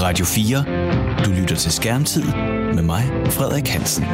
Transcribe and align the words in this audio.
Radio 0.00 0.24
4. 0.24 1.24
Du 1.24 1.30
lytter 1.30 1.56
til 1.56 1.72
Skærmtid 1.72 2.24
med 2.74 2.82
mig, 2.82 3.02
Frederik 3.26 3.68
Hansen. 3.68 4.04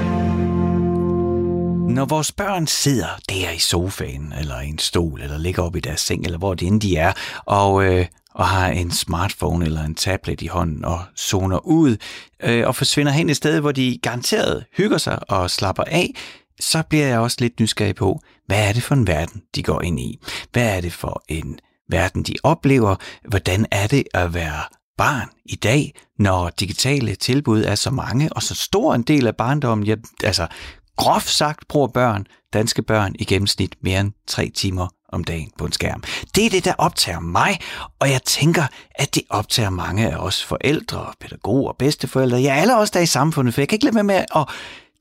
Når 1.94 2.04
vores 2.04 2.32
børn 2.32 2.66
sidder 2.66 3.06
der 3.28 3.50
i 3.50 3.58
sofaen, 3.58 4.32
eller 4.38 4.60
i 4.60 4.68
en 4.68 4.78
stol, 4.78 5.20
eller 5.20 5.38
ligger 5.38 5.62
op 5.62 5.76
i 5.76 5.80
deres 5.80 6.00
seng, 6.00 6.24
eller 6.24 6.38
hvor 6.38 6.54
det 6.54 6.68
end 6.68 6.80
de 6.80 6.96
er, 6.96 7.12
og, 7.46 7.84
øh, 7.84 8.06
og 8.34 8.46
har 8.46 8.68
en 8.68 8.90
smartphone 8.90 9.64
eller 9.64 9.82
en 9.84 9.94
tablet 9.94 10.42
i 10.42 10.46
hånden 10.46 10.84
og 10.84 11.00
zoner 11.18 11.66
ud, 11.66 11.96
øh, 12.42 12.66
og 12.66 12.76
forsvinder 12.76 13.12
hen 13.12 13.30
et 13.30 13.36
sted, 13.36 13.60
hvor 13.60 13.72
de 13.72 13.98
garanteret 14.02 14.64
hygger 14.76 14.98
sig 14.98 15.30
og 15.30 15.50
slapper 15.50 15.84
af, 15.84 16.10
så 16.60 16.82
bliver 16.82 17.06
jeg 17.06 17.18
også 17.18 17.36
lidt 17.40 17.60
nysgerrig 17.60 17.94
på, 17.94 18.20
hvad 18.46 18.68
er 18.68 18.72
det 18.72 18.82
for 18.82 18.94
en 18.94 19.06
verden, 19.06 19.42
de 19.54 19.62
går 19.62 19.82
ind 19.82 20.00
i? 20.00 20.18
Hvad 20.52 20.76
er 20.76 20.80
det 20.80 20.92
for 20.92 21.22
en 21.28 21.58
verden, 21.88 22.22
de 22.22 22.34
oplever? 22.42 22.96
Hvordan 23.28 23.66
er 23.70 23.86
det 23.86 24.04
at 24.14 24.34
være 24.34 24.62
barn 24.98 25.28
i 25.44 25.54
dag, 25.54 25.94
når 26.18 26.50
digitale 26.50 27.14
tilbud 27.14 27.64
er 27.64 27.74
så 27.74 27.90
mange 27.90 28.32
og 28.32 28.42
så 28.42 28.54
stor 28.54 28.94
en 28.94 29.02
del 29.02 29.26
af 29.26 29.36
barndommen? 29.36 29.86
Ja, 29.86 29.94
altså, 30.24 30.46
groft 30.96 31.28
sagt 31.28 31.68
bruger 31.68 31.88
børn, 31.88 32.26
danske 32.52 32.82
børn, 32.82 33.14
i 33.18 33.24
gennemsnit 33.24 33.74
mere 33.80 34.00
end 34.00 34.12
tre 34.26 34.50
timer 34.54 34.88
om 35.08 35.24
dagen 35.24 35.50
på 35.58 35.64
en 35.64 35.72
skærm. 35.72 36.02
Det 36.34 36.46
er 36.46 36.50
det, 36.50 36.64
der 36.64 36.74
optager 36.78 37.20
mig, 37.20 37.58
og 37.98 38.10
jeg 38.10 38.22
tænker, 38.22 38.66
at 38.94 39.14
det 39.14 39.22
optager 39.30 39.70
mange 39.70 40.10
af 40.10 40.16
os 40.16 40.44
forældre, 40.44 41.12
pædagoger, 41.20 41.72
bedsteforældre, 41.72 42.38
ja, 42.38 42.54
alle 42.54 42.76
os, 42.76 42.90
der 42.90 43.00
er 43.00 43.04
i 43.04 43.06
samfundet, 43.06 43.54
for 43.54 43.60
jeg 43.60 43.68
kan 43.68 43.76
ikke 43.76 43.84
lade 43.84 43.94
være 43.94 44.04
med 44.04 44.24
at 44.36 44.48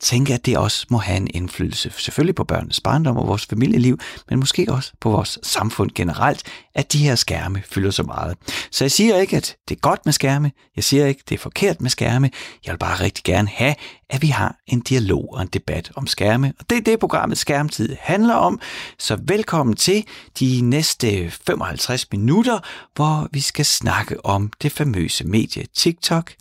tænke, 0.03 0.33
at 0.33 0.45
det 0.45 0.57
også 0.57 0.85
må 0.89 0.97
have 0.97 1.17
en 1.17 1.27
indflydelse, 1.33 1.91
selvfølgelig 1.97 2.35
på 2.35 2.43
børnenes 2.43 2.81
barndom 2.81 3.17
og 3.17 3.27
vores 3.27 3.45
familieliv, 3.45 3.99
men 4.29 4.39
måske 4.39 4.65
også 4.69 4.91
på 5.01 5.09
vores 5.09 5.39
samfund 5.43 5.91
generelt, 5.95 6.43
at 6.75 6.93
de 6.93 6.97
her 6.97 7.15
skærme 7.15 7.63
fylder 7.69 7.91
så 7.91 8.03
meget. 8.03 8.37
Så 8.71 8.83
jeg 8.83 8.91
siger 8.91 9.17
ikke, 9.17 9.37
at 9.37 9.55
det 9.69 9.75
er 9.75 9.79
godt 9.79 10.05
med 10.05 10.13
skærme. 10.13 10.51
Jeg 10.75 10.83
siger 10.83 11.05
ikke, 11.05 11.19
at 11.19 11.29
det 11.29 11.35
er 11.35 11.39
forkert 11.39 11.81
med 11.81 11.89
skærme. 11.89 12.29
Jeg 12.65 12.71
vil 12.71 12.77
bare 12.77 12.99
rigtig 12.99 13.23
gerne 13.23 13.47
have, 13.47 13.75
at 14.09 14.21
vi 14.21 14.27
har 14.27 14.55
en 14.67 14.81
dialog 14.81 15.33
og 15.33 15.41
en 15.41 15.47
debat 15.47 15.91
om 15.95 16.07
skærme. 16.07 16.53
Og 16.59 16.69
det 16.69 16.77
er 16.77 16.81
det, 16.81 16.99
programmet 16.99 17.37
Skærmtid 17.37 17.95
handler 17.99 18.35
om. 18.35 18.59
Så 18.99 19.19
velkommen 19.27 19.75
til 19.75 20.05
de 20.39 20.61
næste 20.61 21.31
55 21.47 22.11
minutter, 22.11 22.59
hvor 22.95 23.29
vi 23.31 23.39
skal 23.39 23.65
snakke 23.65 24.25
om 24.25 24.51
det 24.61 24.71
famøse 24.71 25.27
medie 25.27 25.65
TikTok 25.75 26.33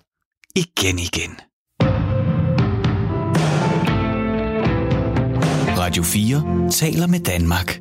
igen 0.56 0.98
igen. 0.98 1.51
Radio 5.92 6.02
4 6.02 6.70
taler 6.70 7.06
med 7.06 7.20
Danmark. 7.20 7.80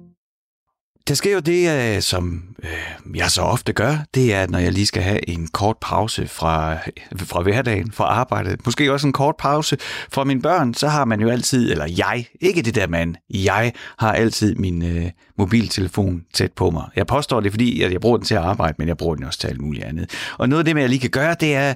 Der 1.08 1.14
sker 1.14 1.34
jo 1.34 1.40
det, 1.40 1.96
øh, 1.96 2.02
som 2.02 2.44
øh, 2.64 3.18
jeg 3.18 3.32
så 3.32 3.42
ofte 3.42 3.74
gør, 3.74 3.98
det 4.14 4.34
er, 4.34 4.44
at 4.44 4.50
når 4.50 4.60
jeg 4.60 4.72
lige 4.72 4.86
skal 4.86 5.04
have 5.04 5.30
en 5.30 5.48
kort 5.48 5.78
pause 5.82 6.28
fra, 6.28 6.74
øh, 6.74 7.20
fra 7.20 7.42
hverdagen, 7.42 7.92
fra 7.92 8.04
arbejdet, 8.04 8.66
måske 8.66 8.94
også 8.94 9.08
en 9.08 9.14
kort 9.14 9.36
pause 9.40 9.78
fra 10.12 10.24
mine 10.24 10.42
børn, 10.42 10.74
så 10.74 10.88
har 10.88 11.06
man 11.06 11.22
jo 11.22 11.30
altid, 11.30 11.72
eller 11.72 11.86
jeg, 11.98 12.26
ikke 12.42 12.62
det 12.62 12.76
der 12.76 12.88
mand, 12.88 13.16
jeg 13.30 13.74
har 14.00 14.14
altid 14.14 14.56
min 14.56 14.86
øh, 14.86 15.12
mobiltelefon 15.38 16.22
tæt 16.34 16.52
på 16.52 16.70
mig. 16.70 16.86
Jeg 16.96 17.08
påstår 17.08 17.40
det, 17.40 17.52
fordi 17.52 17.82
at 17.82 17.92
jeg 17.92 18.02
bruger 18.02 18.18
den 18.18 18.26
til 18.26 18.36
at 18.36 18.42
arbejde, 18.42 18.76
men 18.78 18.88
jeg 18.88 18.98
bruger 18.98 19.16
den 19.16 19.26
også 19.26 19.40
til 19.40 19.48
alt 19.48 19.62
muligt 19.62 19.86
andet. 19.86 20.10
Og 20.38 20.50
noget 20.50 20.68
af 20.68 20.74
det, 20.74 20.82
jeg 20.82 20.90
lige 20.90 21.00
kan 21.00 21.10
gøre, 21.10 21.36
det 21.40 21.56
er 21.56 21.74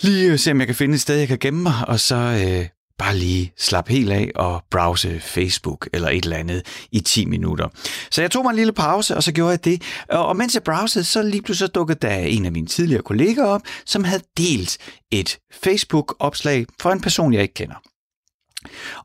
lige 0.00 0.32
at 0.32 0.40
se, 0.40 0.50
om 0.50 0.58
jeg 0.58 0.66
kan 0.66 0.76
finde 0.76 0.94
et 0.94 1.00
sted, 1.00 1.16
jeg 1.16 1.28
kan 1.28 1.38
gemme 1.38 1.62
mig, 1.62 1.74
og 1.88 2.00
så 2.00 2.16
øh, 2.16 2.66
bare 3.00 3.16
lige 3.16 3.52
slappe 3.58 3.92
helt 3.92 4.12
af 4.12 4.30
og 4.34 4.62
browse 4.70 5.20
Facebook 5.20 5.88
eller 5.92 6.08
et 6.08 6.24
eller 6.24 6.36
andet 6.36 6.86
i 6.92 7.00
10 7.00 7.24
minutter. 7.24 7.68
Så 8.10 8.20
jeg 8.20 8.30
tog 8.30 8.44
mig 8.44 8.50
en 8.50 8.56
lille 8.56 8.72
pause, 8.72 9.16
og 9.16 9.22
så 9.22 9.32
gjorde 9.32 9.50
jeg 9.50 9.64
det. 9.64 9.82
Og 10.08 10.36
mens 10.36 10.54
jeg 10.54 10.62
browsede, 10.62 11.04
så 11.04 11.22
lige 11.22 11.42
pludselig 11.42 11.74
dukkede 11.74 11.98
der 12.02 12.14
en 12.14 12.46
af 12.46 12.52
mine 12.52 12.66
tidligere 12.66 13.02
kolleger 13.02 13.44
op, 13.44 13.60
som 13.86 14.04
havde 14.04 14.22
delt 14.36 14.78
et 15.10 15.38
Facebook-opslag 15.62 16.66
for 16.80 16.90
en 16.90 17.00
person, 17.00 17.32
jeg 17.32 17.42
ikke 17.42 17.54
kender. 17.54 17.74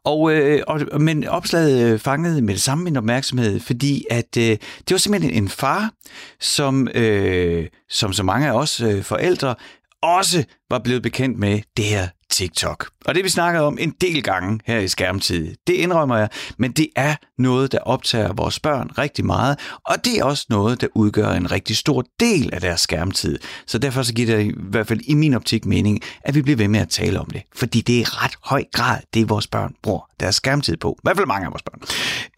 Og, 0.03 0.31
øh, 0.31 0.63
og, 0.67 1.01
men 1.01 1.27
opslaget 1.27 1.93
øh, 1.93 1.99
fangede 1.99 2.41
med 2.41 2.53
det 2.53 2.61
samme 2.61 2.83
min 2.83 2.97
opmærksomhed, 2.97 3.59
fordi 3.59 4.05
at 4.11 4.37
øh, 4.37 4.43
det 4.43 4.91
var 4.91 4.97
simpelthen 4.97 5.33
en 5.33 5.49
far, 5.49 5.91
som, 6.39 6.87
øh, 6.95 7.67
som 7.89 8.13
så 8.13 8.23
mange 8.23 8.47
af 8.47 8.51
os 8.51 8.81
øh, 8.81 9.03
forældre 9.03 9.55
også 10.01 10.43
var 10.69 10.79
blevet 10.79 11.03
bekendt 11.03 11.39
med 11.39 11.61
det 11.77 11.85
her 11.85 12.07
TikTok. 12.35 12.89
Og 13.05 13.15
det 13.15 13.23
vi 13.23 13.29
snakket 13.29 13.61
om 13.61 13.77
en 13.79 13.93
del 14.01 14.23
gange 14.23 14.59
her 14.65 14.79
i 14.79 14.87
skærmtid, 14.87 15.55
det 15.67 15.73
indrømmer 15.73 16.17
jeg, 16.17 16.29
men 16.57 16.71
det 16.71 16.87
er 16.95 17.15
noget, 17.37 17.71
der 17.71 17.79
optager 17.79 18.33
vores 18.33 18.59
børn 18.59 18.89
rigtig 18.97 19.25
meget, 19.25 19.59
og 19.85 20.05
det 20.05 20.19
er 20.19 20.23
også 20.23 20.45
noget, 20.49 20.81
der 20.81 20.87
udgør 20.95 21.29
en 21.29 21.51
rigtig 21.51 21.77
stor 21.77 22.03
del 22.19 22.49
af 22.53 22.61
deres 22.61 22.81
skærmtid. 22.81 23.39
Så 23.67 23.77
derfor 23.77 24.03
så 24.03 24.13
giver 24.13 24.35
det 24.35 24.45
i 24.45 24.53
hvert 24.57 24.87
fald 24.87 24.99
i 25.03 25.13
min 25.13 25.33
optik 25.33 25.65
mening, 25.65 26.01
at 26.21 26.35
vi 26.35 26.41
bliver 26.41 26.57
ved 26.57 26.67
med 26.67 26.79
at 26.79 26.89
tale 26.89 27.19
om 27.19 27.25
det, 27.25 27.41
fordi 27.55 27.81
det 27.81 27.99
er 27.99 28.23
ret 28.23 28.35
høj 28.43 28.63
grad, 28.73 28.99
det 29.13 29.29
vores 29.29 29.47
børn 29.47 29.75
bruger 29.83 30.09
deres 30.19 30.35
skærmtid 30.35 30.77
på. 30.77 30.95
I 30.97 31.01
hvert 31.03 31.17
fald 31.17 31.27
mange 31.27 31.45
af 31.45 31.51
vores 31.51 31.63
børn. 31.63 31.81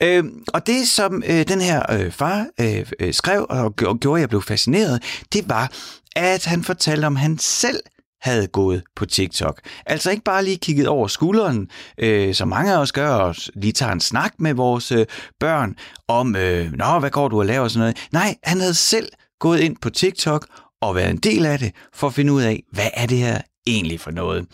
Øh, 0.03 0.23
og 0.47 0.67
det, 0.67 0.87
som 0.87 1.23
øh, 1.27 1.47
den 1.47 1.61
her 1.61 1.91
øh, 1.91 2.11
far 2.11 2.45
øh, 2.59 2.85
øh 2.99 3.13
skrev 3.13 3.45
og, 3.49 3.73
og 3.85 3.99
gjorde, 3.99 4.19
at 4.19 4.21
jeg 4.21 4.29
blev 4.29 4.41
fascineret, 4.41 5.23
det 5.33 5.49
var, 5.49 5.71
at 6.15 6.45
han 6.45 6.63
fortalte 6.63 7.05
om, 7.05 7.15
han 7.15 7.37
selv 7.37 7.79
havde 8.21 8.47
gået 8.47 8.83
på 8.95 9.05
TikTok. 9.05 9.61
Altså 9.85 10.11
ikke 10.11 10.23
bare 10.23 10.43
lige 10.43 10.57
kigget 10.57 10.87
over 10.87 11.07
skulderen, 11.07 11.67
øh, 11.97 12.33
som 12.33 12.47
mange 12.47 12.73
af 12.73 12.77
os 12.77 12.91
gør, 12.91 13.09
og 13.09 13.35
lige 13.55 13.73
tager 13.73 13.91
en 13.91 13.99
snak 13.99 14.33
med 14.39 14.53
vores 14.53 14.91
øh, 14.91 15.05
børn 15.39 15.75
om, 16.07 16.35
øh, 16.35 16.71
Nå, 16.71 16.99
hvad 16.99 17.09
går 17.09 17.27
du 17.27 17.39
og 17.39 17.45
laver 17.45 17.63
og 17.63 17.71
sådan 17.71 17.79
noget. 17.79 18.07
Nej, 18.11 18.35
han 18.43 18.59
havde 18.59 18.73
selv 18.73 19.09
gået 19.39 19.59
ind 19.59 19.77
på 19.81 19.89
TikTok 19.89 20.47
og 20.81 20.95
været 20.95 21.09
en 21.09 21.17
del 21.17 21.45
af 21.45 21.59
det, 21.59 21.71
for 21.93 22.07
at 22.07 22.13
finde 22.13 22.33
ud 22.33 22.41
af, 22.41 22.63
hvad 22.71 22.89
er 22.93 23.05
det 23.05 23.17
her 23.17 23.41
egentlig 23.67 23.99
for 23.99 24.11
noget. 24.11 24.45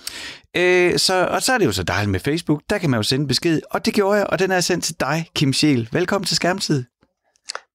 Øh, 0.58 1.00
så, 1.00 1.28
og 1.32 1.42
så 1.42 1.54
er 1.54 1.58
det 1.58 1.66
jo 1.66 1.72
så 1.72 1.84
dejligt 1.84 2.12
med 2.12 2.20
Facebook, 2.20 2.62
der 2.70 2.78
kan 2.78 2.90
man 2.90 2.98
jo 2.98 3.04
sende 3.04 3.28
besked, 3.28 3.62
og 3.72 3.86
det 3.86 3.94
gjorde 3.94 4.18
jeg, 4.18 4.28
og 4.28 4.40
den 4.40 4.52
er 4.52 4.62
sendt 4.62 4.84
til 4.84 4.96
dig, 5.00 5.26
Kim 5.36 5.54
Sjæl. 5.54 5.90
Velkommen 5.92 6.26
til 6.26 6.36
Skærmtid. 6.36 6.93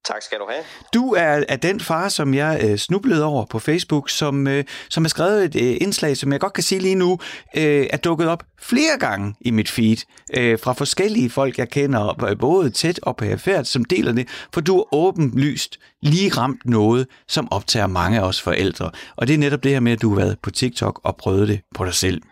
Tak 0.05 0.23
skal 0.23 0.39
du 0.39 0.47
have. 0.51 0.65
Du 0.95 1.13
er, 1.13 1.45
er 1.49 1.57
den 1.57 1.81
far, 1.81 2.09
som 2.09 2.35
jeg 2.35 2.61
øh, 2.65 2.79
snublede 2.79 3.25
over 3.25 3.45
på 3.45 3.59
Facebook, 3.59 4.11
som, 4.11 4.47
øh, 4.47 4.65
som 4.91 5.05
har 5.05 5.09
skrevet 5.09 5.45
et 5.45 5.63
øh, 5.63 5.77
indslag, 5.81 6.17
som 6.17 6.33
jeg 6.33 6.41
godt 6.41 6.53
kan 6.53 6.65
sige 6.65 6.81
lige 6.81 6.95
nu, 6.95 7.19
øh, 7.57 7.87
er 7.91 7.97
dukket 7.97 8.29
op 8.29 8.43
flere 8.61 8.99
gange 9.01 9.35
i 9.41 9.51
mit 9.51 9.71
feed 9.71 9.97
øh, 10.37 10.59
fra 10.59 10.73
forskellige 10.73 11.31
folk, 11.31 11.59
jeg 11.59 11.69
kender, 11.69 12.25
øh, 12.25 12.39
både 12.39 12.71
tæt 12.71 13.01
og 13.03 13.17
perifært, 13.17 13.67
som 13.67 13.85
deler 13.85 14.13
det, 14.13 14.29
for 14.55 14.61
du 14.61 14.79
er 14.79 14.95
åbenlyst 14.95 15.79
lige 16.03 16.31
ramt 16.31 16.61
noget, 16.65 17.07
som 17.29 17.53
optager 17.53 17.87
mange 17.87 18.21
af 18.21 18.23
os 18.23 18.43
forældre. 18.43 18.91
Og 19.17 19.27
det 19.27 19.35
er 19.35 19.39
netop 19.39 19.63
det 19.63 19.73
her 19.73 19.81
med, 19.81 19.93
at 19.93 20.03
du 20.03 20.09
har 20.09 20.17
været 20.17 20.39
på 20.43 20.51
TikTok 20.51 21.01
og 21.05 21.17
prøvet 21.17 21.49
det 21.49 21.61
på 21.75 21.85
dig 21.85 21.95
selv. 21.95 22.23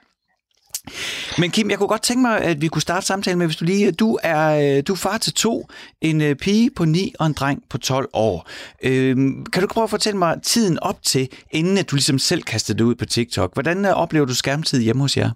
Men 1.39 1.51
Kim, 1.51 1.71
jeg 1.71 1.79
kunne 1.79 1.89
godt 1.89 2.03
tænke 2.03 2.23
mig, 2.23 2.41
at 2.41 2.61
vi 2.61 2.69
kunne 2.69 2.83
starte 2.83 3.07
samtalen 3.07 3.39
med, 3.39 3.47
hvis 3.47 3.57
du 3.57 3.65
lige, 3.65 3.93
du 3.93 4.19
er, 4.23 4.77
øh, 4.77 4.83
du 4.87 4.93
er 4.93 4.97
far 4.97 5.19
til 5.19 5.35
to, 5.35 5.69
en 6.01 6.21
øh, 6.21 6.37
pige 6.37 6.71
på 6.77 6.85
9 6.85 7.13
og 7.19 7.27
en 7.27 7.33
dreng 7.33 7.63
på 7.71 7.79
12 7.79 8.09
år. 8.13 8.49
Øhm, 8.83 9.47
kan 9.47 9.63
du 9.63 9.69
prøve 9.69 9.85
at 9.85 9.91
fortælle 9.91 10.19
mig 10.19 10.43
tiden 10.43 10.79
op 10.79 11.03
til, 11.03 11.29
inden 11.51 11.79
at 11.79 11.91
du 11.91 11.97
ligesom 11.97 12.19
selv 12.19 12.43
kastede 12.43 12.79
det 12.79 12.85
ud 12.85 12.95
på 12.95 13.05
TikTok? 13.07 13.53
Hvordan 13.53 13.85
øh, 13.85 13.93
oplever 13.93 14.27
du 14.27 14.35
skærmtid 14.35 14.81
hjemme 14.81 15.03
hos 15.03 15.17
jer? 15.17 15.31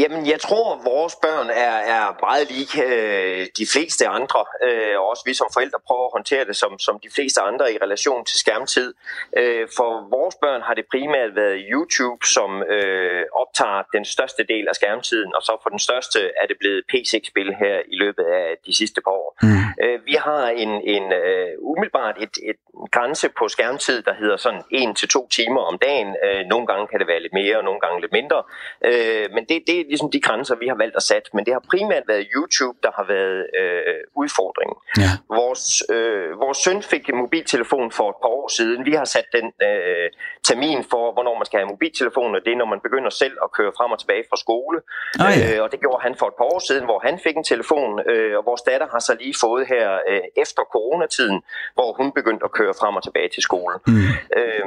Jamen, 0.00 0.26
jeg 0.26 0.40
tror, 0.40 0.74
at 0.74 0.80
vores 0.84 1.14
børn 1.22 1.48
er, 1.50 1.76
er 1.94 2.04
meget 2.26 2.50
lige 2.50 2.84
øh, 2.88 3.46
de 3.58 3.66
fleste 3.74 4.08
andre, 4.08 4.44
øh, 4.66 4.94
og 5.00 5.04
også 5.10 5.22
vi 5.26 5.34
som 5.34 5.48
forældre 5.52 5.78
prøver 5.86 6.06
at 6.06 6.14
håndtere 6.18 6.44
det 6.44 6.56
som, 6.56 6.78
som 6.78 6.98
de 7.04 7.10
fleste 7.16 7.40
andre 7.40 7.72
i 7.74 7.78
relation 7.82 8.24
til 8.24 8.38
skærmtid. 8.38 8.94
Øh, 9.36 9.68
for 9.76 9.90
vores 10.16 10.34
børn 10.44 10.60
har 10.62 10.74
det 10.74 10.84
primært 10.90 11.36
været 11.36 11.64
YouTube, 11.72 12.26
som 12.26 12.50
øh, 12.62 13.22
optager 13.42 13.82
den 13.96 14.04
største 14.04 14.42
del 14.52 14.68
af 14.68 14.74
skærmtiden, 14.74 15.34
og 15.36 15.42
så 15.42 15.52
for 15.62 15.70
den 15.70 15.78
største 15.78 16.18
er 16.42 16.46
det 16.50 16.56
blevet 16.60 16.82
PC-spil 16.90 17.54
her 17.62 17.76
i 17.92 17.96
løbet 17.96 18.24
af 18.24 18.56
de 18.66 18.76
sidste 18.76 19.00
par 19.00 19.10
år. 19.10 19.28
Mm. 19.42 19.64
Øh, 19.82 20.06
vi 20.06 20.14
har 20.26 20.48
en, 20.48 20.72
en 20.94 21.04
uh, 21.22 21.70
umiddelbart 21.70 22.16
et, 22.24 22.34
et 22.50 22.60
grænse 22.90 23.28
på 23.38 23.48
skærmtid, 23.48 24.02
der 24.02 24.14
hedder 24.14 24.36
sådan 24.36 24.60
1-2 24.60 25.28
timer 25.28 25.60
om 25.60 25.78
dagen. 25.78 26.16
Øh, 26.24 26.46
nogle 26.46 26.66
gange 26.66 26.86
kan 26.86 26.98
det 27.00 27.08
være 27.08 27.22
lidt 27.22 27.32
mere, 27.32 27.56
og 27.58 27.64
nogle 27.64 27.80
gange 27.80 28.00
lidt 28.00 28.12
mindre. 28.12 28.42
Øh, 28.84 29.26
men 29.34 29.44
det, 29.48 29.62
det 29.66 29.83
er 29.84 29.88
ligesom 29.94 30.10
de 30.10 30.20
grænser, 30.20 30.54
vi 30.62 30.66
har 30.68 30.78
valgt 30.82 30.96
at 30.96 31.02
sætte. 31.02 31.28
Men 31.34 31.44
det 31.46 31.52
har 31.52 31.62
primært 31.70 32.04
været 32.12 32.26
YouTube, 32.34 32.78
der 32.82 32.92
har 32.98 33.06
været 33.14 33.40
øh, 33.60 34.00
udfordringen. 34.22 34.76
Ja. 35.02 35.10
Vores, 35.40 35.64
øh, 35.96 36.40
vores 36.44 36.58
søn 36.64 36.82
fik 36.82 37.08
en 37.08 37.16
mobiltelefon 37.16 37.90
for 37.98 38.06
et 38.10 38.18
par 38.22 38.32
år 38.40 38.48
siden. 38.58 38.78
Vi 38.90 38.94
har 39.00 39.04
sat 39.04 39.28
den 39.32 39.46
øh, 39.68 40.08
termin 40.48 40.80
for, 40.92 41.12
hvornår 41.12 41.34
man 41.40 41.46
skal 41.46 41.58
have 41.60 41.68
mobiltelefon, 41.74 42.34
og 42.36 42.40
det 42.44 42.52
er, 42.52 42.56
når 42.56 42.70
man 42.74 42.80
begynder 42.86 43.10
selv 43.10 43.36
at 43.44 43.52
køre 43.52 43.72
frem 43.78 43.90
og 43.94 43.98
tilbage 44.02 44.24
fra 44.30 44.36
skole. 44.44 44.78
Oh, 45.24 45.32
ja. 45.38 45.56
øh, 45.56 45.62
og 45.64 45.68
det 45.72 45.78
gjorde 45.80 46.02
han 46.06 46.14
for 46.20 46.26
et 46.32 46.36
par 46.40 46.48
år 46.54 46.60
siden, 46.68 46.84
hvor 46.84 46.98
han 47.06 47.14
fik 47.26 47.36
en 47.36 47.44
telefon, 47.52 47.90
øh, 48.10 48.32
og 48.38 48.42
vores 48.50 48.62
datter 48.62 48.86
har 48.94 48.98
så 49.08 49.12
lige 49.20 49.34
fået 49.44 49.66
her 49.74 49.84
øh, 50.10 50.24
efter 50.42 50.62
coronatiden, 50.74 51.38
hvor 51.76 51.88
hun 51.98 52.08
begyndte 52.18 52.44
at 52.44 52.52
køre 52.58 52.74
frem 52.80 52.96
og 52.98 53.02
tilbage 53.02 53.28
til 53.34 53.42
skolen. 53.48 53.78
Mm. 53.86 54.08
Øh, 54.38 54.64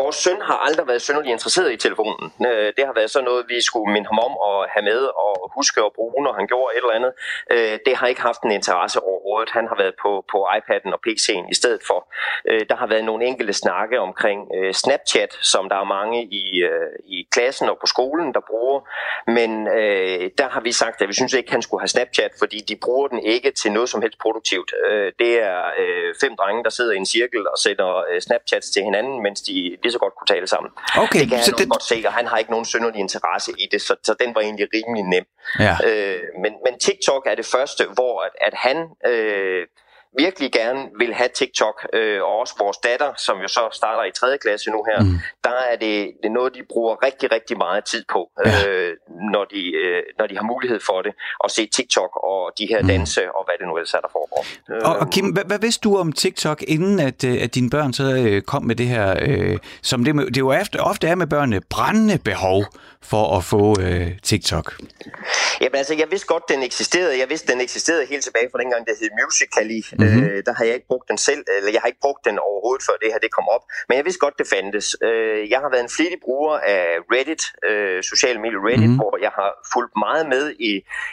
vores 0.00 0.16
søn 0.16 0.40
har 0.48 0.58
aldrig 0.66 0.86
været 0.88 1.02
synderligt 1.02 1.32
interesseret 1.32 1.72
i 1.72 1.76
telefonen. 1.76 2.24
Øh, 2.48 2.68
det 2.76 2.84
har 2.88 2.94
været 2.98 3.10
sådan 3.10 3.24
noget, 3.30 3.42
vi 3.48 3.58
skulle 3.68 3.92
minde 3.94 4.08
ham 4.10 4.18
om 4.28 4.32
at 4.52 4.70
have 4.74 4.84
med 4.90 5.00
og 5.24 5.32
huske 5.56 5.80
at 5.88 5.92
bruge, 5.98 6.24
når 6.24 6.32
han 6.32 6.46
gjorde 6.46 6.68
et 6.76 6.82
eller 6.82 6.98
andet. 6.98 7.12
Øh, 7.54 7.78
det 7.86 7.94
har 7.96 8.06
ikke 8.06 8.22
haft 8.30 8.42
en 8.42 8.50
interesse 8.50 8.98
overhovedet. 9.10 9.50
Han 9.50 9.66
har 9.70 9.76
været 9.82 9.94
på, 10.02 10.10
på 10.32 10.38
iPad'en 10.56 10.92
og 10.96 11.00
PC'en 11.06 11.46
i 11.50 11.54
stedet 11.60 11.82
for. 11.88 12.00
Øh, 12.50 12.62
der 12.70 12.76
har 12.76 12.86
været 12.86 13.04
nogle 13.04 13.24
enkelte 13.24 13.52
snakke 13.52 14.00
omkring 14.00 14.40
øh, 14.56 14.72
Snapchat, 14.74 15.32
som 15.52 15.68
der 15.68 15.76
er 15.76 15.84
mange 15.98 16.18
i, 16.24 16.44
øh, 16.70 16.92
i 17.04 17.27
klassen 17.38 17.68
og 17.68 17.76
på 17.80 17.86
skolen, 17.86 18.34
der 18.34 18.40
bruger. 18.50 18.80
Men 19.38 19.50
øh, 19.78 20.30
der 20.38 20.48
har 20.54 20.60
vi 20.60 20.72
sagt, 20.72 21.02
at 21.02 21.08
vi 21.08 21.14
synes 21.14 21.32
ikke, 21.32 21.50
han 21.50 21.62
skulle 21.62 21.80
have 21.80 21.88
Snapchat, 21.88 22.32
fordi 22.38 22.58
de 22.68 22.76
bruger 22.84 23.08
den 23.08 23.18
ikke 23.18 23.50
til 23.50 23.72
noget 23.72 23.88
som 23.88 24.02
helst 24.02 24.18
produktivt. 24.18 24.70
Øh, 24.88 25.12
det 25.18 25.32
er 25.42 25.60
øh, 25.78 26.14
fem 26.20 26.32
drenge, 26.36 26.64
der 26.64 26.70
sidder 26.70 26.92
i 26.92 26.96
en 26.96 27.06
cirkel 27.06 27.48
og 27.48 27.58
sætter 27.58 27.88
øh, 28.10 28.20
Snapchats 28.20 28.70
til 28.70 28.82
hinanden, 28.82 29.22
mens 29.22 29.40
de 29.40 29.52
lige 29.82 29.92
så 29.92 29.98
godt 29.98 30.14
kunne 30.18 30.26
tale 30.34 30.46
sammen. 30.46 30.70
Okay, 31.04 31.20
det 31.20 31.28
kan 31.28 31.38
så 31.42 31.50
han 31.50 31.58
det- 31.58 31.70
godt 31.70 31.84
se, 31.92 31.96
og 32.06 32.12
han 32.12 32.26
har 32.26 32.38
ikke 32.38 32.50
nogen 32.50 32.64
synderlig 32.72 33.00
interesse 33.00 33.50
i 33.58 33.66
det, 33.72 33.80
så, 33.82 33.94
så 34.02 34.14
den 34.22 34.34
var 34.34 34.40
egentlig 34.40 34.68
rimelig 34.74 35.04
nem. 35.04 35.24
Ja. 35.66 35.74
Øh, 35.88 36.22
men, 36.42 36.52
men 36.64 36.78
TikTok 36.78 37.22
er 37.30 37.34
det 37.34 37.46
første, 37.46 37.82
hvor 37.94 38.14
at, 38.26 38.32
at 38.40 38.54
han 38.54 38.76
øh, 39.06 39.66
virkelig 40.18 40.52
gerne 40.52 40.80
vil 40.98 41.14
have 41.14 41.28
TikTok, 41.34 41.86
øh, 41.92 42.22
og 42.22 42.38
også 42.38 42.54
vores 42.58 42.76
datter, 42.76 43.10
som 43.16 43.36
jo 43.44 43.48
så 43.48 43.68
starter 43.72 44.04
i 44.04 44.12
3. 44.12 44.38
klasse 44.38 44.70
nu 44.70 44.84
her, 44.90 45.02
mm. 45.02 45.18
der 45.44 45.56
er 45.70 45.76
det, 45.76 45.96
det 46.22 46.28
er 46.28 46.36
noget, 46.40 46.54
de 46.54 46.62
bruger 46.68 47.04
rigtig, 47.06 47.32
rigtig 47.32 47.58
meget 47.58 47.84
tid 47.84 48.04
på, 48.12 48.30
øh, 48.46 48.92
når, 49.32 49.44
de, 49.44 49.62
øh, 49.82 50.02
når 50.18 50.26
de 50.26 50.36
har 50.36 50.42
mulighed 50.42 50.80
for 50.86 51.02
det, 51.02 51.12
at 51.44 51.50
se 51.50 51.66
TikTok 51.66 52.12
og 52.24 52.52
de 52.58 52.66
her 52.66 52.82
danse, 52.82 53.22
og 53.36 53.44
hvad 53.46 53.54
det 53.58 53.66
nu 53.66 53.76
ellers 53.76 53.94
er, 53.94 54.00
der 54.00 54.12
foregår. 54.12 54.44
Og, 54.88 54.96
og 54.96 55.10
Kim, 55.10 55.26
hvad, 55.26 55.44
hvad 55.44 55.58
vidste 55.58 55.80
du 55.88 55.96
om 55.96 56.12
TikTok, 56.12 56.62
inden 56.68 57.00
at, 57.00 57.24
øh, 57.24 57.42
at 57.42 57.54
dine 57.54 57.70
børn 57.70 57.92
så 57.92 58.04
øh, 58.04 58.42
kom 58.42 58.62
med 58.64 58.76
det 58.76 58.86
her, 58.86 59.16
øh, 59.22 59.58
som 59.82 60.04
det, 60.04 60.14
det 60.14 60.38
jo 60.38 60.50
ofte, 60.52 60.80
ofte 60.80 61.06
er 61.06 61.14
med 61.14 61.26
børnene, 61.26 61.60
brændende 61.70 62.18
behov 62.18 62.64
for 63.02 63.36
at 63.36 63.44
få 63.44 63.80
øh, 63.80 64.18
TikTok? 64.22 64.66
Jamen 65.60 65.76
altså, 65.76 65.94
jeg 65.94 66.06
vidste 66.10 66.26
godt, 66.26 66.42
den 66.48 66.62
eksisterede. 66.62 67.18
Jeg 67.18 67.28
vidste, 67.28 67.52
den 67.52 67.60
eksisterede 67.60 68.06
helt 68.06 68.24
tilbage 68.24 68.48
fra 68.52 68.58
dengang, 68.58 68.86
det 68.86 68.94
hed 69.00 69.10
Musical.ly. 69.20 69.80
Mm-hmm. 69.98 70.24
Øh, 70.24 70.42
der 70.46 70.52
har 70.58 70.64
jeg 70.64 70.74
ikke 70.74 70.86
brugt 70.92 71.08
den 71.08 71.18
selv, 71.18 71.42
eller 71.56 71.70
jeg 71.72 71.80
har 71.80 71.88
ikke 71.92 72.04
brugt 72.06 72.24
den 72.28 72.38
overhovedet, 72.38 72.82
før 72.88 72.96
det 73.02 73.08
her 73.12 73.18
det 73.18 73.30
kom 73.38 73.46
op. 73.56 73.62
Men 73.88 73.96
jeg 73.98 74.04
vidste 74.04 74.20
godt, 74.24 74.38
det 74.38 74.46
fandtes. 74.54 74.96
Øh, 75.02 75.50
jeg 75.52 75.58
har 75.64 75.70
været 75.72 75.84
en 75.88 75.94
flittig 75.96 76.18
bruger 76.26 76.54
af 76.76 76.84
Reddit, 77.12 77.42
øh, 77.68 78.02
sociale 78.02 78.38
medier 78.44 78.60
Reddit, 78.66 78.80
mm-hmm. 78.80 78.96
hvor 79.02 79.14
jeg 79.26 79.32
har 79.40 79.50
fulgt 79.72 79.94
meget 80.06 80.24
med 80.34 80.44
i, 80.70 80.72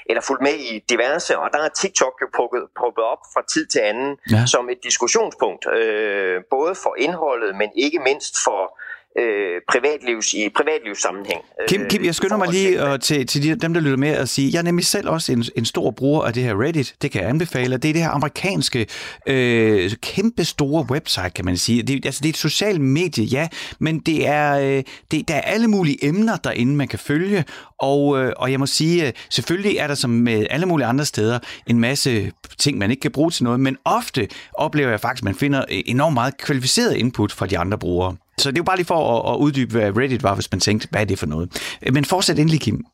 eller 0.09 0.21
fulgt 0.21 0.43
med 0.47 0.55
i 0.71 0.83
diverse, 0.89 1.37
og 1.37 1.49
der 1.53 1.59
er 1.67 1.69
TikTok 1.81 2.15
jo 2.21 2.27
poppet, 2.37 2.63
poppet 2.81 3.03
op 3.13 3.21
fra 3.33 3.41
tid 3.53 3.65
til 3.73 3.79
anden 3.79 4.17
Ja. 4.31 4.45
som 4.53 4.69
et 4.69 4.79
diskussionspunkt, 4.83 5.63
øh, 5.79 6.41
både 6.49 6.75
for 6.83 6.95
indholdet, 6.97 7.55
men 7.55 7.69
ikke 7.75 7.99
mindst 7.99 8.35
for 8.43 8.79
øh, 9.19 9.61
privatlivs, 9.71 10.33
i 10.33 10.49
privatlivssammenhæng. 10.55 11.41
Kim, 11.67 11.81
Øh, 11.81 11.89
Kim 11.89 12.01
jeg 12.01 12.09
i 12.09 12.13
skynder 12.13 12.37
mig 12.37 12.47
lige 12.51 12.69
til- 12.71 12.79
og 12.81 13.01
til, 13.01 13.27
til 13.27 13.43
de, 13.43 13.55
dem, 13.55 13.73
der 13.73 13.81
lytter 13.81 13.97
med 13.97 14.09
at 14.09 14.29
sige, 14.29 14.49
jeg 14.53 14.57
er 14.59 14.63
nemlig 14.63 14.85
selv 14.85 15.09
også 15.09 15.31
en, 15.31 15.43
en 15.55 15.65
stor 15.65 15.91
bruger 15.91 16.21
af 16.23 16.33
det 16.33 16.43
her 16.43 16.61
Reddit. 16.61 16.95
Det 17.01 17.11
kan 17.11 17.21
jeg 17.21 17.29
anbefale. 17.29 17.77
Det 17.77 17.89
er 17.89 17.93
det 17.93 18.01
her 18.01 18.09
amerikanske, 18.09 18.87
øh, 19.27 19.91
kæmpe 20.01 20.45
store 20.45 20.85
website, 20.91 21.29
kan 21.35 21.45
man 21.45 21.57
sige. 21.57 21.83
Det, 21.83 22.05
altså, 22.05 22.19
det 22.23 22.29
er 22.29 22.33
et 22.33 22.37
socialt 22.37 22.81
medie, 22.81 23.23
ja, 23.23 23.47
men 23.79 23.99
det 23.99 24.27
er, 24.27 24.59
øh, 24.77 24.83
det, 25.11 25.27
der 25.27 25.35
er 25.35 25.41
alle 25.41 25.67
mulige 25.67 26.05
emner 26.05 26.35
derinde, 26.37 26.75
man 26.75 26.87
kan 26.87 26.99
følge. 26.99 27.43
Og, 27.79 28.19
øh, 28.19 28.33
og 28.37 28.51
jeg 28.51 28.59
må 28.59 28.65
sige, 28.65 29.07
øh, 29.07 29.13
selvfølgelig 29.29 29.77
er 29.77 29.87
der 29.87 29.95
som 29.95 30.09
med 30.09 30.47
alle 30.49 30.65
mulige 30.65 30.87
andre 30.87 31.05
steder 31.05 31.39
en 31.67 31.79
masse 31.79 32.31
ting, 32.57 32.77
man 32.77 32.91
ikke 32.91 33.01
kan 33.01 33.11
bruge 33.11 33.31
til 33.31 33.43
noget, 33.43 33.59
men 33.59 33.77
ofte 33.85 34.27
oplever 34.53 34.89
jeg 34.89 34.99
faktisk, 34.99 35.21
at 35.21 35.25
man 35.25 35.35
finder 35.35 35.59
øh, 35.71 35.81
enormt 35.85 36.13
meget 36.13 36.37
kvalificeret 36.37 36.95
input 36.95 37.31
fra 37.31 37.45
de 37.45 37.57
andre 37.57 37.77
brugere. 37.77 38.15
Så 38.37 38.51
det 38.51 38.57
er 38.57 38.59
jo 38.59 38.63
bare 38.63 38.77
lige 38.77 38.85
for 38.85 39.19
at, 39.19 39.33
at 39.33 39.37
uddybe, 39.37 39.71
hvad 39.71 39.97
Reddit 39.97 40.23
var, 40.23 40.33
hvis 40.35 40.51
man 40.51 40.59
tænkte, 40.59 40.87
hvad 40.91 41.01
er 41.01 41.05
det 41.05 41.19
for 41.19 41.25
noget. 41.25 41.75
Øh, 41.81 41.93
men 41.93 42.05
fortsæt 42.05 42.39
endelig, 42.39 42.61
Kim. 42.61 42.85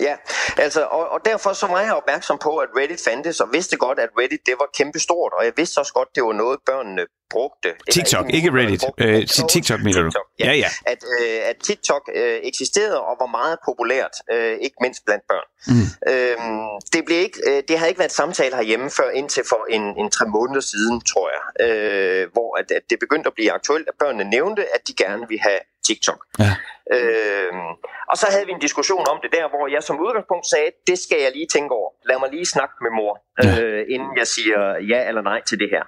Ja, 0.00 0.16
altså, 0.58 0.82
og, 0.84 1.08
og 1.08 1.20
derfor 1.24 1.52
så 1.52 1.66
var 1.66 1.80
jeg 1.80 1.92
opmærksom 1.92 2.38
på, 2.38 2.56
at 2.56 2.68
Reddit 2.76 3.00
fandtes, 3.08 3.40
og 3.40 3.48
vidste 3.52 3.76
godt, 3.76 3.98
at 3.98 4.08
Reddit 4.18 4.40
det 4.46 4.54
var 4.58 4.68
kæmpestort, 4.74 5.32
og 5.38 5.44
jeg 5.44 5.52
vidste 5.56 5.78
også 5.78 5.92
godt, 5.92 6.08
det 6.14 6.22
var 6.22 6.32
noget, 6.32 6.58
børnene 6.66 7.06
brugte. 7.30 7.70
TikTok, 7.90 8.26
ikke 8.30 8.50
børn 8.50 8.60
Reddit. 8.60 8.80
brugte. 8.80 9.04
Øh, 9.04 9.26
TikTok 9.54 9.80
mener 9.86 10.02
du? 10.02 10.10
TikTok, 10.10 10.26
Ja, 10.38 10.52
ja. 10.52 10.70
At, 10.86 11.00
øh, 11.20 11.48
at 11.50 11.56
TikTok 11.64 12.10
øh, 12.14 12.38
eksisterede 12.50 13.00
og 13.00 13.16
var 13.20 13.26
meget 13.26 13.58
populært, 13.68 14.14
øh, 14.32 14.56
ikke 14.66 14.76
mindst 14.80 15.02
blandt 15.06 15.24
børn. 15.32 15.48
Mm. 15.72 15.86
Øhm, 16.12 16.66
det, 16.92 17.04
blev 17.04 17.18
ikke, 17.18 17.38
øh, 17.48 17.62
det 17.68 17.78
havde 17.78 17.90
ikke 17.90 17.98
været 17.98 18.12
samtale 18.12 18.56
herhjemme 18.56 18.90
før 18.90 19.10
indtil 19.10 19.44
for 19.48 19.66
en, 19.70 19.82
en 19.82 20.10
tre 20.10 20.26
måneder 20.26 20.60
siden, 20.60 21.00
tror 21.00 21.26
jeg, 21.36 21.42
øh, 21.66 22.32
hvor 22.32 22.58
at, 22.60 22.70
at 22.70 22.82
det 22.90 22.98
begyndte 22.98 23.26
at 23.26 23.34
blive 23.34 23.52
aktuelt, 23.52 23.88
at 23.88 23.94
børnene 23.98 24.24
nævnte, 24.30 24.62
at 24.74 24.80
de 24.88 24.94
gerne 24.94 25.24
ville 25.28 25.42
have 25.42 25.60
TikTok. 25.88 26.20
Ja. 26.38 26.52
Øhm, 26.96 27.70
og 28.10 28.16
så 28.20 28.26
havde 28.32 28.46
vi 28.46 28.52
en 28.52 28.58
diskussion 28.66 29.04
om 29.12 29.18
det 29.22 29.30
der, 29.32 29.48
hvor 29.48 29.64
jeg 29.74 29.82
som 29.82 30.00
udgangspunkt 30.04 30.46
sagde, 30.46 30.70
det 30.86 30.98
skal 31.04 31.18
jeg 31.24 31.30
lige 31.34 31.46
tænke 31.56 31.74
over. 31.74 31.90
Lad 32.08 32.16
mig 32.22 32.28
lige 32.36 32.46
snakke 32.46 32.74
med 32.84 32.90
mor, 32.98 33.12
Ja. 33.42 33.62
øh, 33.62 33.84
inden 33.94 34.12
jeg 34.20 34.26
siger 34.26 34.60
ja 34.92 35.08
eller 35.08 35.22
nej 35.22 35.40
til 35.48 35.58
det 35.58 35.68
her. 35.74 35.84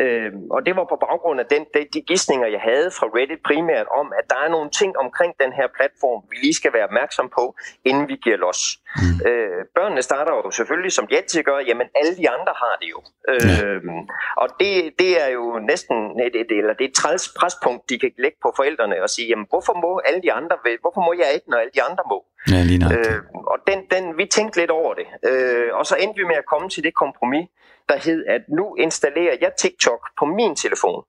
Øhm, 0.00 0.50
og 0.50 0.60
det 0.66 0.76
var 0.76 0.86
på 0.92 0.96
baggrund 1.06 1.40
af 1.40 1.46
den, 1.46 1.62
de, 1.74 1.80
de 1.94 2.00
gidsninger, 2.10 2.46
jeg 2.56 2.60
havde 2.60 2.90
fra 2.98 3.06
Reddit 3.16 3.42
primært 3.48 3.86
om, 4.00 4.06
at 4.18 4.24
der 4.32 4.38
er 4.44 4.50
nogle 4.56 4.70
ting 4.70 4.90
omkring 5.04 5.32
den 5.42 5.52
her 5.58 5.68
platform, 5.76 6.20
vi 6.30 6.36
lige 6.44 6.54
skal 6.60 6.72
være 6.72 6.86
opmærksom 6.90 7.28
på, 7.38 7.44
inden 7.84 8.08
vi 8.08 8.16
giver 8.24 8.36
los. 8.36 8.60
Mm. 9.02 9.16
Øh, 9.28 9.60
børnene 9.76 10.02
starter 10.02 10.32
jo 10.34 10.50
selvfølgelig, 10.50 10.92
som 10.92 11.06
altid 11.10 11.42
gør, 11.42 11.58
jamen 11.68 11.86
alle 11.98 12.14
de 12.20 12.26
andre 12.36 12.52
har 12.62 12.74
det 12.80 12.88
jo. 12.94 13.00
Øhm, 13.32 14.00
og 14.42 14.48
det, 14.60 14.72
det 15.00 15.10
er 15.24 15.28
jo 15.38 15.44
næsten 15.70 15.96
et, 16.26 16.34
et, 16.42 16.50
eller 16.60 16.74
det 16.78 16.84
er 16.84 16.88
et 16.88 16.94
træls 17.02 17.24
prespunkt, 17.40 17.90
de 17.90 17.98
kan 17.98 18.10
lægge 18.24 18.38
på 18.42 18.52
forældrene 18.56 19.02
og 19.02 19.10
sige, 19.10 19.28
jamen 19.28 19.46
hvorfor 19.52 19.74
må 19.84 20.00
alle 20.08 20.22
de 20.26 20.32
andre, 20.32 20.56
hvorfor 20.84 21.02
må 21.06 21.12
jeg 21.22 21.28
ikke, 21.34 21.50
når 21.50 21.58
alle 21.62 21.74
de 21.74 21.82
andre 21.82 22.04
må? 22.12 22.18
Ja, 22.52 22.60
lige 22.70 22.80
nok. 22.84 22.92
Øh, 22.92 23.18
og 23.52 23.58
den, 23.66 23.78
den, 23.94 24.18
vi 24.18 24.24
tænkte 24.36 24.60
lidt 24.60 24.70
over 24.70 24.94
det. 24.94 25.06
Øh, 25.30 25.68
og 25.78 25.86
så 25.86 25.94
endte 26.02 26.18
vi 26.20 26.26
med 26.26 26.36
at 26.42 26.46
komme 26.52 26.68
til 26.68 26.82
det 26.84 26.94
kompromis, 26.94 27.46
der 27.88 27.96
hed, 27.96 28.26
at 28.26 28.42
nu 28.48 28.74
installerer 28.74 29.36
jeg 29.40 29.52
TikTok 29.58 30.00
på 30.18 30.24
min 30.24 30.56
telefon. 30.56 31.04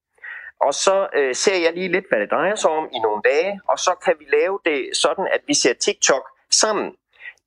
Og 0.61 0.73
så 0.73 1.07
øh, 1.13 1.35
ser 1.35 1.57
jeg 1.63 1.73
lige 1.73 1.91
lidt, 1.91 2.05
hvad 2.09 2.19
det 2.19 2.31
drejer 2.31 2.55
sig 2.55 2.71
om 2.71 2.89
i 2.93 2.99
nogle 2.99 3.21
dage, 3.21 3.61
og 3.67 3.79
så 3.79 3.95
kan 4.05 4.13
vi 4.19 4.25
lave 4.37 4.59
det 4.65 4.89
sådan, 4.97 5.27
at 5.31 5.41
vi 5.47 5.53
ser 5.53 5.73
TikTok 5.73 6.23
sammen 6.51 6.95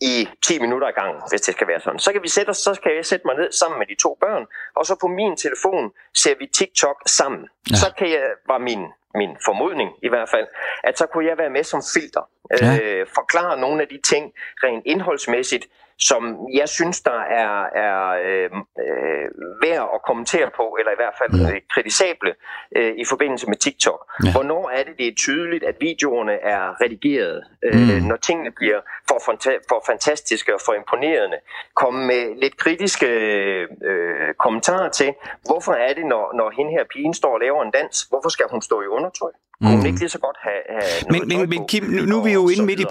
i 0.00 0.28
10 0.46 0.58
minutter 0.58 0.88
ad 0.88 0.92
gangen, 0.92 1.22
hvis 1.30 1.40
det 1.40 1.54
skal 1.54 1.68
være 1.68 1.80
sådan. 1.80 1.98
Så 1.98 2.12
kan 2.12 2.22
vi 2.22 2.28
sætte 2.28 2.50
os, 2.50 2.56
så 2.56 2.80
kan 2.82 2.96
jeg 2.96 3.04
sætte 3.06 3.26
mig 3.26 3.36
ned 3.36 3.52
sammen 3.52 3.78
med 3.78 3.86
de 3.86 3.94
to 3.94 4.16
børn, 4.20 4.46
og 4.76 4.86
så 4.86 4.96
på 5.00 5.06
min 5.06 5.36
telefon 5.36 5.92
ser 6.14 6.34
vi 6.38 6.46
TikTok 6.46 7.02
sammen. 7.06 7.48
Ja. 7.70 7.76
Så 7.76 7.92
kan 7.98 8.10
jeg, 8.10 8.24
var 8.46 8.58
min, 8.58 8.82
min 9.14 9.36
formodning 9.44 9.90
i 10.02 10.08
hvert 10.08 10.28
fald, 10.28 10.46
at 10.84 10.98
så 10.98 11.06
kunne 11.06 11.26
jeg 11.26 11.38
være 11.38 11.50
med 11.50 11.64
som 11.64 11.82
filter. 11.94 12.28
Ja. 12.60 12.78
Øh, 12.82 13.06
forklare 13.14 13.60
nogle 13.60 13.82
af 13.82 13.88
de 13.88 13.98
ting 14.10 14.32
rent 14.64 14.82
indholdsmæssigt, 14.86 15.66
som 15.98 16.46
jeg 16.54 16.68
synes, 16.68 17.00
der 17.00 17.20
er, 17.20 17.62
er 17.86 18.08
øh, 18.24 18.50
øh, 18.86 19.28
værd 19.62 19.90
at 19.94 20.00
kommentere 20.06 20.50
på, 20.56 20.76
eller 20.78 20.92
i 20.92 20.98
hvert 21.02 21.14
fald 21.20 21.54
øh, 21.54 21.60
kritisable 21.74 22.34
øh, 22.76 22.92
i 22.96 23.04
forbindelse 23.04 23.46
med 23.48 23.56
TikTok. 23.56 24.00
Ja. 24.24 24.32
Hvornår 24.32 24.70
er 24.70 24.82
det, 24.84 24.94
det 24.98 25.08
er 25.08 25.14
tydeligt, 25.18 25.64
at 25.64 25.76
videoerne 25.80 26.32
er 26.32 26.80
redigeret, 26.82 27.44
øh, 27.64 27.74
Mm. 27.76 28.02
når 28.08 28.16
tingene 28.16 28.50
bliver 28.50 28.80
for, 29.08 29.18
fanta- 29.26 29.62
for 29.68 29.82
fantastiske 29.86 30.54
og 30.54 30.60
for 30.66 30.72
imponerende. 30.72 31.36
Komme 31.74 32.06
med 32.06 32.40
lidt 32.42 32.56
kritiske 32.56 33.06
øh, 33.84 34.34
kommentarer 34.38 34.88
til, 34.88 35.14
hvorfor 35.48 35.72
er 35.72 35.92
det, 35.94 36.06
når, 36.06 36.32
når 36.36 36.50
hende 36.56 36.70
her 36.72 36.84
pigen 36.92 37.14
står 37.14 37.32
og 37.34 37.40
laver 37.40 37.62
en 37.62 37.70
dans, 37.70 38.02
hvorfor 38.02 38.28
skal 38.28 38.46
hun 38.50 38.62
stå 38.62 38.82
i 38.82 38.86
undertøj? 38.86 39.30
Kunne 39.62 39.76
Mm. 39.76 39.86
ikke 39.86 39.98
lige 39.98 40.08
så 40.08 40.18
godt 40.18 40.36
have, 40.42 40.80
have 40.80 41.02
Men, 41.10 41.28
men, 41.28 41.50
men? 41.50 41.68
Kim, 41.68 41.84
nu, 41.84 42.02
nu 42.04 42.18
er 42.18 42.24
vi 42.24 42.32
jo 42.32 42.48
inde 42.48 42.64
midt 42.64 42.80
i... 42.80 42.84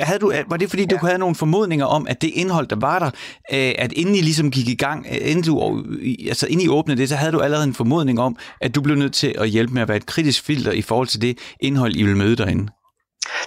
havde 0.00 0.18
du, 0.18 0.32
var 0.48 0.56
det 0.56 0.70
fordi, 0.70 0.84
du 0.86 0.98
Ja. 1.02 1.06
havde 1.06 1.18
nogle 1.18 1.34
formodninger 1.34 1.86
om, 1.86 2.06
at 2.08 2.22
det 2.22 2.30
indhold, 2.34 2.66
der 2.66 2.76
var 2.80 2.98
der, 2.98 3.10
øh, 3.52 3.74
at 3.78 3.92
inden 3.92 4.14
I 4.14 4.20
ligesom 4.20 4.50
gik 4.50 4.68
i 4.68 4.74
gang, 4.74 5.06
øh, 5.10 5.30
inden, 5.30 5.44
du, 5.44 5.84
altså 6.28 6.46
inden 6.46 6.60
I 6.66 6.68
åbnede 6.68 7.00
det, 7.00 7.08
så 7.08 7.16
havde 7.16 7.32
du 7.32 7.40
allerede 7.40 7.64
en 7.66 7.74
formodning 7.74 8.20
om, 8.20 8.36
at 8.60 8.74
du 8.74 8.80
blev 8.80 8.96
nødt 8.96 9.14
til 9.14 9.34
at 9.38 9.48
hjælpe 9.48 9.74
med 9.74 9.82
at 9.82 9.88
være 9.88 9.96
et 9.96 10.06
kritisk 10.06 10.44
filter 10.44 10.72
i 10.72 10.82
forhold 10.82 11.08
til 11.08 11.20
det 11.22 11.38
indhold, 11.60 11.96
I 11.96 12.02
vil 12.02 12.16
møde 12.16 12.36
derinde? 12.36 12.72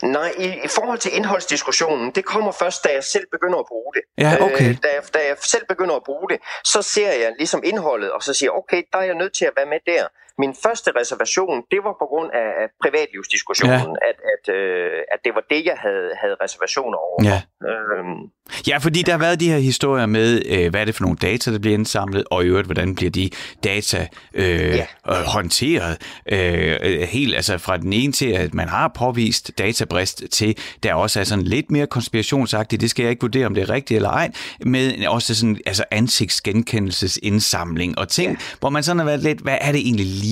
Nej, 0.03 0.31
i, 0.39 0.45
i 0.45 0.67
forhold 0.75 0.99
til 0.99 1.11
indholdsdiskussionen, 1.15 2.11
det 2.15 2.25
kommer 2.25 2.51
først, 2.51 2.83
da 2.83 2.89
jeg 2.97 3.03
selv 3.03 3.25
begynder 3.31 3.59
at 3.59 3.65
bruge 3.71 3.91
det. 3.97 4.03
Ja, 4.23 4.31
okay. 4.47 4.69
Øh, 4.69 4.77
da, 4.83 4.87
jeg, 4.95 5.03
da 5.13 5.19
jeg 5.29 5.35
selv 5.43 5.63
begynder 5.69 5.95
at 5.95 6.01
bruge 6.05 6.29
det, 6.29 6.37
så 6.65 6.81
ser 6.81 7.11
jeg 7.23 7.31
ligesom 7.37 7.61
indholdet, 7.65 8.11
og 8.11 8.23
så 8.23 8.33
siger 8.33 8.51
okay, 8.51 8.81
der 8.93 8.97
er 8.99 9.03
jeg 9.03 9.15
nødt 9.15 9.33
til 9.33 9.45
at 9.45 9.53
være 9.57 9.65
med 9.73 9.79
der. 9.93 10.03
Min 10.43 10.53
første 10.63 10.89
reservation, 10.99 11.55
det 11.71 11.79
var 11.87 11.95
på 12.01 12.05
grund 12.11 12.29
af, 12.33 12.47
af 12.61 12.67
privatlivsdiskussionen, 12.83 13.91
ja. 14.01 14.07
at, 14.09 14.17
at, 14.33 14.43
øh, 14.57 14.99
at 15.13 15.19
det 15.25 15.31
var 15.37 15.43
det, 15.53 15.61
jeg 15.65 15.77
havde, 15.85 16.09
havde 16.21 16.35
reservationer 16.43 16.97
over. 16.97 17.19
Ja. 17.29 17.39
Øhm, 17.69 18.21
Ja, 18.67 18.77
fordi 18.77 19.01
der 19.01 19.11
har 19.11 19.19
været 19.19 19.39
de 19.39 19.49
her 19.49 19.57
historier 19.57 20.05
med, 20.05 20.41
øh, 20.49 20.69
hvad 20.69 20.81
er 20.81 20.85
det 20.85 20.95
for 20.95 21.03
nogle 21.03 21.17
data, 21.21 21.51
der 21.51 21.59
bliver 21.59 21.73
indsamlet, 21.73 22.23
og 22.31 22.43
i 22.43 22.47
øvrigt, 22.47 22.67
hvordan 22.67 22.95
bliver 22.95 23.11
de 23.11 23.29
data 23.63 24.07
øh, 24.33 24.49
Ja. 24.49 24.85
øh, 25.09 25.15
håndteret. 25.25 25.97
Øh, 26.31 26.75
øh, 26.83 27.01
helt 27.01 27.35
altså 27.35 27.57
fra 27.57 27.77
den 27.77 27.93
ene 27.93 28.13
til, 28.13 28.31
at 28.31 28.53
man 28.53 28.67
har 28.67 28.87
påvist 28.87 29.51
databrist, 29.57 30.23
til 30.31 30.57
der 30.83 30.93
også 30.93 31.19
er 31.19 31.23
sådan 31.23 31.43
lidt 31.43 31.71
mere 31.71 31.87
konspirationsagtigt, 31.87 32.81
det 32.81 32.89
skal 32.89 33.03
jeg 33.03 33.09
ikke 33.09 33.21
vurdere, 33.21 33.45
om 33.45 33.53
det 33.53 33.61
er 33.61 33.69
rigtigt 33.69 33.95
eller 33.95 34.09
ej, 34.09 34.31
med 34.65 35.07
også 35.07 35.35
sådan 35.35 35.59
altså 35.65 35.83
ansigtsgenkendelsesindsamling 35.91 37.99
og 37.99 38.09
ting, 38.09 38.31
ja. 38.31 38.37
hvor 38.59 38.69
man 38.69 38.83
sådan 38.83 38.99
har 38.99 39.05
været 39.05 39.19
lidt, 39.19 39.39
hvad 39.39 39.57
er 39.61 39.71
det 39.71 39.81
egentlig 39.81 40.05
lige, 40.05 40.28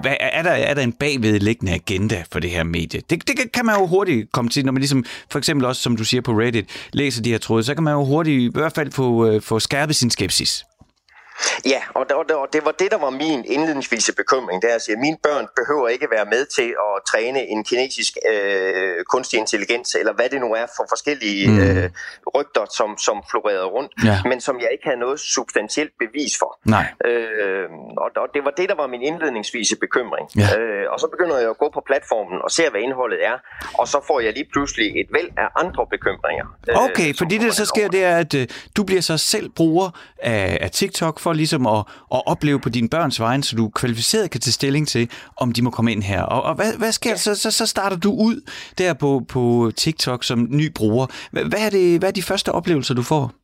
hvad, 0.00 0.14
er, 0.20 0.42
der, 0.42 0.50
er 0.50 0.74
der 0.74 0.82
en 0.82 0.92
bagvedliggende 0.92 1.72
agenda 1.72 2.24
for 2.32 2.40
det 2.40 2.50
her 2.50 2.62
medie? 2.62 3.00
Det, 3.10 3.28
det 3.28 3.52
kan 3.52 3.66
man 3.66 3.74
jo 3.80 3.86
hurtigt 3.86 4.32
komme 4.32 4.50
til, 4.50 4.64
når 4.64 4.72
man 4.72 4.80
ligesom, 4.80 5.04
for 5.30 5.38
eksempel 5.38 5.66
også, 5.66 5.82
som 5.82 5.96
du 5.96 6.04
siger 6.04 6.20
på 6.20 6.32
Reddit, 6.32 6.66
læser 6.92 7.22
de 7.22 7.30
her 7.30 7.38
tråde, 7.38 7.62
så 7.62 7.74
kan 7.74 7.84
man 7.84 7.92
jo 7.92 8.04
hurtigt 8.04 8.42
i 8.42 8.50
hvert 8.52 8.72
fald 8.72 8.92
få, 8.92 9.26
øh, 9.26 9.42
få 9.42 9.60
skærpet 9.60 9.96
sin 9.96 10.10
skepsis. 10.10 10.64
Ja, 11.64 11.82
og 11.94 12.04
det, 12.08 12.36
og 12.36 12.48
det 12.52 12.64
var 12.64 12.70
det, 12.70 12.90
der 12.90 12.98
var 12.98 13.10
min 13.10 13.44
indledningsvise 13.44 14.14
bekymring. 14.14 14.62
Det 14.62 14.70
er 14.70 14.74
at 14.74 14.82
sige, 14.82 14.94
at 14.94 15.00
mine 15.00 15.16
børn 15.22 15.46
behøver 15.56 15.88
ikke 15.88 16.08
være 16.10 16.24
med 16.24 16.46
til 16.46 16.68
at 16.86 16.94
træne 17.10 17.40
en 17.48 17.64
kinesisk 17.64 18.12
øh, 18.32 19.04
kunstig 19.04 19.38
intelligens, 19.38 19.94
eller 19.94 20.12
hvad 20.12 20.28
det 20.28 20.40
nu 20.40 20.54
er 20.54 20.66
for 20.76 20.84
forskellige 20.88 21.50
mm. 21.50 21.60
øh, 21.60 21.90
rygter, 22.36 22.64
som, 22.78 22.98
som 22.98 23.16
florerede 23.30 23.64
rundt, 23.64 23.92
ja. 24.04 24.18
men 24.30 24.40
som 24.40 24.60
jeg 24.60 24.68
ikke 24.72 24.84
havde 24.84 25.00
noget 25.00 25.20
substantielt 25.20 25.92
bevis 25.98 26.38
for. 26.38 26.58
Nej. 26.64 26.86
Øh, 27.04 27.68
og, 27.96 28.08
og 28.22 28.28
det 28.34 28.44
var 28.44 28.50
det, 28.50 28.68
der 28.68 28.74
var 28.74 28.86
min 28.86 29.02
indledningsvise 29.02 29.76
bekymring. 29.76 30.26
Ja. 30.36 30.58
Øh, 30.58 30.92
og 30.92 31.00
så 31.00 31.06
begynder 31.14 31.36
jeg 31.38 31.50
at 31.50 31.58
gå 31.58 31.70
på 31.74 31.82
platformen 31.86 32.38
og 32.44 32.50
se, 32.50 32.62
hvad 32.70 32.80
indholdet 32.80 33.24
er, 33.24 33.36
og 33.78 33.88
så 33.88 33.98
får 34.06 34.20
jeg 34.20 34.32
lige 34.32 34.48
pludselig 34.52 35.00
et 35.00 35.06
væld 35.12 35.30
af 35.36 35.48
andre 35.56 35.86
bekymringer. 35.90 36.46
Øh, 36.68 36.84
okay, 36.84 37.08
øh, 37.08 37.14
fordi 37.18 37.38
det 37.38 37.54
så 37.54 37.64
sker, 37.66 37.88
det 37.88 38.04
er, 38.04 38.16
at 38.16 38.34
øh, 38.34 38.46
du 38.76 38.84
bliver 38.84 39.02
så 39.02 39.18
selv 39.18 39.48
bruger 39.48 39.90
af, 40.18 40.58
af 40.60 40.70
TikTok 40.70 41.20
for 41.22 41.32
ligesom 41.32 41.66
at, 41.66 41.84
at 42.14 42.22
opleve 42.26 42.60
på 42.60 42.68
dine 42.68 42.88
børns 42.88 43.20
vegne, 43.20 43.44
så 43.44 43.56
du 43.56 43.68
kvalificeret 43.68 44.30
kan 44.30 44.40
tage 44.40 44.52
stilling 44.52 44.88
til, 44.88 45.08
om 45.36 45.52
de 45.52 45.62
må 45.62 45.70
komme 45.70 45.92
ind 45.92 46.02
her. 46.02 46.22
Og, 46.22 46.42
og 46.42 46.54
hvad, 46.54 46.72
hvad 46.78 46.92
sker 46.92 47.10
ja. 47.10 47.16
så, 47.16 47.34
så? 47.34 47.50
Så 47.50 47.66
starter 47.66 47.96
du 47.96 48.12
ud 48.12 48.40
der 48.78 48.94
på, 48.94 49.22
på 49.28 49.72
TikTok 49.76 50.24
som 50.24 50.46
ny 50.50 50.72
bruger. 50.74 51.06
Hvad, 51.30 51.58
er 51.58 51.70
det, 51.70 51.98
hvad 51.98 52.08
er 52.08 52.12
de 52.12 52.22
første 52.22 52.52
oplevelser, 52.52 52.94
du 52.94 53.02
får? 53.02 53.41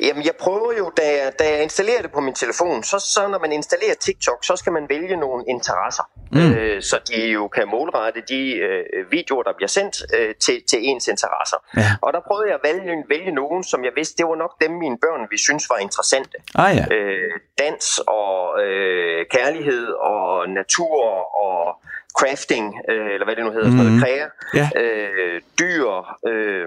Jamen, 0.00 0.24
jeg 0.24 0.34
prøver 0.40 0.72
jo, 0.78 0.90
da 0.96 1.02
jeg, 1.02 1.32
da 1.38 1.44
jeg 1.50 1.62
installerer 1.62 2.02
det 2.02 2.12
på 2.12 2.20
min 2.20 2.34
telefon, 2.34 2.82
så, 2.82 2.98
så 2.98 3.28
når 3.28 3.38
man 3.38 3.52
installerer 3.52 3.94
TikTok, 3.94 4.44
så 4.44 4.56
skal 4.56 4.72
man 4.72 4.86
vælge 4.88 5.16
nogle 5.16 5.44
interesser, 5.48 6.10
mm. 6.32 6.52
øh, 6.52 6.82
så 6.82 7.00
de 7.08 7.26
jo 7.26 7.48
kan 7.48 7.68
målrette 7.68 8.22
de 8.28 8.54
øh, 8.56 9.12
videoer, 9.12 9.42
der 9.42 9.52
bliver 9.56 9.68
sendt 9.68 9.96
øh, 10.16 10.34
til, 10.34 10.62
til 10.70 10.78
ens 10.82 11.08
interesser. 11.08 11.56
Ja. 11.76 11.90
Og 12.02 12.12
der 12.12 12.20
prøvede 12.28 12.46
jeg 12.48 12.58
at 12.62 12.64
vælge, 12.68 13.04
vælge 13.08 13.32
nogen, 13.32 13.64
som 13.64 13.84
jeg 13.84 13.92
vidste, 13.96 14.16
det 14.18 14.26
var 14.26 14.36
nok 14.36 14.60
dem, 14.60 14.70
mine 14.70 14.98
børn 14.98 15.26
vi 15.30 15.38
synes 15.38 15.70
var 15.70 15.78
interessante. 15.78 16.36
Ah, 16.54 16.76
ja. 16.76 16.94
øh, 16.96 17.32
dans 17.58 17.98
og 17.98 18.62
øh, 18.62 19.26
kærlighed 19.30 19.86
og 19.86 20.48
natur 20.48 20.98
og 21.46 21.80
crafting, 22.18 22.74
øh, 22.88 23.10
eller 23.14 23.24
hvad 23.24 23.36
det 23.36 23.44
nu 23.44 23.50
hedder, 23.50 23.70
mm-hmm. 23.70 23.78
sådan 23.78 23.92
noget, 23.92 24.04
kræer, 24.04 24.28
ja. 24.54 24.66
øh, 24.80 25.40
dyr, 25.60 25.88
øh, 26.30 26.66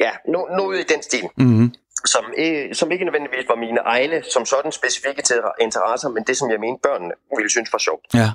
ja, 0.00 0.10
no, 0.28 0.40
noget 0.60 0.80
i 0.80 0.82
den 0.92 1.02
stil. 1.02 1.28
Mm-hmm 1.36 1.72
som, 2.04 2.24
øh, 2.38 2.74
som 2.74 2.92
ikke 2.92 3.04
nødvendigvis 3.04 3.48
var 3.48 3.54
mine 3.54 3.80
egne, 3.80 4.22
som 4.22 4.44
sådan 4.44 4.72
specifikke 4.72 5.22
interesser, 5.60 6.08
men 6.08 6.24
det, 6.24 6.36
som 6.36 6.50
jeg 6.50 6.60
mente, 6.60 6.80
børnene 6.82 7.14
ville 7.36 7.50
synes 7.50 7.72
var 7.72 7.78
sjovt. 7.78 8.04
Ja. 8.14 8.30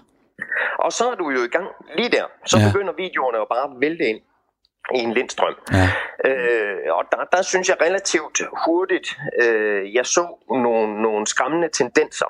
Og 0.80 0.94
så 0.94 1.12
er 1.12 1.16
du 1.16 1.30
jo 1.30 1.44
i 1.44 1.48
gang 1.48 1.68
lige 1.96 2.10
der. 2.10 2.26
Så 2.46 2.58
ja. 2.58 2.64
begynder 2.68 2.94
videoerne 2.94 3.38
jo 3.38 3.46
bare 3.46 3.64
at 3.64 3.76
vælte 3.80 4.04
ind 4.06 4.20
i 4.96 4.98
en 4.98 5.14
lindstrøm. 5.14 5.56
Ja. 5.72 5.88
Øh, 6.30 6.96
og 6.98 7.04
der, 7.12 7.18
der 7.38 7.42
synes 7.42 7.70
jeg 7.70 7.78
relativt 7.82 8.42
hurtigt, 8.66 9.08
øh, 9.42 9.94
jeg 9.96 10.06
så 10.06 10.26
nogle, 10.50 11.02
nogle 11.02 11.28
skræmmende 11.28 11.70
tendenser 11.74 12.26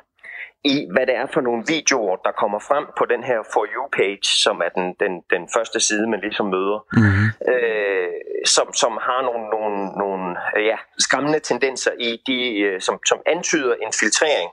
i, 0.65 0.87
hvad 0.91 1.05
det 1.07 1.15
er 1.15 1.27
for 1.33 1.41
nogle 1.41 1.63
videoer, 1.67 2.15
der 2.15 2.31
kommer 2.31 2.59
frem 2.59 2.85
på 2.97 3.05
den 3.05 3.23
her 3.23 3.39
For 3.53 3.65
You-page, 3.75 4.27
som 4.43 4.61
er 4.65 4.69
den, 4.69 4.95
den, 4.99 5.13
den 5.29 5.49
første 5.55 5.79
side, 5.79 6.09
man 6.09 6.19
ligesom 6.19 6.45
møder, 6.45 6.79
mm-hmm. 6.93 7.53
øh, 7.53 8.11
som, 8.45 8.73
som 8.73 8.91
har 9.01 9.21
nogle, 9.29 9.43
nogle, 9.55 9.77
nogle 10.03 10.37
ja, 10.55 10.77
skræmmende 10.99 11.39
tendenser 11.39 11.91
i, 11.99 12.21
de, 12.27 12.59
øh, 12.59 12.81
som, 12.81 12.99
som 13.05 13.19
antyder 13.25 13.73
en 13.73 13.93
filtrering 13.99 14.49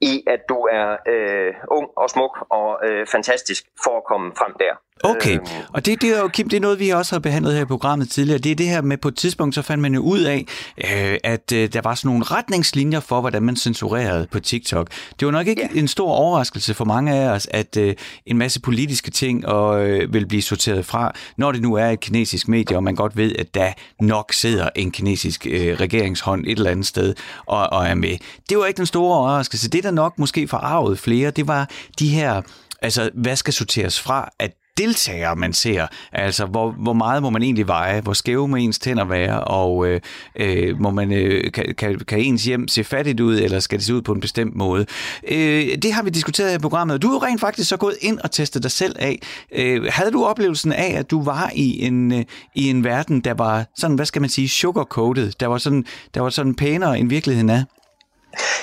i, 0.00 0.24
at 0.26 0.40
du 0.48 0.54
er 0.54 0.96
øh, 1.06 1.54
ung 1.68 1.88
og 1.96 2.10
smuk 2.10 2.46
og 2.50 2.80
øh, 2.86 3.06
fantastisk 3.06 3.64
for 3.84 3.96
at 3.96 4.04
komme 4.04 4.32
frem 4.38 4.52
der. 4.60 4.74
Okay, 5.04 5.34
øhm. 5.34 5.46
og 5.72 5.86
det, 5.86 6.02
det 6.02 6.16
er 6.16 6.20
jo, 6.20 6.28
Kim, 6.28 6.48
det 6.48 6.56
er 6.56 6.60
noget, 6.60 6.78
vi 6.78 6.90
også 6.90 7.14
har 7.14 7.20
behandlet 7.20 7.54
her 7.54 7.62
i 7.62 7.64
programmet 7.64 8.10
tidligere. 8.10 8.38
Det 8.38 8.52
er 8.52 8.56
det 8.56 8.66
her 8.66 8.82
med, 8.82 8.96
på 8.96 9.08
et 9.08 9.16
tidspunkt, 9.16 9.54
så 9.54 9.62
fandt 9.62 9.82
man 9.82 9.94
jo 9.94 10.00
ud 10.00 10.20
af, 10.20 10.46
øh, 10.78 11.18
at 11.24 11.52
øh, 11.52 11.72
der 11.72 11.80
var 11.84 11.94
sådan 11.94 12.08
nogle 12.08 12.24
retningslinjer 12.24 13.00
for, 13.00 13.20
hvordan 13.20 13.42
man 13.42 13.56
censurerede 13.56 14.26
på 14.32 14.40
TikTok. 14.40 14.88
Det 15.20 15.26
var 15.26 15.32
nok 15.32 15.46
ikke 15.46 15.68
ja. 15.74 15.80
en 15.80 15.88
stor 15.88 16.10
overraskelse 16.12 16.74
for 16.74 16.84
mange 16.84 17.14
af 17.14 17.28
os, 17.28 17.48
at 17.50 17.76
øh, 17.76 17.94
en 18.26 18.38
masse 18.38 18.60
politiske 18.60 19.10
ting 19.10 19.46
og, 19.46 19.88
øh, 19.88 20.12
vil 20.12 20.26
blive 20.26 20.42
sorteret 20.42 20.86
fra, 20.86 21.12
når 21.36 21.52
det 21.52 21.62
nu 21.62 21.74
er 21.74 21.86
et 21.86 22.00
kinesisk 22.00 22.48
medie, 22.48 22.76
og 22.76 22.84
man 22.84 22.94
godt 22.94 23.16
ved, 23.16 23.36
at 23.38 23.54
der 23.54 23.72
nok 24.00 24.32
sidder 24.32 24.68
en 24.76 24.90
kinesisk 24.90 25.46
øh, 25.50 25.80
regeringshånd 25.80 26.44
et 26.46 26.58
eller 26.58 26.70
andet 26.70 26.86
sted 26.86 27.14
og, 27.46 27.72
og 27.72 27.86
er 27.86 27.94
med. 27.94 28.16
Det 28.48 28.58
var 28.58 28.66
ikke 28.66 28.78
den 28.78 28.86
store 28.86 29.16
overraskelse. 29.16 29.70
Det, 29.70 29.84
der 29.84 29.90
nok 29.90 30.18
måske 30.18 30.48
forarvede 30.48 30.96
flere, 30.96 31.30
det 31.30 31.48
var 31.48 31.70
de 31.98 32.08
her 32.08 32.42
altså, 32.82 33.10
hvad 33.14 33.36
skal 33.36 33.52
sorteres 33.52 34.00
fra, 34.00 34.28
at 34.38 34.50
deltagere, 34.80 35.36
man 35.36 35.52
ser. 35.52 35.86
Altså, 36.12 36.46
hvor, 36.46 36.70
hvor 36.70 36.92
meget 36.92 37.22
må 37.22 37.30
man 37.30 37.42
egentlig 37.42 37.66
veje? 37.66 38.00
Hvor 38.00 38.12
skæve 38.12 38.48
må 38.48 38.56
ens 38.56 38.78
tænder 38.78 39.04
være? 39.04 39.44
Og 39.44 39.86
øh, 39.86 40.00
øh, 40.36 40.80
må 40.80 40.90
man, 40.90 41.12
øh, 41.12 41.52
kan, 41.52 41.74
kan, 41.78 41.98
kan 42.08 42.18
ens 42.18 42.44
hjem 42.44 42.68
se 42.68 42.84
fattigt 42.84 43.20
ud, 43.20 43.38
eller 43.38 43.60
skal 43.60 43.78
det 43.78 43.86
se 43.86 43.94
ud 43.94 44.02
på 44.02 44.12
en 44.12 44.20
bestemt 44.20 44.56
måde? 44.56 44.86
Øh, 45.28 45.76
det 45.82 45.92
har 45.92 46.02
vi 46.02 46.10
diskuteret 46.10 46.54
i 46.54 46.58
programmet. 46.58 47.02
Du 47.02 47.08
er 47.08 47.12
jo 47.12 47.18
rent 47.18 47.40
faktisk 47.40 47.68
så 47.68 47.76
gået 47.76 47.96
ind 48.00 48.18
og 48.18 48.30
testet 48.30 48.62
dig 48.62 48.70
selv 48.70 48.96
af. 48.98 49.18
Øh, 49.54 49.84
havde 49.88 50.10
du 50.10 50.24
oplevelsen 50.24 50.72
af, 50.72 50.94
at 50.98 51.10
du 51.10 51.22
var 51.22 51.50
i 51.54 51.86
en, 51.86 52.12
øh, 52.12 52.24
i 52.54 52.70
en 52.70 52.84
verden, 52.84 53.20
der 53.20 53.34
var 53.34 53.64
sådan, 53.76 53.96
hvad 53.96 54.06
skal 54.06 54.20
man 54.20 54.30
sige, 54.30 54.48
sugarcoated? 54.48 55.32
Der 55.40 55.46
var 55.46 55.58
sådan, 55.58 55.84
der 56.14 56.20
var 56.20 56.30
sådan 56.30 56.54
pænere, 56.54 56.98
end 56.98 57.08
virkeligheden 57.08 57.50
er? 57.50 57.64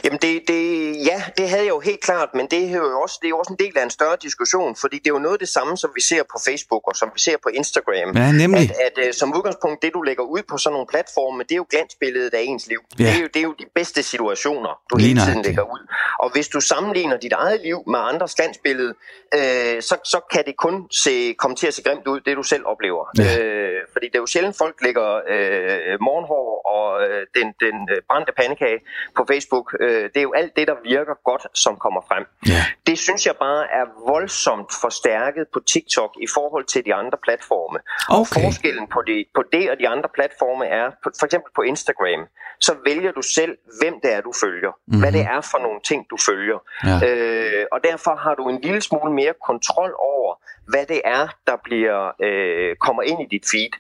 Jamen 0.04 0.20
det, 0.22 0.42
det, 0.48 0.62
ja, 1.06 1.24
det 1.38 1.50
havde 1.50 1.64
jeg 1.64 1.70
jo 1.70 1.80
helt 1.80 2.02
klart, 2.02 2.30
men 2.34 2.48
det 2.52 2.64
er 2.64 2.76
jo 2.76 3.02
også, 3.02 3.18
det 3.22 3.28
er 3.28 3.30
jo 3.30 3.40
også 3.40 3.54
en 3.54 3.66
del 3.66 3.78
af 3.78 3.84
en 3.84 3.90
større 3.90 4.18
diskussion, 4.22 4.76
fordi 4.76 4.98
det 4.98 5.08
er 5.08 5.16
jo 5.18 5.20
noget 5.20 5.36
af 5.36 5.40
det 5.40 5.50
samme, 5.50 5.78
som 5.78 5.90
vi 5.96 6.02
ser 6.02 6.24
på 6.24 6.38
Facebook 6.48 6.84
og 6.88 6.96
som 6.96 7.10
vi 7.14 7.20
ser 7.20 7.38
på 7.44 7.50
Instagram. 7.50 8.18
Ja, 8.18 8.32
nemlig. 8.32 8.62
At, 8.62 8.98
at, 8.98 9.08
at 9.08 9.16
som 9.16 9.36
udgangspunkt, 9.38 9.82
det 9.82 9.94
du 9.94 10.02
lægger 10.02 10.24
ud 10.24 10.42
på 10.50 10.58
sådan 10.58 10.74
nogle 10.74 10.88
platforme, 10.88 11.44
det 11.44 11.52
er 11.52 11.56
jo 11.56 11.66
glansbilledet 11.70 12.34
af 12.34 12.42
ens 12.42 12.68
liv. 12.68 12.80
Ja. 13.00 13.04
Det, 13.04 13.14
er 13.14 13.20
jo, 13.20 13.28
det 13.34 13.40
er 13.40 13.48
jo 13.52 13.56
de 13.60 13.66
bedste 13.76 14.04
situationer, 14.04 14.72
du 14.90 14.98
Lige 14.98 15.08
hele 15.08 15.22
tiden 15.22 15.42
lægger 15.42 15.64
ud. 15.74 15.82
Og 16.20 16.32
hvis 16.34 16.48
du 16.48 16.60
sammenligner 16.62 17.18
dit 17.18 17.34
eget 17.34 17.62
liv 17.62 17.84
med 17.88 18.00
andres 18.00 18.36
glansbillede, 18.36 18.94
øh, 19.34 19.82
så, 19.82 19.96
så 20.04 20.20
kan 20.32 20.44
det 20.46 20.56
kun 20.58 20.76
se, 20.92 21.34
komme 21.34 21.56
til 21.56 21.68
at 21.68 21.74
se 21.74 21.82
grimt 21.84 22.08
ud, 22.08 22.20
det 22.20 22.38
du 22.38 22.44
selv 22.44 22.64
oplever. 22.66 23.04
Ja. 23.18 23.40
Øh, 23.40 23.82
fordi 23.94 24.06
det 24.06 24.16
er 24.16 24.20
jo 24.20 24.26
sjældent, 24.26 24.58
folk 24.58 24.76
lægger 24.82 25.08
øh, 25.34 25.98
morgenhår 26.08 26.48
og 26.76 26.88
øh, 27.08 27.22
den, 27.38 27.48
den 27.66 27.76
øh, 27.94 27.98
brændte 28.10 28.32
pandekage 28.38 28.80
på 29.18 29.26
Facebook. 29.32 29.57
Øh, 29.80 30.04
det 30.14 30.18
er 30.18 30.28
jo 30.30 30.34
alt 30.34 30.56
det, 30.58 30.68
der 30.68 30.78
virker 30.84 31.16
godt, 31.30 31.44
som 31.54 31.74
kommer 31.76 32.02
frem. 32.10 32.26
Ja. 32.48 32.64
Det 32.88 32.98
synes 33.06 33.26
jeg 33.26 33.36
bare 33.48 33.64
er 33.80 33.86
voldsomt 34.12 34.72
forstærket 34.82 35.46
på 35.54 35.60
TikTok 35.72 36.12
i 36.26 36.28
forhold 36.34 36.66
til 36.74 36.86
de 36.86 36.94
andre 36.94 37.18
platforme. 37.26 37.80
Okay. 38.10 38.20
Og 38.20 38.28
forskellen 38.28 38.88
på 38.96 39.00
det, 39.08 39.26
på 39.36 39.44
det 39.54 39.72
og 39.72 39.76
de 39.82 39.88
andre 39.88 40.10
platforme 40.18 40.66
er, 40.66 40.88
for 41.20 41.26
eksempel 41.26 41.52
på 41.56 41.62
Instagram, 41.62 42.22
så 42.60 42.76
vælger 42.86 43.12
du 43.12 43.22
selv, 43.22 43.58
hvem 43.82 43.96
det 44.04 44.14
er, 44.14 44.22
du 44.22 44.34
følger. 44.44 44.72
Mm-hmm. 44.72 45.00
Hvad 45.02 45.12
det 45.12 45.22
er 45.22 45.42
for 45.52 45.60
nogle 45.66 45.80
ting, 45.90 46.06
du 46.10 46.18
følger. 46.30 46.60
Ja. 46.84 46.96
Øh, 47.08 47.66
og 47.72 47.80
derfor 47.84 48.16
har 48.16 48.36
du 48.36 48.50
en 48.50 48.60
lille 48.62 48.82
smule 48.82 49.12
mere 49.14 49.34
kontrol 49.50 49.94
over, 50.00 50.32
hvad 50.72 50.86
det 50.86 51.02
er, 51.06 51.28
der 51.48 51.58
bliver 51.64 52.00
øh, 52.28 52.76
kommer 52.76 53.04
ind 53.04 53.20
i 53.22 53.28
dit 53.36 53.46
feed. 53.52 53.74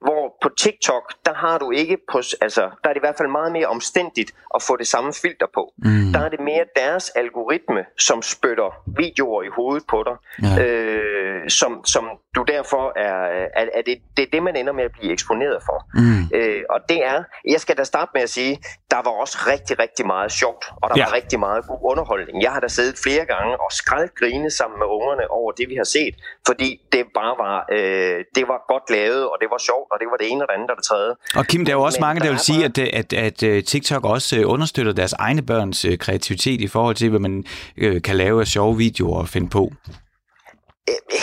Hvor 0.00 0.36
på 0.42 0.48
TikTok, 0.48 1.04
der 1.26 1.34
har 1.34 1.58
du 1.58 1.70
ikke 1.70 1.96
på, 2.12 2.18
altså, 2.40 2.60
der 2.60 2.88
er 2.90 2.92
det 2.94 3.00
i 3.00 3.06
hvert 3.06 3.18
fald 3.18 3.28
meget 3.28 3.52
mere 3.52 3.66
omstændigt 3.66 4.30
at 4.54 4.62
få 4.62 4.76
det 4.76 4.86
samme 4.86 5.12
filter 5.22 5.46
på. 5.54 5.72
Mm. 5.76 6.12
Der 6.12 6.20
er 6.20 6.28
det 6.28 6.40
mere 6.40 6.64
deres 6.76 7.10
algoritme, 7.10 7.84
som 7.98 8.22
spytter 8.22 8.70
videoer 8.86 9.42
i 9.42 9.48
hovedet 9.56 9.84
på 9.88 10.04
dig, 10.08 10.16
ja. 10.42 10.64
øh, 10.64 11.09
som, 11.48 11.84
som 11.84 12.04
du 12.36 12.42
derfor 12.42 12.98
er, 12.98 13.16
er, 13.60 13.66
er 13.78 13.82
det, 13.86 13.96
det 14.16 14.22
er 14.22 14.30
det, 14.32 14.42
man 14.42 14.56
ender 14.56 14.72
med 14.72 14.84
at 14.84 14.92
blive 14.92 15.12
eksponeret 15.12 15.58
for. 15.68 15.78
Mm. 15.94 16.22
Øh, 16.34 16.62
og 16.70 16.80
det 16.88 17.06
er, 17.12 17.18
jeg 17.54 17.60
skal 17.60 17.76
da 17.76 17.84
starte 17.84 18.10
med 18.14 18.22
at 18.22 18.30
sige, 18.30 18.58
der 18.90 18.96
var 18.96 19.10
også 19.22 19.38
rigtig, 19.52 19.78
rigtig 19.78 20.06
meget 20.06 20.32
sjovt, 20.32 20.64
og 20.82 20.90
der 20.90 20.96
ja. 20.96 21.04
var 21.04 21.12
rigtig 21.14 21.38
meget 21.38 21.62
god 21.68 21.80
underholdning. 21.90 22.42
Jeg 22.42 22.52
har 22.52 22.60
da 22.60 22.68
siddet 22.68 22.94
flere 23.04 23.24
gange 23.24 23.52
og 23.64 23.72
skraldgrine 23.72 24.50
sammen 24.50 24.78
med 24.78 24.86
ungerne 24.86 25.30
over 25.30 25.52
det, 25.52 25.68
vi 25.68 25.74
har 25.74 25.88
set, 25.96 26.14
fordi 26.46 26.68
det 26.92 27.02
bare 27.20 27.34
var, 27.44 27.56
øh, 27.76 28.18
det 28.36 28.44
var 28.50 28.58
godt 28.72 28.86
lavet, 28.90 29.22
og 29.30 29.36
det 29.40 29.48
var 29.50 29.60
sjovt, 29.68 29.88
og 29.92 29.96
det 30.00 30.06
var 30.10 30.16
det 30.16 30.26
ene 30.32 30.44
og 30.44 30.48
det 30.48 30.54
andet 30.54 30.70
og 30.70 30.76
det 30.76 30.84
tredje. 30.84 31.12
Og 31.36 31.44
Kim, 31.46 31.64
der 31.64 31.72
er 31.72 31.76
jo 31.76 31.82
også 31.82 32.00
Men 32.00 32.06
mange, 32.06 32.18
der, 32.20 32.26
der 32.26 32.32
vil 32.32 32.40
sige, 32.50 32.64
bare... 32.68 32.88
at, 32.98 33.12
at, 33.12 33.42
at 33.42 33.64
TikTok 33.64 34.04
også 34.04 34.38
øh, 34.38 34.42
understøtter 34.54 34.92
deres 34.92 35.12
egne 35.12 35.42
børns 35.42 35.84
øh, 35.84 35.98
kreativitet 35.98 36.60
i 36.60 36.68
forhold 36.68 36.96
til, 36.96 37.10
hvad 37.10 37.20
man 37.20 37.44
øh, 37.76 38.02
kan 38.02 38.16
lave 38.16 38.40
af 38.40 38.46
sjove 38.46 38.76
videoer 38.76 39.18
og 39.18 39.28
finde 39.28 39.48
på. 39.48 39.72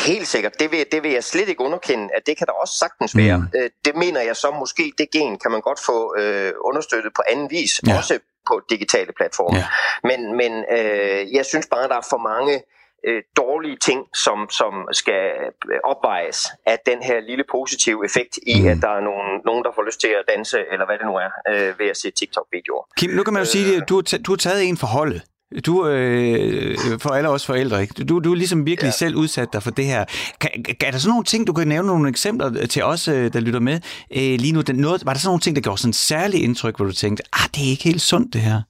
Helt 0.08 0.28
sikkert. 0.28 0.60
Det 0.60 0.72
vil, 0.72 0.86
det 0.92 1.04
vil 1.04 1.12
jeg 1.12 1.24
slet 1.24 1.50
ikke 1.50 1.62
underkende, 1.62 2.10
at 2.16 2.28
det 2.28 2.38
kan 2.38 2.48
der 2.48 2.54
også 2.54 2.74
sagtens 2.74 3.18
være. 3.18 3.38
Mm. 3.38 3.70
Det 3.86 3.96
mener 3.96 4.22
jeg 4.22 4.36
så 4.36 4.52
måske, 4.60 4.94
det 4.98 5.12
gen 5.12 5.40
kan 5.40 5.52
man 5.52 5.62
godt 5.62 5.80
få 5.86 6.16
øh, 6.20 6.54
understøttet 6.62 7.12
på 7.16 7.22
anden 7.30 7.52
vis, 7.52 7.82
ja. 7.88 7.98
også 7.98 8.20
på 8.48 8.62
digitale 8.70 9.12
platforme. 9.18 9.58
Ja. 9.58 9.66
Men, 10.04 10.38
men 10.38 10.52
øh, 10.78 11.34
jeg 11.34 11.46
synes 11.46 11.68
bare, 11.72 11.88
der 11.88 11.98
er 11.98 12.08
for 12.10 12.18
mange 12.18 12.64
øh, 13.08 13.22
dårlige 13.38 13.78
ting, 13.78 14.02
som, 14.26 14.50
som 14.50 14.74
skal 14.92 15.24
øh, 15.72 15.80
opvejes 15.84 16.48
af 16.66 16.78
den 16.86 17.04
her 17.04 17.20
lille 17.20 17.44
positive 17.52 18.06
effekt 18.06 18.40
i, 18.48 18.62
mm. 18.62 18.68
at 18.68 18.78
der 18.82 18.92
er 18.98 19.02
nogen, 19.10 19.28
nogen, 19.46 19.64
der 19.64 19.72
får 19.76 19.84
lyst 19.84 20.00
til 20.00 20.08
at 20.08 20.24
danse, 20.36 20.58
eller 20.72 20.86
hvad 20.86 20.98
det 20.98 21.06
nu 21.06 21.16
er, 21.26 21.32
øh, 21.52 21.80
ved 21.80 21.88
at 21.94 21.98
se 21.98 22.12
TikTok-videoer. 22.12 22.84
Kim, 22.98 23.10
nu 23.10 23.24
kan 23.24 23.34
man 23.34 23.40
jo 23.40 23.50
øh, 23.50 23.56
sige, 23.56 23.76
at 23.78 23.90
du, 23.90 24.02
du 24.26 24.32
har 24.32 24.38
taget 24.38 24.64
en 24.64 24.78
for 24.78 24.88
holdet. 24.88 25.22
Du, 25.66 25.88
øh, 25.88 26.78
for 27.00 27.10
alle 27.10 27.30
os 27.30 27.46
forældre, 27.46 27.82
ikke? 27.82 27.94
Du, 28.04 28.20
du 28.20 28.32
er 28.32 28.36
ligesom 28.36 28.66
virkelig 28.66 28.88
ja. 28.88 28.92
selv 28.92 29.16
udsat 29.16 29.54
dig 29.54 29.64
for 29.64 29.72
det 29.72 29.86
her. 29.86 30.06
Kan, 30.42 30.52
er 30.86 30.92
der 30.92 30.98
sådan 30.98 31.10
nogle 31.10 31.24
ting, 31.24 31.48
du 31.48 31.54
kan 31.54 31.68
nævne 31.68 31.88
nogle 31.88 32.10
eksempler 32.10 32.68
til 32.68 32.84
os, 32.84 33.08
øh, 33.08 33.34
der 33.34 33.40
lytter 33.40 33.60
med 33.60 33.80
øh, 34.12 34.40
lige 34.44 34.54
nu? 34.54 34.62
Noget, 34.74 35.06
var 35.06 35.14
der 35.14 35.20
sådan 35.20 35.30
nogle 35.30 35.40
ting, 35.40 35.56
der 35.56 35.62
gjorde 35.62 35.78
sådan 35.78 35.90
en 35.90 35.94
særlig 35.94 36.44
indtryk, 36.44 36.76
hvor 36.78 36.86
du 36.86 36.92
tænkte, 36.92 37.24
ah, 37.34 37.50
det 37.56 37.66
er 37.66 37.70
ikke 37.70 37.84
helt 37.84 38.02
sundt 38.02 38.34
det 38.34 38.42
her? 38.42 38.62